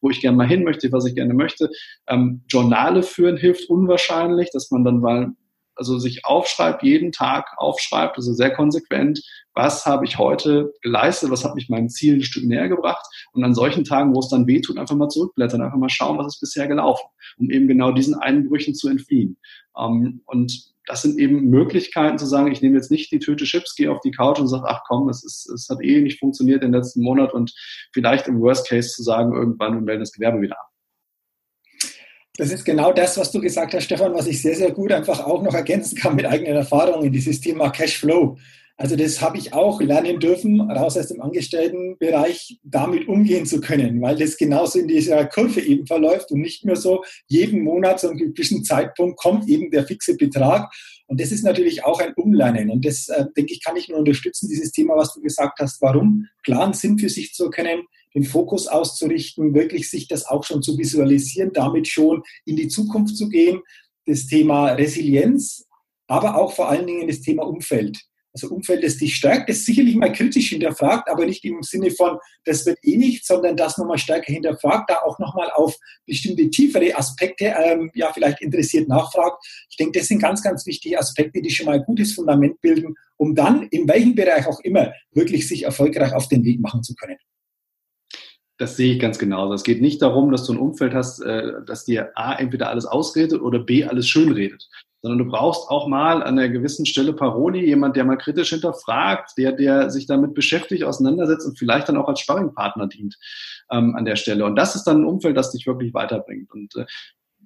wo 0.00 0.08
ich 0.10 0.20
gerne 0.20 0.36
mal 0.36 0.46
hin 0.46 0.62
möchte, 0.62 0.90
was 0.92 1.04
ich 1.04 1.14
gerne 1.14 1.34
möchte. 1.34 1.68
Ähm, 2.06 2.42
Journale 2.48 3.02
führen 3.02 3.36
hilft 3.36 3.68
unwahrscheinlich, 3.68 4.50
dass 4.52 4.70
man 4.70 4.84
dann 4.84 5.00
mal 5.00 5.32
also 5.74 5.98
sich 5.98 6.24
aufschreibt, 6.24 6.82
jeden 6.82 7.12
Tag 7.12 7.54
aufschreibt, 7.56 8.16
also 8.16 8.32
sehr 8.32 8.52
konsequent, 8.52 9.22
was 9.54 9.86
habe 9.86 10.04
ich 10.04 10.18
heute 10.18 10.72
geleistet, 10.82 11.30
was 11.30 11.44
hat 11.44 11.54
mich 11.54 11.68
meinem 11.68 11.88
Ziel 11.88 12.16
ein 12.16 12.22
Stück 12.22 12.44
näher 12.44 12.68
gebracht 12.68 13.04
und 13.32 13.42
an 13.42 13.54
solchen 13.54 13.84
Tagen, 13.84 14.14
wo 14.14 14.20
es 14.20 14.28
dann 14.28 14.46
wehtut, 14.46 14.78
einfach 14.78 14.96
mal 14.96 15.08
zurückblättern, 15.08 15.62
einfach 15.62 15.78
mal 15.78 15.88
schauen, 15.88 16.18
was 16.18 16.34
ist 16.34 16.40
bisher 16.40 16.68
gelaufen, 16.68 17.06
um 17.38 17.50
eben 17.50 17.68
genau 17.68 17.92
diesen 17.92 18.14
Einbrüchen 18.14 18.74
zu 18.74 18.88
entfliehen. 18.88 19.38
Ähm, 19.76 20.22
und 20.26 20.71
das 20.86 21.02
sind 21.02 21.18
eben 21.18 21.48
Möglichkeiten 21.48 22.18
zu 22.18 22.26
sagen, 22.26 22.50
ich 22.50 22.60
nehme 22.60 22.76
jetzt 22.76 22.90
nicht 22.90 23.12
die 23.12 23.18
Tüte 23.18 23.44
Chips, 23.44 23.76
gehe 23.76 23.90
auf 23.90 24.00
die 24.00 24.10
Couch 24.10 24.38
und 24.38 24.48
sage, 24.48 24.64
ach 24.66 24.82
komm, 24.86 25.08
es, 25.08 25.24
ist, 25.24 25.48
es 25.48 25.68
hat 25.68 25.82
eh 25.82 26.00
nicht 26.00 26.18
funktioniert 26.18 26.62
den 26.62 26.72
letzten 26.72 27.02
Monat 27.02 27.32
und 27.32 27.54
vielleicht 27.92 28.26
im 28.26 28.40
Worst 28.40 28.68
Case 28.68 28.90
zu 28.90 29.02
sagen, 29.02 29.32
irgendwann 29.32 29.74
wir 29.74 29.80
melden 29.80 30.00
das 30.00 30.12
Gewerbe 30.12 30.40
wieder 30.40 30.58
ab. 30.58 30.68
Das 32.36 32.50
ist 32.50 32.64
genau 32.64 32.92
das, 32.92 33.18
was 33.18 33.30
du 33.30 33.40
gesagt 33.40 33.74
hast, 33.74 33.84
Stefan, 33.84 34.14
was 34.14 34.26
ich 34.26 34.40
sehr, 34.40 34.56
sehr 34.56 34.72
gut 34.72 34.90
einfach 34.90 35.20
auch 35.20 35.42
noch 35.42 35.54
ergänzen 35.54 35.96
kann 35.98 36.16
mit 36.16 36.24
eigenen 36.24 36.56
Erfahrungen, 36.56 37.12
dieses 37.12 37.40
Thema 37.40 37.70
Cashflow. 37.70 38.38
Also 38.82 38.96
das 38.96 39.20
habe 39.20 39.38
ich 39.38 39.52
auch 39.52 39.80
lernen 39.80 40.18
dürfen, 40.18 40.60
raus 40.60 40.96
aus 40.96 41.06
dem 41.06 41.22
Angestelltenbereich, 41.22 42.58
damit 42.64 43.06
umgehen 43.06 43.46
zu 43.46 43.60
können, 43.60 44.02
weil 44.02 44.16
das 44.16 44.36
genauso 44.36 44.80
in 44.80 44.88
dieser 44.88 45.24
Kurve 45.26 45.60
eben 45.60 45.86
verläuft 45.86 46.32
und 46.32 46.40
nicht 46.40 46.64
mehr 46.64 46.74
so 46.74 47.04
jeden 47.28 47.62
Monat 47.62 48.00
zu 48.00 48.08
einem 48.08 48.18
gewissen 48.18 48.64
Zeitpunkt 48.64 49.20
kommt 49.20 49.48
eben 49.48 49.70
der 49.70 49.86
fixe 49.86 50.16
Betrag. 50.16 50.68
Und 51.06 51.20
das 51.20 51.30
ist 51.30 51.44
natürlich 51.44 51.84
auch 51.84 52.00
ein 52.00 52.12
Umlernen. 52.14 52.70
Und 52.70 52.84
das, 52.84 53.06
äh, 53.06 53.26
denke 53.36 53.52
ich, 53.52 53.62
kann 53.62 53.76
ich 53.76 53.88
nur 53.88 53.98
unterstützen, 53.98 54.48
dieses 54.48 54.72
Thema, 54.72 54.96
was 54.96 55.14
du 55.14 55.20
gesagt 55.20 55.60
hast, 55.60 55.80
warum 55.80 56.26
klaren 56.42 56.72
Sinn 56.72 56.98
für 56.98 57.08
sich 57.08 57.34
zu 57.34 57.44
erkennen, 57.44 57.82
den 58.16 58.24
Fokus 58.24 58.66
auszurichten, 58.66 59.54
wirklich 59.54 59.90
sich 59.90 60.08
das 60.08 60.26
auch 60.26 60.42
schon 60.42 60.60
zu 60.60 60.76
visualisieren, 60.76 61.52
damit 61.52 61.86
schon 61.86 62.24
in 62.46 62.56
die 62.56 62.66
Zukunft 62.66 63.16
zu 63.16 63.28
gehen. 63.28 63.60
Das 64.06 64.26
Thema 64.26 64.72
Resilienz, 64.72 65.68
aber 66.08 66.36
auch 66.36 66.52
vor 66.52 66.68
allen 66.68 66.88
Dingen 66.88 67.06
das 67.06 67.20
Thema 67.20 67.46
Umfeld 67.46 68.02
also 68.34 68.48
Umfeld, 68.48 68.82
das 68.82 68.96
dich 68.96 69.14
stärkt, 69.14 69.50
das 69.50 69.64
sicherlich 69.64 69.94
mal 69.94 70.12
kritisch 70.12 70.48
hinterfragt, 70.48 71.08
aber 71.10 71.26
nicht 71.26 71.44
im 71.44 71.62
Sinne 71.62 71.90
von, 71.90 72.18
das 72.44 72.64
wird 72.64 72.78
eh 72.82 72.96
nicht, 72.96 73.26
sondern 73.26 73.56
das 73.56 73.76
nochmal 73.76 73.98
stärker 73.98 74.32
hinterfragt, 74.32 74.88
da 74.88 75.00
auch 75.04 75.18
nochmal 75.18 75.50
auf 75.54 75.76
bestimmte 76.06 76.48
tiefere 76.48 76.96
Aspekte 76.96 77.54
ähm, 77.62 77.90
ja 77.94 78.10
vielleicht 78.12 78.40
interessiert 78.40 78.88
nachfragt. 78.88 79.44
Ich 79.68 79.76
denke, 79.76 79.98
das 79.98 80.08
sind 80.08 80.20
ganz, 80.20 80.42
ganz 80.42 80.66
wichtige 80.66 80.98
Aspekte, 80.98 81.42
die 81.42 81.50
schon 81.50 81.66
mal 81.66 81.76
ein 81.76 81.84
gutes 81.84 82.14
Fundament 82.14 82.60
bilden, 82.60 82.94
um 83.16 83.34
dann 83.34 83.64
in 83.68 83.86
welchem 83.86 84.14
Bereich 84.14 84.46
auch 84.46 84.60
immer 84.60 84.92
wirklich 85.12 85.46
sich 85.46 85.64
erfolgreich 85.64 86.14
auf 86.14 86.28
den 86.28 86.44
Weg 86.44 86.60
machen 86.60 86.82
zu 86.82 86.94
können. 86.94 87.18
Das 88.56 88.76
sehe 88.76 88.94
ich 88.94 89.00
ganz 89.00 89.18
genauso. 89.18 89.54
Es 89.54 89.64
geht 89.64 89.82
nicht 89.82 90.00
darum, 90.00 90.30
dass 90.30 90.44
du 90.44 90.52
ein 90.52 90.58
Umfeld 90.58 90.94
hast, 90.94 91.20
äh, 91.20 91.64
dass 91.66 91.84
dir 91.84 92.12
A 92.14 92.34
entweder 92.34 92.70
alles 92.70 92.86
ausredet 92.86 93.42
oder 93.42 93.58
B 93.58 93.84
alles 93.84 94.08
schönredet 94.08 94.68
sondern 95.02 95.18
du 95.18 95.24
brauchst 95.26 95.68
auch 95.68 95.88
mal 95.88 96.22
an 96.22 96.38
einer 96.38 96.48
gewissen 96.48 96.86
Stelle 96.86 97.12
Paroli, 97.12 97.66
jemand, 97.66 97.96
der 97.96 98.04
mal 98.04 98.16
kritisch 98.16 98.50
hinterfragt, 98.50 99.32
der, 99.36 99.52
der 99.52 99.90
sich 99.90 100.06
damit 100.06 100.32
beschäftigt, 100.32 100.84
auseinandersetzt 100.84 101.46
und 101.46 101.58
vielleicht 101.58 101.88
dann 101.88 101.96
auch 101.96 102.08
als 102.08 102.20
Sparringpartner 102.20 102.86
dient 102.86 103.18
ähm, 103.70 103.96
an 103.96 104.04
der 104.04 104.16
Stelle. 104.16 104.44
Und 104.44 104.54
das 104.56 104.76
ist 104.76 104.84
dann 104.84 105.02
ein 105.02 105.06
Umfeld, 105.06 105.36
das 105.36 105.50
dich 105.50 105.66
wirklich 105.66 105.92
weiterbringt. 105.92 106.52
Und 106.52 106.76
äh, 106.76 106.86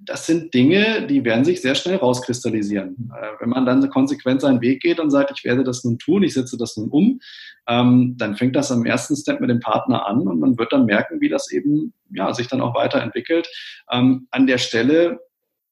das 0.05 0.27
sind 0.27 0.53
Dinge, 0.53 1.07
die 1.07 1.25
werden 1.25 1.47
sich 1.47 1.63
sehr 1.63 1.75
schnell 1.75 1.97
rauskristallisieren. 1.97 3.11
Äh, 3.19 3.41
wenn 3.41 3.49
man 3.49 3.65
dann 3.65 3.89
konsequent 3.89 4.43
seinen 4.43 4.61
Weg 4.61 4.83
geht 4.83 5.01
und 5.01 5.11
sagt, 5.11 5.33
ich 5.35 5.45
werde 5.45 5.65
das 5.65 5.83
nun 5.83 5.99
tun, 5.99 6.23
ich 6.23 6.35
setze 6.35 6.59
das 6.59 6.77
nun 6.77 6.91
um, 6.91 7.21
ähm, 7.67 8.17
dann 8.19 8.37
fängt 8.37 8.55
das 8.55 8.71
am 8.71 8.85
ersten 8.85 9.17
Step 9.17 9.41
mit 9.41 9.49
dem 9.49 9.61
Partner 9.61 10.07
an 10.07 10.29
und 10.29 10.41
man 10.41 10.59
wird 10.59 10.73
dann 10.73 10.85
merken, 10.85 11.23
wie 11.23 11.31
das 11.31 11.51
eben 11.51 11.95
ja, 12.11 12.33
sich 12.35 12.49
dann 12.49 12.61
auch 12.61 12.75
weiterentwickelt. 12.75 13.49
Ähm, 13.91 14.29
an 14.31 14.47
der 14.47 14.59
Stelle 14.59 15.21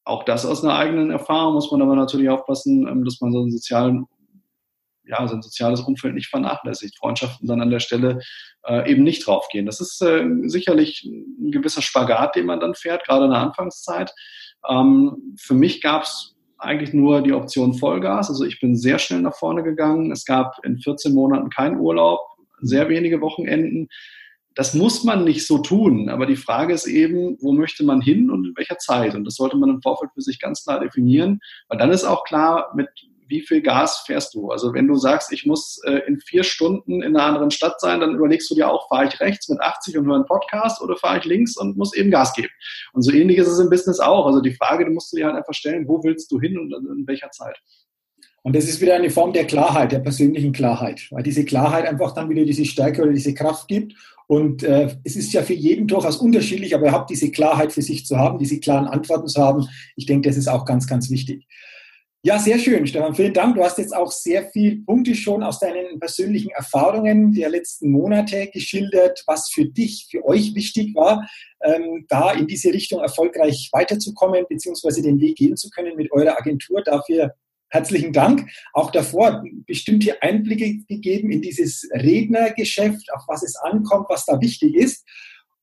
auch 0.04 0.24
das 0.24 0.44
aus 0.44 0.62
einer 0.62 0.76
eigenen 0.76 1.10
Erfahrung 1.10 1.54
muss 1.54 1.70
man 1.70 1.82
aber 1.82 1.96
natürlich 1.96 2.28
aufpassen, 2.28 2.86
ähm, 2.86 3.04
dass 3.04 3.20
man 3.20 3.32
so 3.32 3.40
einen 3.40 3.50
sozialen, 3.50 4.06
ja, 5.04 5.26
so 5.26 5.34
ein 5.34 5.42
soziales 5.42 5.80
Umfeld 5.80 6.14
nicht 6.14 6.28
vernachlässigt. 6.28 6.98
Freundschaften 6.98 7.48
dann 7.48 7.60
an 7.60 7.70
der 7.70 7.80
Stelle 7.80 8.20
äh, 8.66 8.90
eben 8.90 9.02
nicht 9.02 9.26
draufgehen. 9.26 9.66
Das 9.66 9.80
ist 9.80 10.00
äh, 10.02 10.24
sicherlich 10.44 11.04
ein 11.04 11.50
gewisser 11.50 11.82
Spagat, 11.82 12.36
den 12.36 12.46
man 12.46 12.60
dann 12.60 12.74
fährt, 12.74 13.04
gerade 13.04 13.24
in 13.24 13.30
der 13.30 13.40
Anfangszeit. 13.40 14.12
Ähm, 14.68 15.36
für 15.38 15.54
mich 15.54 15.80
gab 15.80 16.02
es 16.02 16.34
eigentlich 16.58 16.92
nur 16.92 17.22
die 17.22 17.32
Option 17.32 17.74
Vollgas. 17.74 18.28
Also 18.28 18.44
ich 18.44 18.60
bin 18.60 18.76
sehr 18.76 18.98
schnell 18.98 19.20
nach 19.20 19.36
vorne 19.36 19.62
gegangen. 19.62 20.10
Es 20.12 20.24
gab 20.24 20.56
in 20.64 20.78
14 20.78 21.14
Monaten 21.14 21.50
keinen 21.50 21.78
Urlaub, 21.78 22.20
sehr 22.60 22.88
wenige 22.88 23.20
Wochenenden 23.20 23.88
das 24.54 24.74
muss 24.74 25.02
man 25.02 25.24
nicht 25.24 25.46
so 25.46 25.58
tun, 25.58 26.08
aber 26.08 26.26
die 26.26 26.36
Frage 26.36 26.74
ist 26.74 26.86
eben, 26.86 27.36
wo 27.40 27.52
möchte 27.52 27.84
man 27.84 28.00
hin 28.00 28.30
und 28.30 28.46
in 28.46 28.56
welcher 28.56 28.78
Zeit? 28.78 29.14
Und 29.14 29.24
das 29.24 29.34
sollte 29.34 29.56
man 29.56 29.70
im 29.70 29.82
Vorfeld 29.82 30.12
für 30.14 30.22
sich 30.22 30.38
ganz 30.38 30.62
klar 30.62 30.80
definieren, 30.80 31.40
weil 31.68 31.78
dann 31.78 31.90
ist 31.90 32.04
auch 32.04 32.24
klar, 32.24 32.72
mit 32.76 32.88
wie 33.26 33.40
viel 33.40 33.62
Gas 33.62 34.04
fährst 34.06 34.34
du. 34.34 34.50
Also 34.50 34.74
wenn 34.74 34.86
du 34.86 34.96
sagst, 34.96 35.32
ich 35.32 35.46
muss 35.46 35.80
äh, 35.84 36.00
in 36.06 36.20
vier 36.20 36.44
Stunden 36.44 37.02
in 37.02 37.16
einer 37.16 37.24
anderen 37.24 37.50
Stadt 37.50 37.80
sein, 37.80 38.00
dann 38.00 38.14
überlegst 38.14 38.50
du 38.50 38.54
dir 38.54 38.70
auch, 38.70 38.88
fahre 38.88 39.06
ich 39.06 39.18
rechts 39.20 39.48
mit 39.48 39.60
80 39.60 39.98
und 39.98 40.06
höre 40.06 40.16
einen 40.16 40.26
Podcast 40.26 40.82
oder 40.82 40.96
fahre 40.96 41.18
ich 41.18 41.24
links 41.24 41.56
und 41.56 41.76
muss 41.76 41.96
eben 41.96 42.10
Gas 42.10 42.34
geben. 42.34 42.52
Und 42.92 43.02
so 43.02 43.12
ähnlich 43.12 43.38
ist 43.38 43.48
es 43.48 43.58
im 43.58 43.70
Business 43.70 43.98
auch. 43.98 44.26
Also 44.26 44.40
die 44.40 44.54
Frage, 44.54 44.84
die 44.84 44.90
musst 44.90 45.12
du 45.12 45.16
dir 45.16 45.26
halt 45.26 45.36
einfach 45.36 45.54
stellen, 45.54 45.88
wo 45.88 46.02
willst 46.04 46.30
du 46.30 46.40
hin 46.40 46.58
und 46.58 46.72
in 46.72 47.06
welcher 47.06 47.30
Zeit? 47.30 47.58
Und 48.42 48.54
das 48.54 48.64
ist 48.64 48.82
wieder 48.82 48.94
eine 48.94 49.08
Form 49.08 49.32
der 49.32 49.46
Klarheit, 49.46 49.90
der 49.90 50.00
persönlichen 50.00 50.52
Klarheit, 50.52 51.08
weil 51.10 51.22
diese 51.22 51.46
Klarheit 51.46 51.86
einfach 51.86 52.12
dann 52.12 52.28
wieder 52.28 52.44
diese 52.44 52.66
Stärke 52.66 53.02
oder 53.02 53.12
diese 53.12 53.32
Kraft 53.32 53.68
gibt 53.68 53.94
und 54.26 54.62
äh, 54.62 54.96
es 55.04 55.16
ist 55.16 55.32
ja 55.32 55.42
für 55.42 55.54
jeden 55.54 55.86
durchaus 55.86 56.16
unterschiedlich, 56.16 56.74
aber 56.74 56.88
überhaupt 56.88 57.10
diese 57.10 57.30
Klarheit 57.30 57.72
für 57.72 57.82
sich 57.82 58.06
zu 58.06 58.16
haben, 58.16 58.38
diese 58.38 58.60
klaren 58.60 58.86
Antworten 58.86 59.28
zu 59.28 59.42
haben, 59.42 59.66
ich 59.96 60.06
denke, 60.06 60.28
das 60.28 60.36
ist 60.36 60.48
auch 60.48 60.64
ganz, 60.64 60.86
ganz 60.86 61.10
wichtig. 61.10 61.46
Ja, 62.26 62.38
sehr 62.38 62.58
schön, 62.58 62.86
Stefan. 62.86 63.14
Vielen 63.14 63.34
Dank. 63.34 63.54
Du 63.54 63.62
hast 63.62 63.76
jetzt 63.76 63.94
auch 63.94 64.10
sehr 64.10 64.48
viele 64.48 64.76
Punkte 64.76 65.14
schon 65.14 65.42
aus 65.42 65.58
deinen 65.58 66.00
persönlichen 66.00 66.48
Erfahrungen 66.52 67.34
der 67.34 67.50
letzten 67.50 67.90
Monate 67.90 68.48
geschildert, 68.50 69.22
was 69.26 69.50
für 69.50 69.66
dich, 69.66 70.06
für 70.10 70.24
euch 70.24 70.54
wichtig 70.54 70.94
war, 70.94 71.28
ähm, 71.62 72.06
da 72.08 72.32
in 72.32 72.46
diese 72.46 72.72
Richtung 72.72 73.02
erfolgreich 73.02 73.68
weiterzukommen, 73.72 74.46
beziehungsweise 74.48 75.02
den 75.02 75.20
Weg 75.20 75.36
gehen 75.36 75.58
zu 75.58 75.68
können 75.68 75.96
mit 75.96 76.10
eurer 76.12 76.38
Agentur. 76.38 76.82
Dafür 76.82 77.34
herzlichen 77.70 78.12
Dank. 78.12 78.48
Auch 78.72 78.90
davor 78.90 79.42
bestimmte 79.66 80.22
Einblicke 80.22 80.84
gegeben 80.88 81.30
in 81.30 81.42
dieses 81.42 81.88
Rednergeschäft, 81.92 83.12
auf 83.12 83.22
was 83.26 83.42
es 83.42 83.56
ankommt, 83.56 84.06
was 84.08 84.24
da 84.24 84.40
wichtig 84.40 84.74
ist. 84.74 85.04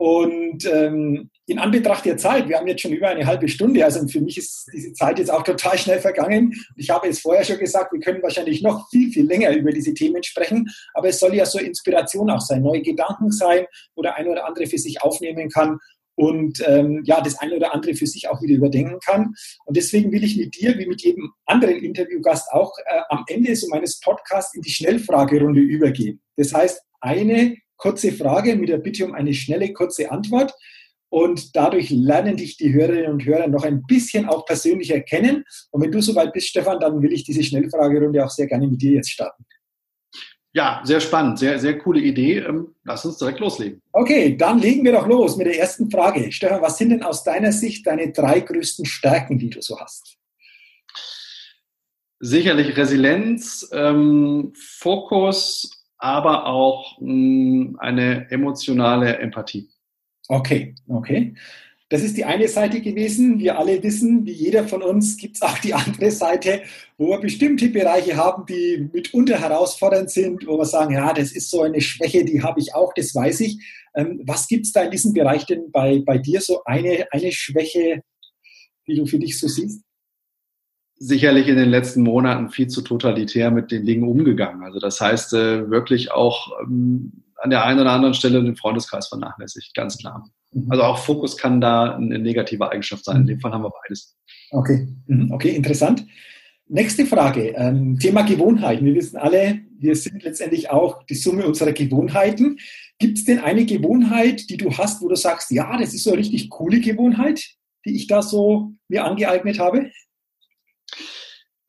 Und 0.01 0.65
ähm, 0.65 1.29
in 1.45 1.59
Anbetracht 1.59 2.05
der 2.05 2.17
Zeit, 2.17 2.49
wir 2.49 2.57
haben 2.57 2.65
jetzt 2.65 2.81
schon 2.81 2.91
über 2.91 3.09
eine 3.09 3.27
halbe 3.27 3.47
Stunde, 3.47 3.85
also 3.85 4.07
für 4.07 4.19
mich 4.19 4.35
ist 4.35 4.67
diese 4.73 4.93
Zeit 4.93 5.19
jetzt 5.19 5.29
auch 5.29 5.43
total 5.43 5.77
schnell 5.77 5.99
vergangen. 5.99 6.55
Ich 6.75 6.89
habe 6.89 7.07
es 7.07 7.19
vorher 7.19 7.43
schon 7.43 7.59
gesagt, 7.59 7.93
wir 7.93 7.99
können 7.99 8.23
wahrscheinlich 8.23 8.63
noch 8.63 8.89
viel, 8.89 9.11
viel 9.11 9.27
länger 9.27 9.51
über 9.51 9.71
diese 9.71 9.93
Themen 9.93 10.23
sprechen, 10.23 10.67
aber 10.95 11.09
es 11.09 11.19
soll 11.19 11.35
ja 11.35 11.45
so 11.45 11.59
Inspiration 11.59 12.31
auch 12.31 12.41
sein, 12.41 12.63
neue 12.63 12.81
Gedanken 12.81 13.31
sein, 13.31 13.67
wo 13.93 14.01
der 14.01 14.15
eine 14.15 14.31
oder 14.31 14.47
andere 14.47 14.65
für 14.65 14.79
sich 14.79 15.03
aufnehmen 15.03 15.49
kann 15.49 15.77
und 16.15 16.61
ähm, 16.67 17.01
ja, 17.05 17.21
das 17.21 17.39
eine 17.39 17.55
oder 17.55 17.73
andere 17.73 17.95
für 17.95 18.07
sich 18.07 18.29
auch 18.29 18.41
wieder 18.41 18.55
überdenken 18.55 18.99
kann. 19.03 19.33
Und 19.65 19.77
deswegen 19.77 20.11
will 20.11 20.23
ich 20.23 20.37
mit 20.37 20.59
dir, 20.59 20.77
wie 20.77 20.85
mit 20.85 21.01
jedem 21.01 21.31
anderen 21.45 21.77
Interviewgast 21.77 22.51
auch, 22.51 22.71
äh, 22.85 23.01
am 23.09 23.23
Ende 23.27 23.55
so 23.55 23.67
meines 23.69 23.99
Podcasts 23.99 24.53
in 24.53 24.61
die 24.61 24.71
Schnellfragerunde 24.71 25.61
übergehen. 25.61 26.21
Das 26.37 26.53
heißt, 26.53 26.81
eine 26.99 27.57
kurze 27.77 28.11
Frage 28.11 28.55
mit 28.55 28.69
der 28.69 28.77
Bitte 28.77 29.05
um 29.05 29.13
eine 29.13 29.33
schnelle, 29.33 29.73
kurze 29.73 30.11
Antwort. 30.11 30.53
Und 31.09 31.55
dadurch 31.57 31.89
lernen 31.89 32.37
dich 32.37 32.55
die 32.55 32.73
Hörerinnen 32.73 33.11
und 33.11 33.25
Hörer 33.25 33.47
noch 33.47 33.65
ein 33.65 33.83
bisschen 33.85 34.27
auch 34.27 34.45
persönlicher 34.45 35.01
kennen. 35.01 35.43
Und 35.71 35.81
wenn 35.81 35.91
du 35.91 36.01
soweit 36.01 36.31
bist, 36.31 36.47
Stefan, 36.47 36.79
dann 36.79 37.01
will 37.01 37.11
ich 37.11 37.25
diese 37.25 37.43
Schnellfragerunde 37.43 38.23
auch 38.23 38.29
sehr 38.29 38.47
gerne 38.47 38.67
mit 38.67 38.81
dir 38.81 38.93
jetzt 38.93 39.11
starten. 39.11 39.43
Ja, 40.53 40.81
sehr 40.83 40.99
spannend, 40.99 41.39
sehr, 41.39 41.59
sehr 41.59 41.77
coole 41.79 42.01
Idee. 42.01 42.39
Ähm, 42.39 42.75
lass 42.83 43.05
uns 43.05 43.17
direkt 43.17 43.39
loslegen. 43.39 43.81
Okay, 43.93 44.35
dann 44.35 44.59
legen 44.59 44.83
wir 44.83 44.91
doch 44.91 45.07
los 45.07 45.37
mit 45.37 45.47
der 45.47 45.57
ersten 45.57 45.89
Frage. 45.89 46.29
Stefan, 46.31 46.61
was 46.61 46.77
sind 46.77 46.89
denn 46.89 47.03
aus 47.03 47.23
deiner 47.23 47.53
Sicht 47.53 47.87
deine 47.87 48.11
drei 48.11 48.41
größten 48.41 48.85
Stärken, 48.85 49.39
die 49.39 49.49
du 49.49 49.61
so 49.61 49.79
hast? 49.79 50.17
Sicherlich 52.19 52.75
Resilienz, 52.75 53.69
ähm, 53.71 54.51
Fokus, 54.55 55.85
aber 55.97 56.45
auch 56.47 56.99
mh, 56.99 57.13
mm, 57.13 57.75
eine 57.79 58.29
emotionale 58.29 59.19
Empathie. 59.19 59.69
Okay, 60.27 60.75
okay. 60.87 61.33
Das 61.91 62.03
ist 62.03 62.15
die 62.15 62.23
eine 62.23 62.47
Seite 62.47 62.79
gewesen. 62.79 63.37
Wir 63.37 63.59
alle 63.59 63.83
wissen, 63.83 64.25
wie 64.25 64.31
jeder 64.31 64.65
von 64.65 64.81
uns, 64.81 65.17
gibt 65.17 65.35
es 65.35 65.41
auch 65.41 65.57
die 65.57 65.73
andere 65.73 66.09
Seite, 66.09 66.61
wo 66.97 67.09
wir 67.09 67.19
bestimmte 67.19 67.67
Bereiche 67.67 68.15
haben, 68.15 68.45
die 68.45 68.89
mitunter 68.93 69.37
herausfordernd 69.37 70.09
sind, 70.09 70.47
wo 70.47 70.57
wir 70.57 70.63
sagen, 70.63 70.93
ja, 70.93 71.11
das 71.11 71.33
ist 71.33 71.49
so 71.49 71.63
eine 71.63 71.81
Schwäche, 71.81 72.23
die 72.23 72.41
habe 72.41 72.61
ich 72.61 72.73
auch, 72.73 72.93
das 72.93 73.13
weiß 73.13 73.41
ich. 73.41 73.59
Ähm, 73.93 74.21
was 74.23 74.47
gibt 74.47 74.67
es 74.67 74.71
da 74.71 74.83
in 74.83 74.91
diesem 74.91 75.11
Bereich 75.11 75.45
denn 75.45 75.69
bei, 75.69 76.01
bei 76.05 76.17
dir 76.17 76.39
so 76.39 76.63
eine, 76.63 77.07
eine 77.11 77.33
Schwäche, 77.33 78.03
die 78.87 78.95
du 78.95 79.05
für 79.05 79.19
dich 79.19 79.37
so 79.37 79.49
siehst? 79.49 79.83
sicherlich 81.03 81.47
in 81.47 81.55
den 81.55 81.69
letzten 81.69 82.03
Monaten 82.03 82.51
viel 82.51 82.67
zu 82.67 82.83
totalitär 82.83 83.49
mit 83.49 83.71
den 83.71 83.87
Dingen 83.87 84.07
umgegangen. 84.07 84.63
Also 84.63 84.79
das 84.79 85.01
heißt 85.01 85.33
äh, 85.33 85.67
wirklich 85.71 86.11
auch 86.11 86.51
ähm, 86.61 87.23
an 87.37 87.49
der 87.49 87.65
einen 87.65 87.79
oder 87.79 87.89
anderen 87.89 88.13
Stelle 88.13 88.43
den 88.43 88.55
Freundeskreis 88.55 89.07
vernachlässigt, 89.07 89.73
ganz 89.73 89.97
klar. 89.97 90.29
Mhm. 90.51 90.71
Also 90.71 90.83
auch 90.83 90.97
Fokus 90.97 91.37
kann 91.37 91.61
da 91.61 91.95
eine 91.95 92.19
negative 92.19 92.69
Eigenschaft 92.69 93.05
sein. 93.05 93.17
In 93.17 93.27
dem 93.27 93.39
Fall 93.39 93.51
haben 93.51 93.63
wir 93.63 93.71
beides. 93.83 94.17
Okay, 94.51 94.87
mhm. 95.07 95.31
okay, 95.31 95.49
interessant. 95.49 96.05
Nächste 96.67 97.05
Frage, 97.05 97.49
ähm, 97.49 97.99
Thema 97.99 98.21
Gewohnheiten. 98.21 98.85
Wir 98.85 98.95
wissen 98.95 99.17
alle, 99.17 99.59
wir 99.77 99.95
sind 99.95 100.23
letztendlich 100.23 100.69
auch 100.69 101.03
die 101.03 101.15
Summe 101.15 101.45
unserer 101.45 101.73
Gewohnheiten. 101.73 102.59
Gibt 102.97 103.17
es 103.17 103.25
denn 103.25 103.39
eine 103.39 103.65
Gewohnheit, 103.65 104.49
die 104.49 104.57
du 104.57 104.71
hast, 104.77 105.01
wo 105.01 105.09
du 105.09 105.15
sagst, 105.15 105.51
ja, 105.51 105.77
das 105.77 105.93
ist 105.93 106.03
so 106.03 106.11
eine 106.11 106.19
richtig 106.19 106.49
coole 106.49 106.79
Gewohnheit, 106.79 107.43
die 107.85 107.95
ich 107.95 108.07
da 108.07 108.21
so 108.21 108.71
mir 108.87 109.03
angeeignet 109.03 109.59
habe? 109.59 109.91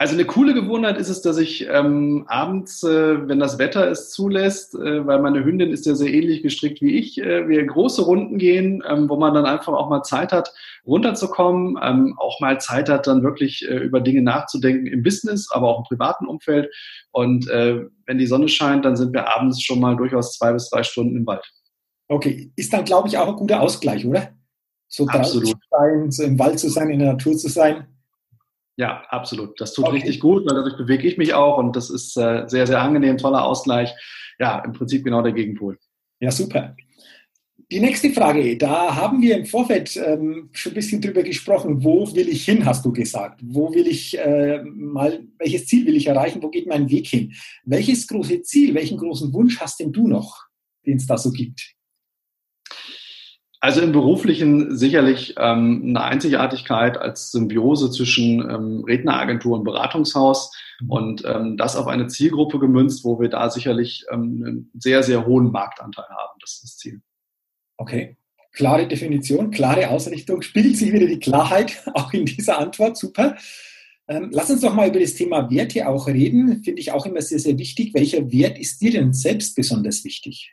Also 0.02 0.14
eine 0.14 0.24
coole 0.24 0.52
Gewohnheit 0.52 0.98
ist 0.98 1.10
es, 1.10 1.22
dass 1.22 1.38
ich 1.38 1.68
ähm, 1.70 2.24
abends, 2.26 2.82
äh, 2.82 3.28
wenn 3.28 3.38
das 3.38 3.60
Wetter 3.60 3.88
es 3.88 4.10
zulässt, 4.10 4.74
äh, 4.74 5.06
weil 5.06 5.22
meine 5.22 5.44
Hündin 5.44 5.70
ist 5.70 5.86
ja 5.86 5.94
sehr 5.94 6.12
ähnlich 6.12 6.42
gestrickt 6.42 6.82
wie 6.82 6.98
ich, 6.98 7.20
äh, 7.20 7.46
wir 7.46 7.64
große 7.64 8.02
Runden 8.02 8.36
gehen, 8.36 8.82
ähm, 8.84 9.08
wo 9.08 9.14
man 9.14 9.32
dann 9.32 9.46
einfach 9.46 9.72
auch 9.74 9.88
mal 9.88 10.02
Zeit 10.02 10.32
hat, 10.32 10.52
runterzukommen, 10.84 11.78
ähm, 11.80 12.16
auch 12.18 12.40
mal 12.40 12.60
Zeit 12.60 12.88
hat, 12.88 13.06
dann 13.06 13.22
wirklich 13.22 13.64
äh, 13.68 13.76
über 13.76 14.00
Dinge 14.00 14.22
nachzudenken 14.22 14.88
im 14.88 15.04
Business, 15.04 15.48
aber 15.52 15.68
auch 15.68 15.78
im 15.78 15.84
privaten 15.84 16.26
Umfeld. 16.26 16.68
Und 17.12 17.48
äh, 17.48 17.84
wenn 18.06 18.18
die 18.18 18.26
Sonne 18.26 18.48
scheint, 18.48 18.84
dann 18.84 18.96
sind 18.96 19.12
wir 19.12 19.28
abends 19.28 19.62
schon 19.62 19.78
mal 19.78 19.94
durchaus 19.94 20.36
zwei 20.36 20.52
bis 20.52 20.68
drei 20.68 20.82
Stunden 20.82 21.16
im 21.16 21.26
Wald. 21.28 21.48
Okay, 22.08 22.50
ist 22.56 22.72
dann, 22.72 22.84
glaube 22.84 23.06
ich, 23.06 23.18
auch 23.18 23.28
ein 23.28 23.36
guter 23.36 23.60
Ausgleich, 23.60 24.04
oder? 24.04 24.30
So 24.88 25.06
Absolut. 25.06 25.54
Sein, 25.70 26.10
so 26.10 26.24
im 26.24 26.40
Wald 26.40 26.58
zu 26.58 26.70
sein, 26.70 26.90
in 26.90 26.98
der 26.98 27.12
Natur 27.12 27.36
zu 27.36 27.48
sein. 27.48 27.86
Ja, 28.76 29.04
absolut. 29.08 29.60
Das 29.60 29.74
tut 29.74 29.86
okay. 29.86 29.96
richtig 29.96 30.20
gut, 30.20 30.46
weil 30.46 30.56
dadurch 30.56 30.76
bewege 30.76 31.06
ich 31.06 31.18
mich 31.18 31.34
auch 31.34 31.58
und 31.58 31.76
das 31.76 31.90
ist 31.90 32.16
äh, 32.16 32.44
sehr, 32.46 32.66
sehr 32.66 32.80
angenehm, 32.80 33.18
toller 33.18 33.44
Ausgleich. 33.44 33.92
Ja, 34.38 34.60
im 34.60 34.72
Prinzip 34.72 35.04
genau 35.04 35.22
der 35.22 35.32
Gegenpol. 35.32 35.78
Ja, 36.20 36.30
super. 36.30 36.74
Die 37.70 37.80
nächste 37.80 38.10
Frage, 38.10 38.56
da 38.58 38.94
haben 38.96 39.22
wir 39.22 39.36
im 39.36 39.46
Vorfeld 39.46 39.96
ähm, 39.96 40.50
schon 40.52 40.72
ein 40.72 40.74
bisschen 40.74 41.00
drüber 41.00 41.22
gesprochen. 41.22 41.82
Wo 41.82 42.14
will 42.14 42.28
ich 42.28 42.44
hin, 42.44 42.66
hast 42.66 42.84
du 42.84 42.92
gesagt? 42.92 43.40
Wo 43.42 43.72
will 43.72 43.86
ich 43.86 44.18
äh, 44.18 44.62
mal, 44.62 45.24
welches 45.38 45.66
Ziel 45.66 45.86
will 45.86 45.96
ich 45.96 46.06
erreichen? 46.06 46.42
Wo 46.42 46.50
geht 46.50 46.66
mein 46.66 46.90
Weg 46.90 47.06
hin? 47.06 47.32
Welches 47.64 48.06
große 48.06 48.42
Ziel, 48.42 48.74
welchen 48.74 48.98
großen 48.98 49.32
Wunsch 49.32 49.58
hast 49.58 49.80
denn 49.80 49.90
du 49.90 50.06
noch, 50.06 50.44
den 50.84 50.98
es 50.98 51.06
da 51.06 51.16
so 51.16 51.30
gibt? 51.30 51.74
Also 53.64 53.80
im 53.80 53.92
beruflichen 53.92 54.76
sicherlich 54.76 55.34
ähm, 55.38 55.84
eine 55.86 56.02
Einzigartigkeit 56.02 56.98
als 56.98 57.30
Symbiose 57.30 57.92
zwischen 57.92 58.40
ähm, 58.40 58.82
Redneragentur 58.84 59.56
und 59.56 59.62
Beratungshaus 59.62 60.50
und 60.88 61.22
ähm, 61.24 61.56
das 61.56 61.76
auf 61.76 61.86
eine 61.86 62.08
Zielgruppe 62.08 62.58
gemünzt, 62.58 63.04
wo 63.04 63.20
wir 63.20 63.28
da 63.28 63.48
sicherlich 63.50 64.04
ähm, 64.10 64.42
einen 64.44 64.70
sehr, 64.74 65.04
sehr 65.04 65.26
hohen 65.26 65.52
Marktanteil 65.52 66.08
haben. 66.08 66.40
Das 66.40 66.54
ist 66.54 66.64
das 66.64 66.76
Ziel. 66.76 67.02
Okay. 67.76 68.16
Klare 68.50 68.88
Definition, 68.88 69.52
klare 69.52 69.90
Ausrichtung, 69.90 70.42
spiegelt 70.42 70.76
sich 70.76 70.92
wieder 70.92 71.06
die 71.06 71.20
Klarheit 71.20 71.84
auch 71.94 72.12
in 72.12 72.26
dieser 72.26 72.58
Antwort. 72.58 72.96
Super. 72.96 73.36
Ähm, 74.08 74.30
lass 74.32 74.50
uns 74.50 74.62
doch 74.62 74.74
mal 74.74 74.88
über 74.88 74.98
das 74.98 75.14
Thema 75.14 75.48
Werte 75.52 75.86
auch 75.86 76.08
reden. 76.08 76.64
Finde 76.64 76.80
ich 76.80 76.90
auch 76.90 77.06
immer 77.06 77.22
sehr, 77.22 77.38
sehr 77.38 77.56
wichtig. 77.58 77.94
Welcher 77.94 78.32
Wert 78.32 78.58
ist 78.58 78.80
dir 78.80 78.90
denn 78.90 79.12
selbst 79.12 79.54
besonders 79.54 80.04
wichtig? 80.04 80.52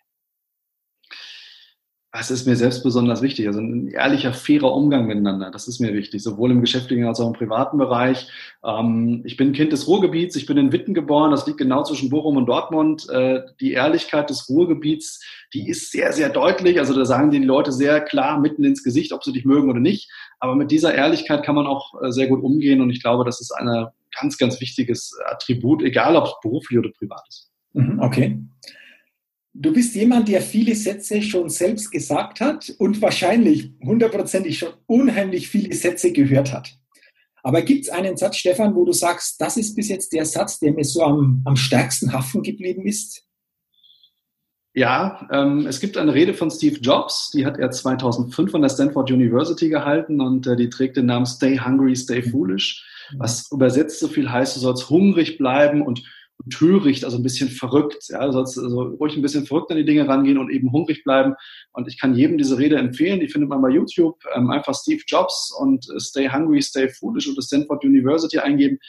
Das 2.12 2.32
ist 2.32 2.48
mir 2.48 2.56
selbst 2.56 2.82
besonders 2.82 3.22
wichtig. 3.22 3.46
Also 3.46 3.60
ein 3.60 3.88
ehrlicher, 3.90 4.34
fairer 4.34 4.74
Umgang 4.74 5.06
miteinander. 5.06 5.52
Das 5.52 5.68
ist 5.68 5.80
mir 5.80 5.94
wichtig, 5.94 6.24
sowohl 6.24 6.50
im 6.50 6.62
geschäftlichen 6.62 7.06
als 7.06 7.20
auch 7.20 7.28
im 7.28 7.34
privaten 7.34 7.78
Bereich. 7.78 8.28
Ähm, 8.66 9.22
ich 9.26 9.38
bin 9.38 9.54
Kind 9.54 9.72
des 9.72 9.88
Ruhrgebiets. 9.88 10.36
Ich 10.36 10.48
bin 10.48 10.58
in 10.58 10.72
Witten 10.72 10.96
geboren. 10.96 11.30
Das 11.30 11.46
liegt 11.46 11.60
genau 11.60 11.84
zwischen 11.84 12.10
Bochum 12.10 12.38
und 12.38 12.48
Dortmund. 12.48 13.08
Äh, 13.10 13.44
die 13.60 13.74
Ehrlichkeit 13.74 14.32
des 14.32 14.50
Ruhrgebiets, 14.50 15.24
die 15.54 15.70
ist 15.70 15.92
sehr, 15.92 16.12
sehr 16.12 16.30
deutlich. 16.30 16.80
Also 16.80 16.96
da 16.96 17.06
sagen 17.06 17.30
die 17.30 17.38
Leute 17.38 17.72
sehr 17.72 18.02
klar 18.02 18.40
mitten 18.40 18.64
ins 18.64 18.84
Gesicht, 18.84 19.14
ob 19.14 19.24
sie 19.24 19.32
dich 19.32 19.46
mögen 19.46 19.70
oder 19.70 19.80
nicht. 19.80 20.10
Aber 20.40 20.56
mit 20.56 20.72
dieser 20.72 20.96
Ehrlichkeit 20.96 21.44
kann 21.44 21.56
man 21.56 21.68
auch 21.68 21.94
äh, 22.02 22.12
sehr 22.12 22.26
gut 22.26 22.42
umgehen. 22.42 22.82
Und 22.82 22.90
ich 22.90 23.04
glaube, 23.04 23.24
das 23.24 23.40
ist 23.40 23.52
ein 23.52 23.86
ganz, 24.20 24.40
ganz 24.40 24.60
wichtiges 24.60 25.16
Attribut, 25.28 25.84
egal 25.84 26.16
ob 26.16 26.26
es 26.26 26.34
beruflich 26.42 26.80
oder 26.80 26.90
privat 26.90 27.22
ist. 27.30 27.52
Mhm, 27.74 28.00
okay. 28.00 28.40
Du 29.54 29.74
bist 29.74 29.96
jemand, 29.96 30.28
der 30.28 30.42
viele 30.42 30.76
Sätze 30.76 31.22
schon 31.22 31.50
selbst 31.50 31.90
gesagt 31.90 32.40
hat 32.40 32.74
und 32.78 33.02
wahrscheinlich 33.02 33.72
hundertprozentig 33.84 34.60
schon 34.60 34.74
unheimlich 34.86 35.50
viele 35.50 35.74
Sätze 35.74 36.12
gehört 36.12 36.54
hat. 36.54 36.78
Aber 37.42 37.62
gibt 37.62 37.86
es 37.86 37.90
einen 37.90 38.18
Satz, 38.18 38.38
Stefan, 38.38 38.76
wo 38.76 38.86
du 38.86 38.92
sagst, 38.92 39.42
das 39.42 39.58
ist 39.58 39.76
bis 39.76 39.90
jetzt 39.90 40.14
der 40.14 40.26
Satz, 40.26 40.60
der 40.60 40.74
mir 40.74 40.84
so 40.84 41.04
am, 41.04 41.42
am 41.46 41.56
stärksten 41.56 42.14
haften 42.14 42.44
geblieben 42.44 42.86
ist? 42.86 43.24
Ja, 44.74 45.28
ähm, 45.32 45.66
es 45.66 45.80
gibt 45.80 45.98
eine 45.98 46.14
Rede 46.14 46.34
von 46.34 46.52
Steve 46.52 46.80
Jobs, 46.80 47.32
die 47.32 47.46
hat 47.46 47.58
er 47.58 47.72
2005 47.72 48.54
an 48.54 48.62
der 48.62 48.70
Stanford 48.70 49.10
University 49.10 49.68
gehalten 49.68 50.22
und 50.22 50.46
äh, 50.46 50.56
die 50.56 50.70
trägt 50.70 50.96
den 50.96 51.08
Namen 51.08 51.26
Stay 51.26 51.58
Hungry, 51.58 51.96
Stay 51.96 52.22
Foolish, 52.22 52.86
was 53.18 53.52
übersetzt 53.52 54.00
so 54.00 54.08
viel 54.08 54.32
heißt, 54.32 54.56
du 54.56 54.60
sollst 54.60 54.90
hungrig 54.90 55.40
bleiben 55.40 55.82
und 55.82 56.04
töricht, 56.50 57.04
also 57.04 57.18
ein 57.18 57.24
bisschen 57.24 57.50
verrückt. 57.50 58.06
Ja, 58.10 58.32
sollst 58.32 58.58
also 58.58 58.82
ruhig 58.82 59.16
ein 59.16 59.22
bisschen 59.22 59.46
verrückt 59.46 59.72
an 59.72 59.78
die 59.78 59.86
Dinge 59.86 60.08
rangehen 60.08 60.38
und 60.38 60.50
eben 60.50 60.72
hungrig 60.72 61.04
bleiben. 61.04 61.34
Und 61.74 61.88
ich 61.88 62.00
kann 62.00 62.16
jedem 62.16 62.38
diese 62.38 62.58
Rede 62.58 62.78
empfehlen. 62.78 63.20
Die 63.20 63.28
findet 63.28 63.50
man 63.50 63.62
bei 63.62 63.70
YouTube. 63.70 64.18
Ähm, 64.34 64.50
einfach 64.50 64.74
Steve 64.74 65.02
Jobs 65.06 65.54
und 65.60 65.86
äh, 65.90 66.00
Stay 66.00 66.30
Hungry, 66.30 66.62
Stay 66.62 66.90
Foolish 66.90 67.28
und 67.28 67.42
Stanford 67.44 67.84
University 67.84 68.40
eingeben. 68.40 68.80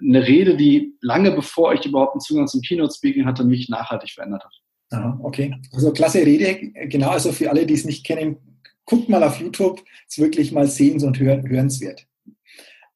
Eine 0.00 0.26
Rede, 0.26 0.56
die 0.56 0.96
lange 1.00 1.32
bevor 1.32 1.74
ich 1.74 1.84
überhaupt 1.84 2.14
einen 2.14 2.20
Zugang 2.20 2.46
zum 2.46 2.60
Keynote-Speaking 2.60 3.26
hatte, 3.26 3.44
mich 3.44 3.68
nachhaltig 3.68 4.10
verändert 4.10 4.44
hat. 4.44 4.52
Aha, 4.90 5.18
okay. 5.22 5.54
Also 5.72 5.92
klasse 5.92 6.24
Rede. 6.24 6.72
Genau, 6.88 7.10
also 7.10 7.32
für 7.32 7.50
alle, 7.50 7.66
die 7.66 7.74
es 7.74 7.84
nicht 7.84 8.04
kennen, 8.04 8.36
guckt 8.84 9.08
mal 9.08 9.22
auf 9.22 9.40
YouTube. 9.40 9.82
Ist 10.08 10.18
wirklich 10.18 10.52
mal 10.52 10.66
sehens- 10.66 11.04
und 11.04 11.18
hörenswert. 11.18 12.06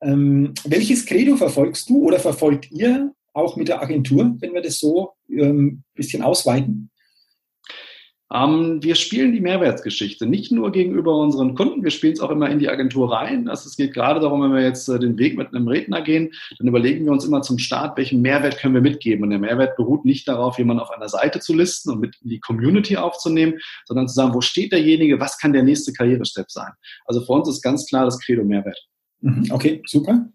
Ähm, 0.03 0.53
welches 0.65 1.07
Credo 1.07 1.37
verfolgst 1.37 1.89
du 1.89 2.05
oder 2.05 2.19
verfolgt 2.19 2.71
ihr 2.71 3.15
auch 3.37 3.57
mit 3.57 3.69
der 3.69 3.83
Agentur, 3.83 4.37
wenn 4.41 4.55
wir 4.55 4.63
das 4.63 4.81
so 4.81 5.13
ein 5.29 5.39
ähm, 5.39 5.83
bisschen 5.95 6.23
ausweiten? 6.23 6.91
Ähm, 8.33 8.83
wir 8.83 8.97
spielen 8.97 9.33
die 9.33 9.41
Mehrwertsgeschichte 9.41 10.27
nicht 10.27 10.51
nur 10.51 10.73
gegenüber 10.73 11.17
unseren 11.17 11.55
Kunden, 11.55 11.85
wir 11.85 11.93
spielen 11.93 12.15
es 12.15 12.21
auch 12.21 12.31
immer 12.31 12.51
in 12.51 12.59
die 12.59 12.69
Agentur 12.69 13.13
rein. 13.13 13.49
Also 13.49 13.69
es 13.69 13.77
geht 13.77 13.95
gerade 13.95 14.19
darum, 14.19 14.43
wenn 14.43 14.53
wir 14.53 14.63
jetzt 14.63 14.89
äh, 14.89 14.99
den 14.99 15.17
Weg 15.17 15.37
mit 15.37 15.55
einem 15.55 15.69
Redner 15.69 16.03
gehen, 16.03 16.33
dann 16.59 16.67
überlegen 16.67 17.05
wir 17.05 17.13
uns 17.13 17.25
immer 17.25 17.43
zum 17.43 17.59
Start, 17.59 17.97
welchen 17.97 18.23
Mehrwert 18.23 18.59
können 18.59 18.75
wir 18.75 18.81
mitgeben. 18.81 19.23
Und 19.23 19.31
der 19.31 19.39
Mehrwert 19.39 19.77
beruht 19.77 20.05
nicht 20.05 20.27
darauf, 20.27 20.59
jemanden 20.59 20.83
auf 20.83 20.91
einer 20.91 21.09
Seite 21.09 21.39
zu 21.39 21.55
listen 21.55 21.91
und 21.91 22.01
mit 22.01 22.17
in 22.23 22.31
die 22.31 22.41
Community 22.41 22.97
aufzunehmen, 22.97 23.61
sondern 23.85 24.09
zu 24.09 24.15
sagen, 24.15 24.35
wo 24.35 24.41
steht 24.41 24.73
derjenige, 24.73 25.21
was 25.21 25.39
kann 25.39 25.53
der 25.53 25.63
nächste 25.63 25.93
Karrierestep 25.93 26.51
sein. 26.51 26.73
Also 27.05 27.21
für 27.21 27.33
uns 27.33 27.49
ist 27.49 27.63
ganz 27.63 27.87
klar 27.87 28.07
das 28.07 28.19
Credo 28.19 28.43
Mehrwert. 28.43 28.79
Mhm, 29.21 29.47
okay, 29.51 29.83
super. 29.87 30.27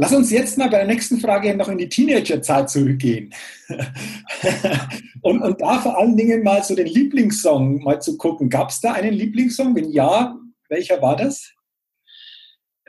Lass 0.00 0.14
uns 0.14 0.30
jetzt 0.30 0.56
mal 0.56 0.70
bei 0.70 0.78
der 0.78 0.86
nächsten 0.86 1.20
Frage 1.20 1.54
noch 1.54 1.68
in 1.68 1.76
die 1.76 1.90
Teenagerzeit 1.90 2.70
zurückgehen. 2.70 3.34
und, 5.20 5.42
und 5.42 5.60
da 5.60 5.78
vor 5.78 5.98
allen 5.98 6.16
Dingen 6.16 6.42
mal 6.42 6.64
so 6.64 6.74
den 6.74 6.86
Lieblingssong 6.86 7.82
mal 7.82 8.00
zu 8.00 8.16
gucken. 8.16 8.48
Gab 8.48 8.70
es 8.70 8.80
da 8.80 8.92
einen 8.92 9.12
Lieblingssong? 9.12 9.76
Wenn 9.76 9.90
ja, 9.90 10.38
welcher 10.70 11.02
war 11.02 11.16
das? 11.16 11.52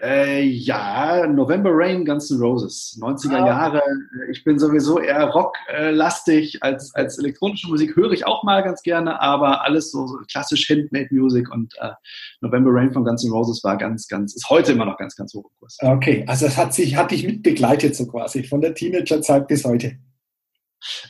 Äh, 0.02 0.42
ja, 0.44 1.28
November 1.28 1.70
Rain, 1.72 2.06
Guns 2.06 2.32
N' 2.32 2.40
Roses, 2.40 2.98
90er 3.00 3.36
ah. 3.36 3.48
Jahre. 3.48 3.84
Ich 4.32 4.44
bin 4.44 4.58
sowieso 4.58 5.00
eher 5.00 5.26
rocklastig 5.26 6.58
als, 6.64 6.94
als 6.96 7.20
elektronische 7.20 7.68
Musik, 7.68 7.96
höre 7.96 8.12
ich 8.12 8.26
auch 8.26 8.44
mal 8.44 8.64
ganz 8.64 8.82
gerne, 8.82 9.22
aber 9.22 9.64
alles 9.64 9.92
so, 9.92 10.08
so 10.08 10.18
klassisch 10.30 10.68
Handmade 10.70 11.10
Music 11.12 11.52
und 11.52 11.76
äh, 11.80 11.92
November 12.42 12.72
Rain 12.74 12.92
von 12.92 13.04
Guns 13.04 13.24
N' 13.24 13.32
Roses 13.32 13.64
war 13.64 13.78
ganz, 13.78 14.08
ganz, 14.08 14.34
ist 14.36 14.50
heute 14.50 14.72
immer 14.72 14.86
noch 14.86 14.98
ganz, 14.98 15.16
ganz 15.16 15.36
hoch 15.36 15.46
im 15.46 15.60
Kurs. 15.60 15.78
Okay, 15.82 16.26
also 16.28 16.48
es 16.48 16.58
hat 16.58 16.74
sich, 16.74 16.96
hat 16.96 17.12
dich 17.12 17.24
mitbegleitet 17.26 17.96
so 17.96 18.08
quasi, 18.08 18.44
von 18.44 18.62
der 18.62 18.74
Teenagerzeit 18.74 19.48
bis 19.48 19.64
heute. 19.66 19.98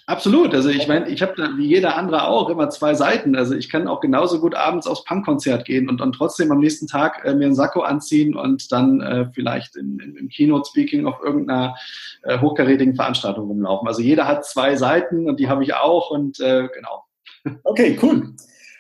Absolut. 0.06 0.54
Also 0.54 0.70
ich 0.70 0.88
meine, 0.88 1.10
ich 1.10 1.22
habe 1.22 1.34
wie 1.58 1.66
jeder 1.66 1.96
andere 1.96 2.28
auch 2.28 2.50
immer 2.50 2.70
zwei 2.70 2.94
Seiten. 2.94 3.36
Also 3.36 3.56
ich 3.56 3.70
kann 3.70 3.88
auch 3.88 4.02
genauso 4.02 4.40
gut 4.40 4.56
abends 4.56 4.88
aufs 4.88 5.06
Punkkonzert 5.06 5.66
gehen 5.66 5.90
und 5.90 6.02
dann 6.02 6.12
trotzdem 6.12 6.52
am 6.52 6.60
nächsten 6.60 6.88
Tag 6.88 7.24
äh, 7.24 7.34
mir 7.34 7.46
einen 7.46 7.56
Sakko 7.56 7.82
anziehen 7.82 8.36
und 8.36 8.72
dann 8.72 9.02
äh, 9.02 9.26
vielleicht 9.34 9.76
in, 9.76 10.00
in, 10.00 10.16
im 10.16 10.28
Keynote-Speaking 10.28 11.06
auf 11.06 11.22
irgendeiner 11.24 11.76
äh, 12.24 12.40
hochkarätigen 12.40 12.96
Veranstaltung 12.96 13.48
rumlaufen. 13.48 13.88
Also 13.88 14.02
jeder 14.02 14.28
hat 14.28 14.46
zwei 14.46 14.76
Seiten 14.76 15.30
und 15.30 15.40
die 15.40 15.48
habe 15.48 15.64
ich 15.64 15.74
auch 15.74 16.12
und 16.12 16.40
äh, 16.40 16.68
genau. 16.74 17.06
Okay, 17.64 17.98
cool. 18.02 18.34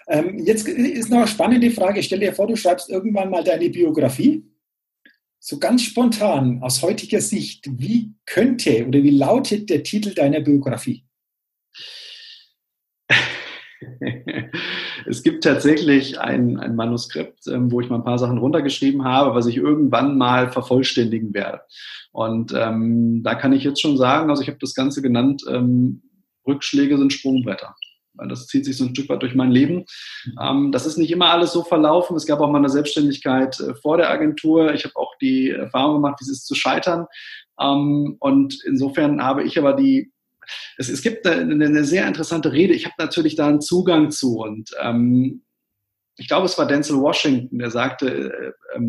Ähm, 0.07 0.39
jetzt 0.39 0.67
ist 0.67 1.09
noch 1.09 1.19
eine 1.19 1.27
spannende 1.27 1.71
Frage. 1.71 2.03
Stell 2.03 2.19
dir 2.19 2.33
vor, 2.33 2.47
du 2.47 2.55
schreibst 2.55 2.89
irgendwann 2.89 3.29
mal 3.29 3.43
deine 3.43 3.69
Biografie 3.69 4.50
so 5.43 5.57
ganz 5.57 5.81
spontan 5.81 6.61
aus 6.61 6.83
heutiger 6.83 7.19
Sicht, 7.19 7.65
wie 7.67 8.13
könnte 8.27 8.85
oder 8.87 9.01
wie 9.01 9.09
lautet 9.09 9.71
der 9.71 9.81
Titel 9.81 10.13
deiner 10.13 10.39
Biografie? 10.39 11.03
es 15.07 15.23
gibt 15.23 15.43
tatsächlich 15.43 16.19
ein, 16.19 16.59
ein 16.59 16.75
Manuskript, 16.75 17.47
ähm, 17.47 17.71
wo 17.71 17.81
ich 17.81 17.89
mal 17.89 17.95
ein 17.95 18.03
paar 18.03 18.19
Sachen 18.19 18.37
runtergeschrieben 18.37 19.03
habe, 19.03 19.33
was 19.33 19.47
ich 19.47 19.57
irgendwann 19.57 20.15
mal 20.15 20.51
vervollständigen 20.51 21.33
werde. 21.33 21.61
Und 22.11 22.53
ähm, 22.55 23.23
da 23.23 23.33
kann 23.33 23.53
ich 23.53 23.63
jetzt 23.63 23.81
schon 23.81 23.97
sagen, 23.97 24.29
also 24.29 24.43
ich 24.43 24.47
habe 24.47 24.59
das 24.61 24.75
Ganze 24.75 25.01
genannt, 25.01 25.43
ähm, 25.49 26.03
Rückschläge 26.45 26.99
sind 26.99 27.13
Sprungbretter 27.13 27.75
das 28.13 28.47
zieht 28.47 28.65
sich 28.65 28.77
so 28.77 28.85
ein 28.85 28.95
Stück 28.95 29.09
weit 29.09 29.21
durch 29.21 29.35
mein 29.35 29.51
Leben. 29.51 29.85
Ähm, 30.41 30.71
das 30.71 30.85
ist 30.85 30.97
nicht 30.97 31.11
immer 31.11 31.29
alles 31.29 31.53
so 31.53 31.63
verlaufen. 31.63 32.15
Es 32.15 32.25
gab 32.25 32.39
auch 32.39 32.49
mal 32.49 32.57
eine 32.57 32.69
Selbstständigkeit 32.69 33.59
äh, 33.59 33.75
vor 33.75 33.97
der 33.97 34.09
Agentur. 34.09 34.73
Ich 34.73 34.83
habe 34.83 34.95
auch 34.95 35.13
die 35.21 35.49
Erfahrung 35.49 35.95
gemacht, 35.95 36.19
wie 36.19 36.25
es 36.25 36.31
ist 36.31 36.47
zu 36.47 36.55
scheitern. 36.55 37.07
Ähm, 37.59 38.17
und 38.19 38.63
insofern 38.65 39.23
habe 39.23 39.43
ich 39.43 39.57
aber 39.57 39.73
die, 39.73 40.11
es, 40.77 40.89
es 40.89 41.01
gibt 41.01 41.25
eine, 41.25 41.65
eine, 41.65 41.83
sehr 41.83 42.07
interessante 42.07 42.51
Rede. 42.51 42.73
Ich 42.73 42.85
habe 42.85 42.95
natürlich 42.97 43.35
da 43.35 43.47
einen 43.47 43.61
Zugang 43.61 44.11
zu 44.11 44.39
und 44.39 44.71
ähm, 44.81 45.43
ich 46.17 46.27
glaube, 46.27 46.45
es 46.45 46.57
war 46.57 46.67
Denzel 46.67 46.97
Washington, 46.97 47.57
der 47.57 47.71
sagte, 47.71 48.53
äh, 48.75 48.81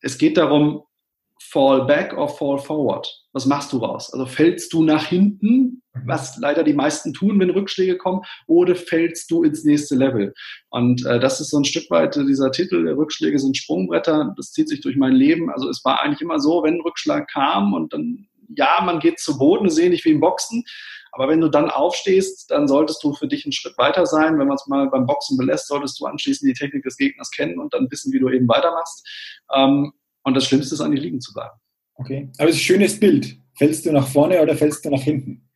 es 0.00 0.18
geht 0.18 0.36
darum, 0.36 0.84
fall 1.54 1.86
back 1.86 2.12
or 2.18 2.28
fall 2.28 2.58
forward. 2.58 3.08
Was 3.32 3.46
machst 3.46 3.72
du 3.72 3.78
raus? 3.78 4.12
Also 4.12 4.26
fällst 4.26 4.72
du 4.72 4.82
nach 4.82 5.06
hinten, 5.06 5.82
mhm. 5.92 6.02
was 6.04 6.36
leider 6.38 6.64
die 6.64 6.72
meisten 6.72 7.14
tun, 7.14 7.38
wenn 7.38 7.50
Rückschläge 7.50 7.96
kommen, 7.96 8.22
oder 8.48 8.74
fällst 8.74 9.30
du 9.30 9.44
ins 9.44 9.62
nächste 9.62 9.94
Level? 9.94 10.34
Und 10.70 11.06
äh, 11.06 11.20
das 11.20 11.40
ist 11.40 11.50
so 11.50 11.58
ein 11.58 11.64
Stück 11.64 11.88
weit 11.90 12.16
dieser 12.16 12.50
Titel, 12.50 12.88
Rückschläge 12.88 13.38
sind 13.38 13.56
Sprungbretter, 13.56 14.34
das 14.36 14.50
zieht 14.50 14.68
sich 14.68 14.80
durch 14.80 14.96
mein 14.96 15.12
Leben. 15.12 15.48
Also 15.48 15.68
es 15.68 15.84
war 15.84 16.00
eigentlich 16.00 16.22
immer 16.22 16.40
so, 16.40 16.64
wenn 16.64 16.74
ein 16.74 16.80
Rückschlag 16.80 17.30
kam 17.30 17.72
und 17.72 17.92
dann, 17.92 18.26
ja, 18.56 18.82
man 18.84 18.98
geht 18.98 19.20
zu 19.20 19.38
Boden, 19.38 19.70
sehe 19.70 19.90
nicht 19.90 20.04
wie 20.04 20.10
im 20.10 20.20
Boxen, 20.20 20.64
aber 21.12 21.28
wenn 21.28 21.40
du 21.40 21.48
dann 21.48 21.70
aufstehst, 21.70 22.50
dann 22.50 22.66
solltest 22.66 23.04
du 23.04 23.14
für 23.14 23.28
dich 23.28 23.44
einen 23.44 23.52
Schritt 23.52 23.78
weiter 23.78 24.04
sein. 24.04 24.36
Wenn 24.36 24.48
man 24.48 24.56
es 24.56 24.66
mal 24.66 24.90
beim 24.90 25.06
Boxen 25.06 25.36
belässt, 25.36 25.68
solltest 25.68 26.00
du 26.00 26.06
anschließend 26.06 26.48
die 26.48 26.58
Technik 26.58 26.82
des 26.82 26.96
Gegners 26.96 27.30
kennen 27.30 27.60
und 27.60 27.72
dann 27.72 27.88
wissen, 27.88 28.12
wie 28.12 28.18
du 28.18 28.28
eben 28.28 28.48
weitermachst. 28.48 29.06
Ähm, 29.54 29.92
und 30.24 30.34
das 30.34 30.46
Schlimmste 30.46 30.74
ist 30.74 30.80
eigentlich 30.80 31.02
liegen 31.02 31.20
zu 31.20 31.32
bleiben. 31.32 31.54
Okay, 31.96 32.28
aber 32.38 32.48
es 32.48 32.56
ist 32.56 32.62
ein 32.62 32.64
schönes 32.64 32.98
Bild. 32.98 33.38
Fällst 33.56 33.86
du 33.86 33.92
nach 33.92 34.08
vorne 34.08 34.42
oder 34.42 34.56
fällst 34.56 34.84
du 34.84 34.90
nach 34.90 35.02
hinten? 35.02 35.48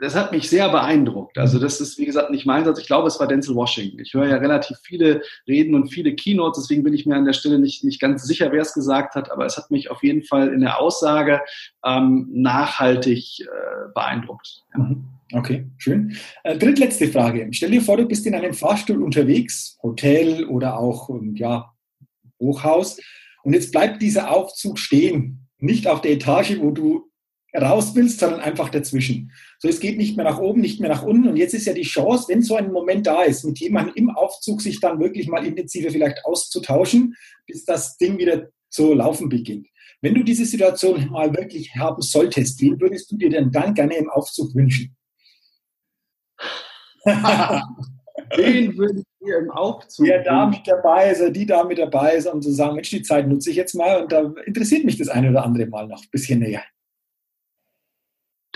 Das 0.00 0.16
hat 0.16 0.32
mich 0.32 0.50
sehr 0.50 0.68
beeindruckt. 0.70 1.38
Also 1.38 1.60
das 1.60 1.80
ist, 1.80 1.98
wie 1.98 2.04
gesagt, 2.04 2.30
nicht 2.30 2.46
mein 2.46 2.64
Satz. 2.64 2.80
Ich 2.80 2.86
glaube, 2.86 3.06
es 3.06 3.20
war 3.20 3.28
Denzel 3.28 3.54
Washington. 3.54 4.00
Ich 4.00 4.12
höre 4.12 4.26
ja 4.26 4.36
relativ 4.36 4.76
viele 4.82 5.22
Reden 5.46 5.74
und 5.76 5.88
viele 5.88 6.14
Keynotes, 6.16 6.62
deswegen 6.62 6.82
bin 6.82 6.94
ich 6.94 7.06
mir 7.06 7.14
an 7.14 7.24
der 7.24 7.32
Stelle 7.32 7.60
nicht, 7.60 7.84
nicht 7.84 8.00
ganz 8.00 8.24
sicher, 8.24 8.50
wer 8.50 8.62
es 8.62 8.74
gesagt 8.74 9.14
hat, 9.14 9.30
aber 9.30 9.46
es 9.46 9.56
hat 9.56 9.70
mich 9.70 9.90
auf 9.90 10.02
jeden 10.02 10.24
Fall 10.24 10.48
in 10.48 10.60
der 10.60 10.80
Aussage 10.80 11.40
ähm, 11.84 12.28
nachhaltig 12.32 13.40
äh, 13.40 13.44
beeindruckt. 13.94 14.64
Ja. 14.76 14.82
Mhm. 14.82 15.04
Okay, 15.32 15.66
schön. 15.78 16.16
Äh, 16.42 16.58
drittletzte 16.58 17.08
Frage. 17.08 17.48
Stell 17.52 17.70
dir 17.70 17.80
vor, 17.80 17.96
du 17.96 18.06
bist 18.06 18.26
in 18.26 18.34
einem 18.34 18.52
Fahrstuhl 18.52 19.02
unterwegs, 19.02 19.78
Hotel 19.82 20.44
oder 20.44 20.78
auch 20.78 21.08
ähm, 21.08 21.34
ja, 21.34 21.72
Hochhaus, 22.38 23.00
und 23.44 23.52
jetzt 23.52 23.72
bleibt 23.72 24.02
dieser 24.02 24.30
Aufzug 24.30 24.78
stehen, 24.78 25.48
nicht 25.58 25.86
auf 25.86 26.00
der 26.00 26.12
Etage, 26.12 26.58
wo 26.60 26.70
du 26.70 27.10
raus 27.56 27.94
willst, 27.94 28.18
sondern 28.18 28.40
einfach 28.40 28.68
dazwischen. 28.68 29.30
So, 29.58 29.68
es 29.68 29.78
geht 29.80 29.96
nicht 29.96 30.16
mehr 30.16 30.24
nach 30.24 30.38
oben, 30.38 30.60
nicht 30.60 30.80
mehr 30.80 30.90
nach 30.90 31.04
unten. 31.04 31.28
Und 31.28 31.36
jetzt 31.36 31.54
ist 31.54 31.66
ja 31.66 31.72
die 31.72 31.82
Chance, 31.82 32.26
wenn 32.28 32.42
so 32.42 32.56
ein 32.56 32.72
Moment 32.72 33.06
da 33.06 33.22
ist, 33.22 33.44
mit 33.44 33.60
jemandem 33.60 33.94
im 33.94 34.10
Aufzug 34.10 34.60
sich 34.60 34.80
dann 34.80 34.98
wirklich 34.98 35.28
mal 35.28 35.46
intensiver 35.46 35.90
vielleicht 35.90 36.24
auszutauschen, 36.24 37.14
bis 37.46 37.64
das 37.64 37.96
Ding 37.96 38.18
wieder 38.18 38.48
zu 38.70 38.94
laufen 38.94 39.28
beginnt. 39.28 39.68
Wenn 40.00 40.14
du 40.14 40.24
diese 40.24 40.44
Situation 40.44 41.08
mal 41.10 41.32
wirklich 41.34 41.74
haben 41.76 42.02
solltest, 42.02 42.60
wen 42.60 42.80
würdest 42.80 43.10
du 43.12 43.16
dir 43.16 43.30
denn 43.30 43.52
dann 43.52 43.74
gerne 43.74 43.96
im 43.96 44.10
Aufzug 44.10 44.54
wünschen? 44.54 44.96
Wen 48.36 48.76
würde 48.76 49.00
ich 49.00 49.06
hier 49.20 49.38
im 49.38 49.50
Aufzug? 49.50 50.06
Der 50.06 50.22
da 50.22 50.46
mit 50.46 50.66
dabei 50.66 51.10
ist, 51.10 51.20
oder 51.20 51.30
die 51.30 51.46
da 51.46 51.64
mit 51.64 51.78
dabei 51.78 52.14
ist, 52.14 52.26
um 52.26 52.42
zu 52.42 52.50
sagen, 52.52 52.74
Mensch, 52.74 52.90
die 52.90 53.02
Zeit 53.02 53.28
nutze 53.28 53.50
ich 53.50 53.56
jetzt 53.56 53.74
mal 53.74 54.02
und 54.02 54.12
da 54.12 54.32
interessiert 54.44 54.84
mich 54.84 54.98
das 54.98 55.08
eine 55.08 55.30
oder 55.30 55.44
andere 55.44 55.66
Mal 55.66 55.86
noch 55.86 56.02
ein 56.02 56.10
bisschen 56.10 56.40
näher. 56.40 56.62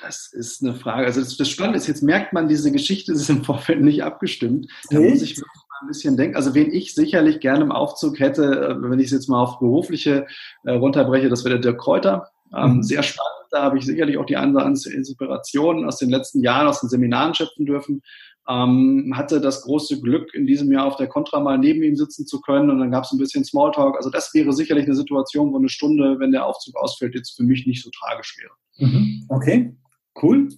Das 0.01 0.33
ist 0.33 0.63
eine 0.63 0.75
Frage. 0.75 1.07
Also 1.07 1.21
das, 1.21 1.37
das 1.37 1.49
Spannende 1.49 1.79
ist, 1.79 1.89
jetzt 1.89 2.03
merkt 2.03 2.33
man, 2.33 2.49
diese 2.49 2.71
Geschichte 2.71 3.13
ist 3.13 3.29
im 3.29 3.45
Vorfeld 3.45 3.81
nicht 3.81 4.05
abgestimmt. 4.05 4.71
Da 4.91 5.01
muss 5.01 5.23
ich 5.23 5.37
wirklich 5.37 5.43
mal 5.43 5.79
ein 5.83 5.89
bisschen 5.89 6.17
denken. 6.17 6.37
Also 6.37 6.55
wen 6.55 6.73
ich 6.73 6.95
sicherlich 6.95 7.41
gerne 7.41 7.65
im 7.65 7.73
Aufzug 7.73 8.21
hätte, 8.21 8.45
äh, 8.45 8.83
wenn 8.83 9.01
ich 9.01 9.07
es 9.07 9.13
jetzt 9.13 9.29
mal 9.29 9.43
auf 9.43 9.59
berufliche 9.59 10.27
äh, 10.65 10.73
runterbreche, 10.73 11.29
das 11.29 11.45
wäre 11.45 11.59
der 11.59 11.73
Dirk 11.73 11.81
Kräuter. 11.81 12.31
Ähm, 12.57 12.77
mhm. 12.77 12.83
Sehr 12.83 13.03
spannend. 13.03 13.33
Da 13.51 13.63
habe 13.63 13.79
ich 13.79 13.87
sicherlich 13.87 14.19
auch 14.19 14.27
die 14.27 14.37
andere 14.37 14.67
Inspiration 14.67 15.87
aus 15.87 15.99
den 15.99 16.11
letzten 16.11 16.43
Jahren, 16.43 16.69
aus 16.69 16.81
den 16.81 16.91
Seminaren 16.91 17.35
schöpfen 17.35 17.67
dürfen 17.67 18.03
ähm, 18.49 19.13
hatte 19.15 19.41
das 19.41 19.63
große 19.63 20.01
Glück, 20.01 20.33
in 20.35 20.47
diesem 20.47 20.73
Jahr 20.73 20.87
auf 20.87 20.97
der 20.97 21.07
Contra 21.07 21.39
mal 21.39 21.59
neben 21.59 21.83
ihm 21.83 21.97
sitzen 21.97 22.27
zu 22.27 22.41
können 22.41 22.71
und 22.71 22.79
dann 22.79 22.91
gab 22.91 23.05
es 23.05 23.13
ein 23.13 23.19
bisschen 23.19 23.45
Smalltalk. 23.45 23.97
Also 23.97 24.11
das 24.11 24.33
wäre 24.33 24.53
sicherlich 24.53 24.87
eine 24.87 24.95
Situation, 24.95 25.53
wo 25.53 25.59
eine 25.59 25.69
Stunde, 25.69 26.19
wenn 26.19 26.33
der 26.33 26.47
Aufzug 26.47 26.77
ausfällt, 26.77 27.15
jetzt 27.15 27.37
für 27.37 27.43
mich 27.43 27.67
nicht 27.67 27.83
so 27.83 27.91
tragisch 27.91 28.37
wäre. 28.39 28.91
Mhm. 28.91 29.27
Okay, 29.29 29.77
cool, 30.23 30.49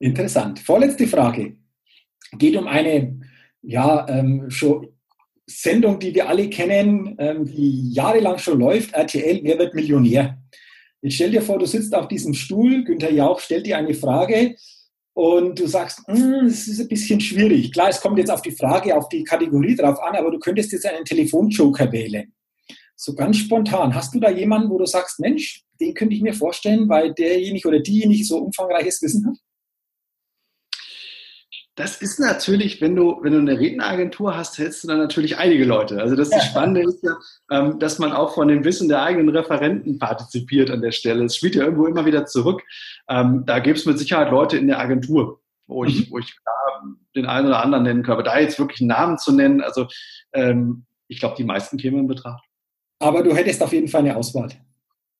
interessant. 0.00 0.58
Vorletzte 0.58 1.06
Frage. 1.06 1.56
Geht 2.32 2.56
um 2.56 2.66
eine, 2.66 3.20
ja, 3.62 4.06
ähm, 4.08 4.50
schon 4.50 4.88
Sendung, 5.46 5.98
die 5.98 6.14
wir 6.14 6.28
alle 6.28 6.50
kennen, 6.50 7.14
ähm, 7.18 7.46
die 7.46 7.90
jahrelang 7.92 8.38
schon 8.38 8.58
läuft, 8.58 8.92
RTL, 8.92 9.40
wer 9.44 9.58
wird 9.58 9.74
Millionär? 9.74 10.38
Jetzt 11.00 11.14
stell 11.14 11.30
dir 11.30 11.40
vor, 11.40 11.58
du 11.58 11.64
sitzt 11.64 11.94
auf 11.94 12.08
diesem 12.08 12.34
Stuhl, 12.34 12.84
Günther 12.84 13.12
Jauch 13.12 13.40
stellt 13.40 13.66
dir 13.66 13.78
eine 13.78 13.94
Frage, 13.94 14.56
und 15.18 15.58
du 15.58 15.66
sagst, 15.66 16.06
hm, 16.06 16.46
es 16.46 16.68
ist 16.68 16.78
ein 16.78 16.86
bisschen 16.86 17.20
schwierig. 17.20 17.72
Klar, 17.72 17.88
es 17.88 18.00
kommt 18.00 18.18
jetzt 18.18 18.30
auf 18.30 18.40
die 18.40 18.52
Frage, 18.52 18.96
auf 18.96 19.08
die 19.08 19.24
Kategorie 19.24 19.74
drauf 19.74 20.00
an, 20.00 20.14
aber 20.14 20.30
du 20.30 20.38
könntest 20.38 20.70
jetzt 20.70 20.86
einen 20.86 21.04
Telefonjoker 21.04 21.90
wählen. 21.90 22.32
So 22.94 23.16
ganz 23.16 23.38
spontan. 23.38 23.96
Hast 23.96 24.14
du 24.14 24.20
da 24.20 24.30
jemanden, 24.30 24.70
wo 24.70 24.78
du 24.78 24.86
sagst, 24.86 25.18
Mensch, 25.18 25.64
den 25.80 25.92
könnte 25.92 26.14
ich 26.14 26.22
mir 26.22 26.34
vorstellen, 26.34 26.88
weil 26.88 27.14
derjenige 27.14 27.66
oder 27.66 27.80
diejenige 27.80 28.22
so 28.24 28.38
umfangreiches 28.38 29.02
Wissen 29.02 29.26
hat? 29.26 29.34
Das 31.78 32.02
ist 32.02 32.18
natürlich, 32.18 32.80
wenn 32.80 32.96
du, 32.96 33.20
wenn 33.22 33.34
du 33.34 33.38
eine 33.38 33.56
Redneragentur 33.56 34.36
hast, 34.36 34.58
hältst 34.58 34.82
du 34.82 34.88
dann 34.88 34.98
natürlich 34.98 35.38
einige 35.38 35.64
Leute. 35.64 36.00
Also 36.00 36.16
das, 36.16 36.28
das 36.28 36.44
Spannende 36.46 36.82
ist 36.82 37.04
ja, 37.04 37.16
ähm, 37.52 37.78
dass 37.78 38.00
man 38.00 38.10
auch 38.10 38.34
von 38.34 38.48
dem 38.48 38.64
Wissen 38.64 38.88
der 38.88 39.00
eigenen 39.00 39.28
Referenten 39.28 39.96
partizipiert 40.00 40.72
an 40.72 40.82
der 40.82 40.90
Stelle. 40.90 41.24
Es 41.24 41.36
spielt 41.36 41.54
ja 41.54 41.62
irgendwo 41.62 41.86
immer 41.86 42.04
wieder 42.04 42.26
zurück. 42.26 42.64
Ähm, 43.08 43.44
da 43.46 43.60
gibt 43.60 43.78
es 43.78 43.86
mit 43.86 43.96
Sicherheit 43.96 44.32
Leute 44.32 44.56
in 44.58 44.66
der 44.66 44.80
Agentur, 44.80 45.40
wo 45.68 45.84
ich, 45.84 46.08
mhm. 46.08 46.12
wo 46.12 46.18
ich 46.18 46.36
den 47.14 47.26
einen 47.26 47.46
oder 47.46 47.62
anderen 47.62 47.84
nennen 47.84 48.02
kann. 48.02 48.14
Aber 48.14 48.24
da 48.24 48.40
jetzt 48.40 48.58
wirklich 48.58 48.80
einen 48.80 48.88
Namen 48.88 49.18
zu 49.18 49.30
nennen, 49.30 49.60
also 49.60 49.86
ähm, 50.32 50.84
ich 51.06 51.20
glaube, 51.20 51.36
die 51.36 51.44
meisten 51.44 51.78
kämen 51.78 52.00
in 52.00 52.08
Betracht. 52.08 52.44
Aber 52.98 53.22
du 53.22 53.36
hättest 53.36 53.62
auf 53.62 53.72
jeden 53.72 53.86
Fall 53.86 54.00
eine 54.00 54.16
Auswahl 54.16 54.48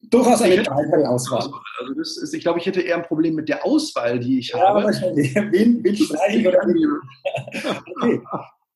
durchaus 0.03 0.43
eine 0.43 0.63
breitere 0.63 1.09
Auswahl. 1.09 1.51
Also 1.81 1.95
das 1.95 2.17
ist, 2.17 2.35
ich 2.35 2.43
glaube, 2.43 2.59
ich 2.59 2.67
hätte 2.67 2.81
eher 2.81 2.97
ein 2.97 3.03
Problem 3.03 3.35
mit 3.35 3.49
der 3.49 3.65
Auswahl, 3.65 4.19
die 4.19 4.39
ich 4.39 4.49
ja, 4.51 4.61
habe. 4.61 4.85
Wahrscheinlich. 4.85 5.35
Wen, 5.51 5.83
wen 5.83 5.97
streiche 5.97 6.39
ich 6.39 6.49
oder 6.49 6.61
okay. 7.97 8.21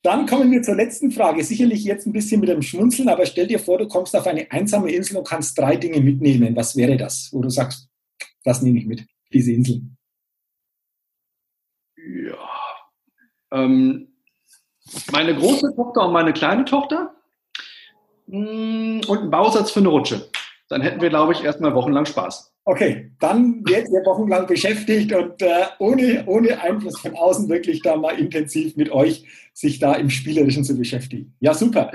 Dann 0.03 0.27
kommen 0.27 0.51
wir 0.51 0.63
zur 0.63 0.75
letzten 0.75 1.13
Frage. 1.13 1.45
Sicherlich 1.45 1.85
jetzt 1.85 2.07
ein 2.07 2.13
bisschen 2.13 2.41
mit 2.41 2.49
dem 2.49 2.63
Schmunzeln, 2.63 3.09
aber 3.09 3.25
stell 3.25 3.47
dir 3.47 3.61
vor, 3.61 3.79
du 3.79 3.87
kommst 3.87 4.17
auf 4.17 4.27
eine 4.27 4.51
einsame 4.51 4.91
Insel 4.91 5.19
und 5.19 5.29
kannst 5.29 5.57
drei 5.57 5.77
Dinge 5.77 6.01
mitnehmen. 6.01 6.57
Was 6.57 6.77
wäre 6.77 6.97
das, 6.97 7.29
wo 7.33 7.41
du 7.41 7.51
sagst, 7.51 7.89
das 8.43 8.63
nehme 8.63 8.81
ich 8.81 8.87
mit, 8.87 9.07
diese 9.33 9.53
Insel? 9.53 9.83
Ja. 11.97 12.37
Ähm, 13.53 14.09
meine 15.13 15.37
große 15.37 15.73
Tochter 15.77 16.07
und 16.07 16.13
meine 16.13 16.33
kleine 16.33 16.65
Tochter 16.65 17.15
mm, 18.27 19.03
und 19.07 19.19
ein 19.19 19.31
Bausatz 19.31 19.71
für 19.71 19.79
eine 19.79 19.89
Rutsche 19.89 20.29
dann 20.73 20.81
hätten 20.81 21.03
wir, 21.03 21.11
glaube 21.11 21.35
ich, 21.35 21.45
erstmal 21.45 21.75
wochenlang 21.75 22.07
Spaß. 22.07 22.53
Okay, 22.65 23.11
dann 23.21 23.63
wird 23.67 23.89
ihr 23.89 24.05
wochenlang 24.07 24.47
beschäftigt 24.47 25.13
und 25.13 25.43
äh, 25.43 25.67
ohne, 25.79 26.25
ohne 26.27 26.61
Einfluss 26.61 26.99
von 26.99 27.15
außen 27.15 27.49
wirklich 27.49 27.83
da 27.83 27.97
mal 27.97 28.19
intensiv 28.19 28.77
mit 28.77 28.91
euch 28.91 29.27
sich 29.53 29.79
da 29.79 29.95
im 29.95 30.09
Spielerischen 30.09 30.65
zu 30.65 30.77
beschäftigen. 30.77 31.35
Ja, 31.41 31.53
super. 31.53 31.93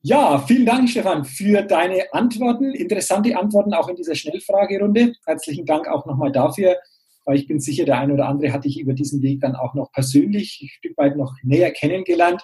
Ja, 0.00 0.38
vielen 0.38 0.64
Dank, 0.64 0.88
Stefan, 0.88 1.24
für 1.24 1.62
deine 1.62 2.12
Antworten, 2.12 2.72
interessante 2.72 3.36
Antworten 3.36 3.74
auch 3.74 3.88
in 3.88 3.96
dieser 3.96 4.14
Schnellfragerunde. 4.14 5.14
Herzlichen 5.26 5.66
Dank 5.66 5.86
auch 5.88 6.06
nochmal 6.06 6.32
dafür, 6.32 6.76
weil 7.24 7.36
ich 7.36 7.46
bin 7.46 7.60
sicher, 7.60 7.84
der 7.84 7.98
eine 7.98 8.14
oder 8.14 8.28
andere 8.28 8.52
hat 8.52 8.64
dich 8.64 8.80
über 8.80 8.94
diesen 8.94 9.20
Weg 9.22 9.40
dann 9.40 9.54
auch 9.54 9.74
noch 9.74 9.92
persönlich 9.92 10.60
ein 10.62 10.68
Stück 10.68 10.96
weit 10.96 11.16
noch 11.16 11.34
näher 11.42 11.72
kennengelernt. 11.72 12.42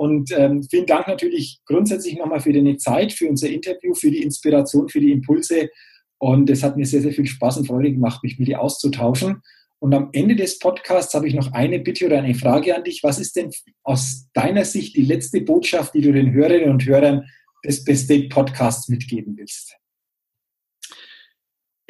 Und 0.00 0.32
ähm, 0.34 0.62
vielen 0.62 0.86
Dank 0.86 1.08
natürlich 1.08 1.60
grundsätzlich 1.66 2.16
nochmal 2.16 2.40
für 2.40 2.54
deine 2.54 2.78
Zeit, 2.78 3.12
für 3.12 3.28
unser 3.28 3.50
Interview, 3.50 3.92
für 3.92 4.10
die 4.10 4.22
Inspiration, 4.22 4.88
für 4.88 4.98
die 4.98 5.12
Impulse. 5.12 5.68
Und 6.16 6.48
es 6.48 6.62
hat 6.62 6.78
mir 6.78 6.86
sehr, 6.86 7.02
sehr 7.02 7.12
viel 7.12 7.26
Spaß 7.26 7.58
und 7.58 7.66
Freude 7.66 7.92
gemacht, 7.92 8.22
mich 8.22 8.38
mit 8.38 8.48
dir 8.48 8.62
auszutauschen. 8.62 9.42
Und 9.78 9.92
am 9.92 10.08
Ende 10.12 10.36
des 10.36 10.58
Podcasts 10.58 11.12
habe 11.12 11.28
ich 11.28 11.34
noch 11.34 11.52
eine 11.52 11.80
Bitte 11.80 12.06
oder 12.06 12.16
eine 12.16 12.34
Frage 12.34 12.74
an 12.74 12.82
dich. 12.82 13.00
Was 13.02 13.18
ist 13.18 13.36
denn 13.36 13.50
aus 13.82 14.26
deiner 14.32 14.64
Sicht 14.64 14.96
die 14.96 15.04
letzte 15.04 15.42
Botschaft, 15.42 15.92
die 15.92 16.00
du 16.00 16.14
den 16.14 16.32
Hörerinnen 16.32 16.70
und 16.70 16.86
Hörern 16.86 17.26
des 17.62 17.84
Best 17.84 18.08
Date 18.08 18.30
Podcasts 18.32 18.88
mitgeben 18.88 19.36
willst? 19.36 19.79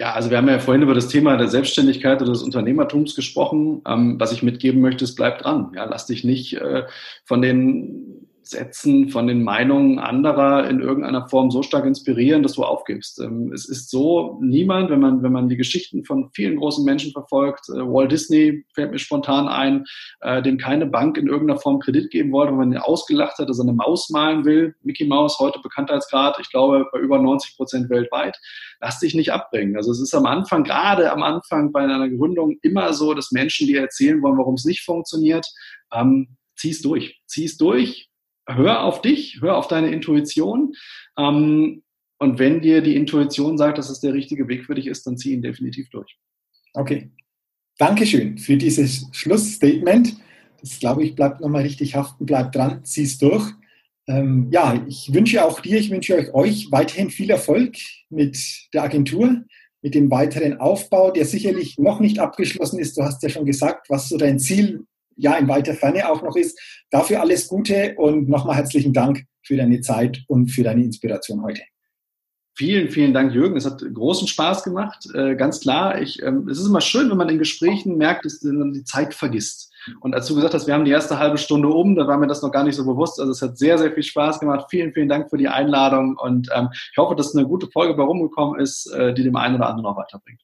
Ja, 0.01 0.15
also 0.15 0.31
wir 0.31 0.39
haben 0.39 0.49
ja 0.49 0.59
vorhin 0.59 0.83
über 0.83 0.95
das 0.95 1.09
Thema 1.09 1.37
der 1.37 1.49
Selbstständigkeit 1.49 2.23
oder 2.23 2.33
des 2.33 2.43
Unternehmertums 2.43 3.15
gesprochen. 3.15 3.83
Ähm, 3.87 4.19
was 4.19 4.33
ich 4.33 4.43
mitgeben 4.43 4.81
möchte, 4.81 5.05
ist, 5.05 5.15
bleib 5.15 5.41
dran. 5.41 5.73
Ja, 5.77 5.85
lass 5.85 6.07
dich 6.07 6.25
nicht 6.25 6.55
äh, 6.55 6.85
von 7.27 7.43
den 7.43 8.20
Sätzen, 8.51 9.09
von 9.09 9.27
den 9.27 9.43
Meinungen 9.43 9.99
anderer 9.99 10.69
in 10.69 10.81
irgendeiner 10.81 11.29
Form 11.29 11.51
so 11.51 11.63
stark 11.63 11.87
inspirieren, 11.87 12.43
dass 12.43 12.55
du 12.55 12.65
aufgibst. 12.65 13.21
Ähm, 13.21 13.53
es 13.53 13.69
ist 13.69 13.91
so, 13.91 14.39
niemand, 14.43 14.91
wenn 14.91 15.01
man, 15.01 15.23
wenn 15.23 15.33
man 15.33 15.49
die 15.49 15.57
Geschichten 15.57 16.05
von 16.05 16.31
vielen 16.35 16.57
großen 16.57 16.85
Menschen 16.85 17.13
verfolgt, 17.13 17.69
äh, 17.69 17.79
Walt 17.79 18.13
Disney 18.13 18.65
fällt 18.75 18.91
mir 18.91 18.99
spontan 18.99 19.49
ein, 19.49 19.85
äh, 20.21 20.43
dem 20.43 20.59
keine 20.59 20.87
Bank 20.87 21.17
in 21.17 21.29
irgendeiner 21.29 21.61
Form 21.61 21.79
Kredit 21.79 22.11
geben 22.11 22.33
wollte, 22.33 22.53
weil 22.53 22.59
man 22.59 22.73
ihn 22.73 22.79
ausgelacht 22.79 23.39
hat, 23.39 23.49
dass 23.49 23.59
er 23.59 23.63
eine 23.63 23.73
Maus 23.73 24.11
malen 24.11 24.45
will. 24.45 24.75
Mickey 24.83 25.07
Mouse, 25.07 25.39
heute 25.39 25.61
Bekanntheitsgrad, 25.63 26.39
ich 26.41 26.51
glaube, 26.51 26.87
bei 26.93 26.99
über 26.99 27.19
90 27.19 27.57
Prozent 27.57 27.89
weltweit. 27.89 28.37
Lass 28.81 28.99
dich 28.99 29.15
nicht 29.15 29.33
abbringen. 29.33 29.77
Also 29.77 29.93
es 29.93 30.01
ist 30.01 30.15
am 30.15 30.27
Anfang, 30.27 30.65
gerade 30.65 31.13
am 31.13 31.23
Anfang 31.23 31.73
bei 31.73 31.81
einer 31.81 32.09
Gründung 32.09 32.59
immer 32.63 32.93
so, 32.93 33.15
dass 33.15 33.31
Menschen 33.31 33.67
dir 33.67 33.81
erzählen 33.81 34.21
wollen, 34.23 34.39
warum 34.39 34.55
es 34.55 34.65
nicht 34.65 34.85
funktioniert. 34.85 35.47
Ähm, 35.93 36.37
zieh's 36.57 36.83
durch. 36.83 37.21
Zieh's 37.27 37.57
durch, 37.57 38.10
hör 38.55 38.85
auf 38.85 39.03
dich, 39.03 39.39
hör 39.41 39.57
auf 39.57 39.69
deine 39.69 39.91
Intuition. 39.91 40.75
Ähm, 41.19 41.83
Und 42.23 42.39
wenn 42.39 42.61
dir 42.61 42.83
die 42.83 42.97
Intuition 42.97 43.57
sagt, 43.57 43.79
dass 43.79 43.89
es 43.89 44.01
der 44.01 44.13
richtige 44.13 44.47
Weg 44.47 44.67
für 44.67 44.75
dich 44.75 44.87
ist, 44.87 45.07
dann 45.07 45.17
zieh 45.17 45.33
ihn 45.33 45.41
definitiv 45.41 45.89
durch. 45.89 46.19
Okay. 46.75 47.11
Dankeschön 47.79 48.37
für 48.37 48.59
dieses 48.59 49.09
Schlussstatement. 49.13 50.17
Das, 50.61 50.79
glaube 50.79 51.03
ich, 51.03 51.15
bleibt 51.15 51.41
nochmal 51.41 51.63
richtig 51.63 51.95
haften, 51.95 52.27
bleibt 52.27 52.55
dran, 52.55 52.85
zieh's 52.85 53.17
durch. 53.17 53.55
Ähm, 54.07 54.49
ja, 54.51 54.85
ich 54.87 55.15
wünsche 55.15 55.43
auch 55.43 55.61
dir, 55.61 55.79
ich 55.79 55.91
wünsche 55.91 56.15
euch, 56.15 56.35
euch 56.35 56.71
weiterhin 56.71 57.09
viel 57.09 57.31
Erfolg 57.31 57.77
mit 58.11 58.37
der 58.75 58.83
Agentur, 58.83 59.45
mit 59.81 59.95
dem 59.95 60.11
weiteren 60.11 60.59
Aufbau, 60.61 61.11
der 61.11 61.25
sicherlich 61.25 61.79
noch 61.79 62.01
nicht 62.01 62.19
abgeschlossen 62.19 62.79
ist. 62.79 62.99
Du 62.99 63.03
hast 63.03 63.23
ja 63.23 63.31
schon 63.31 63.47
gesagt, 63.47 63.89
was 63.89 64.11
so 64.11 64.19
dein 64.19 64.39
Ziel 64.39 64.85
ja 65.21 65.35
in 65.37 65.49
weiter 65.49 65.75
Ferne 65.75 66.11
auch 66.11 66.23
noch 66.23 66.37
ist. 66.37 66.59
Dafür 66.91 67.21
alles 67.21 67.49
Gute 67.49 67.95
und 67.97 68.29
nochmal 68.29 68.57
herzlichen 68.57 68.93
Dank 68.93 69.25
für 69.43 69.57
deine 69.57 69.81
Zeit 69.81 70.23
und 70.27 70.49
für 70.49 70.63
deine 70.63 70.83
Inspiration 70.83 71.43
heute. 71.43 71.63
Vielen, 72.57 72.91
vielen 72.91 73.15
Dank, 73.15 73.33
Jürgen. 73.33 73.57
Es 73.57 73.65
hat 73.65 73.83
großen 73.95 74.29
Spaß 74.29 74.65
gemacht. 74.65 75.07
Äh, 75.15 75.35
ganz 75.35 75.61
klar, 75.61 76.03
ich, 76.03 76.23
ähm, 76.23 76.47
es 76.49 76.59
ist 76.59 76.67
immer 76.67 76.83
schön, 76.83 77.09
wenn 77.09 77.17
man 77.17 77.29
in 77.31 77.39
Gesprächen 77.39 77.97
merkt, 77.97 78.27
dass 78.27 78.43
man 78.43 78.73
die 78.73 78.85
Zeit 78.85 79.15
vergisst. 79.15 79.73
Und 80.01 80.15
als 80.15 80.27
du 80.27 80.35
gesagt 80.35 80.53
hast, 80.53 80.67
wir 80.67 80.75
haben 80.75 80.85
die 80.85 80.91
erste 80.91 81.19
halbe 81.19 81.39
Stunde 81.39 81.69
um, 81.69 81.97
da 81.97 82.07
war 82.07 82.19
mir 82.19 82.27
das 82.27 82.43
noch 82.43 82.53
gar 82.53 82.65
nicht 82.65 82.75
so 82.75 82.85
bewusst. 82.85 83.19
Also 83.19 83.33
es 83.33 83.41
hat 83.41 83.57
sehr, 83.57 83.79
sehr 83.79 83.93
viel 83.93 84.03
Spaß 84.03 84.41
gemacht. 84.41 84.67
Vielen, 84.69 84.93
vielen 84.93 85.09
Dank 85.09 85.31
für 85.31 85.39
die 85.39 85.49
Einladung 85.49 86.19
und 86.19 86.49
ähm, 86.55 86.69
ich 86.73 86.99
hoffe, 86.99 87.15
dass 87.15 87.35
eine 87.35 87.47
gute 87.47 87.67
Folge 87.69 87.95
bei 87.95 88.03
rumgekommen 88.03 88.61
ist, 88.61 88.93
äh, 88.93 89.15
die 89.15 89.23
dem 89.23 89.37
einen 89.37 89.55
oder 89.55 89.69
anderen 89.69 89.87
auch 89.87 89.97
weiterbringt. 89.97 90.43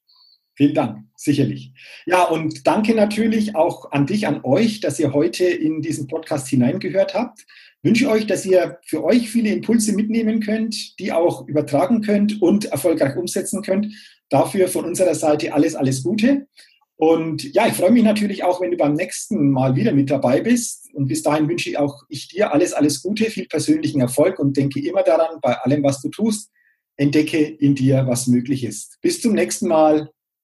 Vielen 0.56 0.74
Dank, 0.74 1.04
sicherlich. 1.16 1.72
Ja, 2.06 2.24
und 2.24 2.66
danke 2.66 2.94
natürlich 2.94 3.54
auch 3.54 3.92
an 3.92 4.06
dich, 4.06 4.26
an 4.26 4.40
euch, 4.42 4.80
dass 4.80 4.98
ihr 4.98 5.12
heute 5.12 5.44
in 5.44 5.82
diesen 5.82 6.06
Podcast 6.06 6.48
hineingehört 6.48 7.14
habt. 7.14 7.44
wünsche 7.82 8.08
euch, 8.08 8.26
dass 8.26 8.46
ihr 8.46 8.78
für 8.84 9.04
euch 9.04 9.30
viele 9.30 9.50
Impulse 9.50 9.92
mitnehmen 9.92 10.40
könnt, 10.40 10.98
die 10.98 11.12
auch 11.12 11.46
übertragen 11.46 12.00
könnt 12.00 12.40
und 12.40 12.64
erfolgreich 12.64 13.16
umsetzen 13.16 13.60
könnt. 13.62 13.94
Dafür 14.30 14.68
von 14.68 14.86
unserer 14.86 15.14
Seite 15.14 15.52
alles, 15.52 15.74
alles 15.74 16.02
Gute. 16.02 16.46
Und 16.96 17.54
ja, 17.54 17.66
ich 17.66 17.74
freue 17.74 17.92
mich 17.92 18.02
natürlich 18.02 18.42
auch, 18.42 18.62
wenn 18.62 18.70
du 18.70 18.78
beim 18.78 18.94
nächsten 18.94 19.50
Mal 19.50 19.76
wieder 19.76 19.92
mit 19.92 20.10
dabei 20.10 20.40
bist. 20.40 20.88
Und 20.94 21.08
bis 21.08 21.22
dahin 21.22 21.48
wünsche 21.48 21.68
ich 21.68 21.76
auch 21.76 22.02
ich 22.08 22.28
dir 22.28 22.54
alles, 22.54 22.72
alles 22.72 23.02
Gute, 23.02 23.26
viel 23.26 23.46
persönlichen 23.46 24.00
Erfolg 24.00 24.38
und 24.38 24.56
denke 24.56 24.80
immer 24.80 25.02
daran, 25.02 25.38
bei 25.42 25.54
allem, 25.58 25.82
was 25.82 26.00
du 26.00 26.08
tust, 26.08 26.50
entdecke 26.96 27.38
in 27.44 27.74
dir, 27.74 28.06
was 28.06 28.26
möglich 28.26 28.64
ist. 28.64 28.98
Bis 29.02 29.20
zum 29.20 29.34
nächsten 29.34 29.68
Mal. 29.68 30.10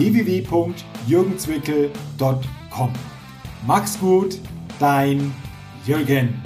www.jürgenzwickel.com. 0.00 2.92
Mach's 3.66 4.00
gut, 4.00 4.38
dein 4.78 5.34
Jürgen. 5.86 6.40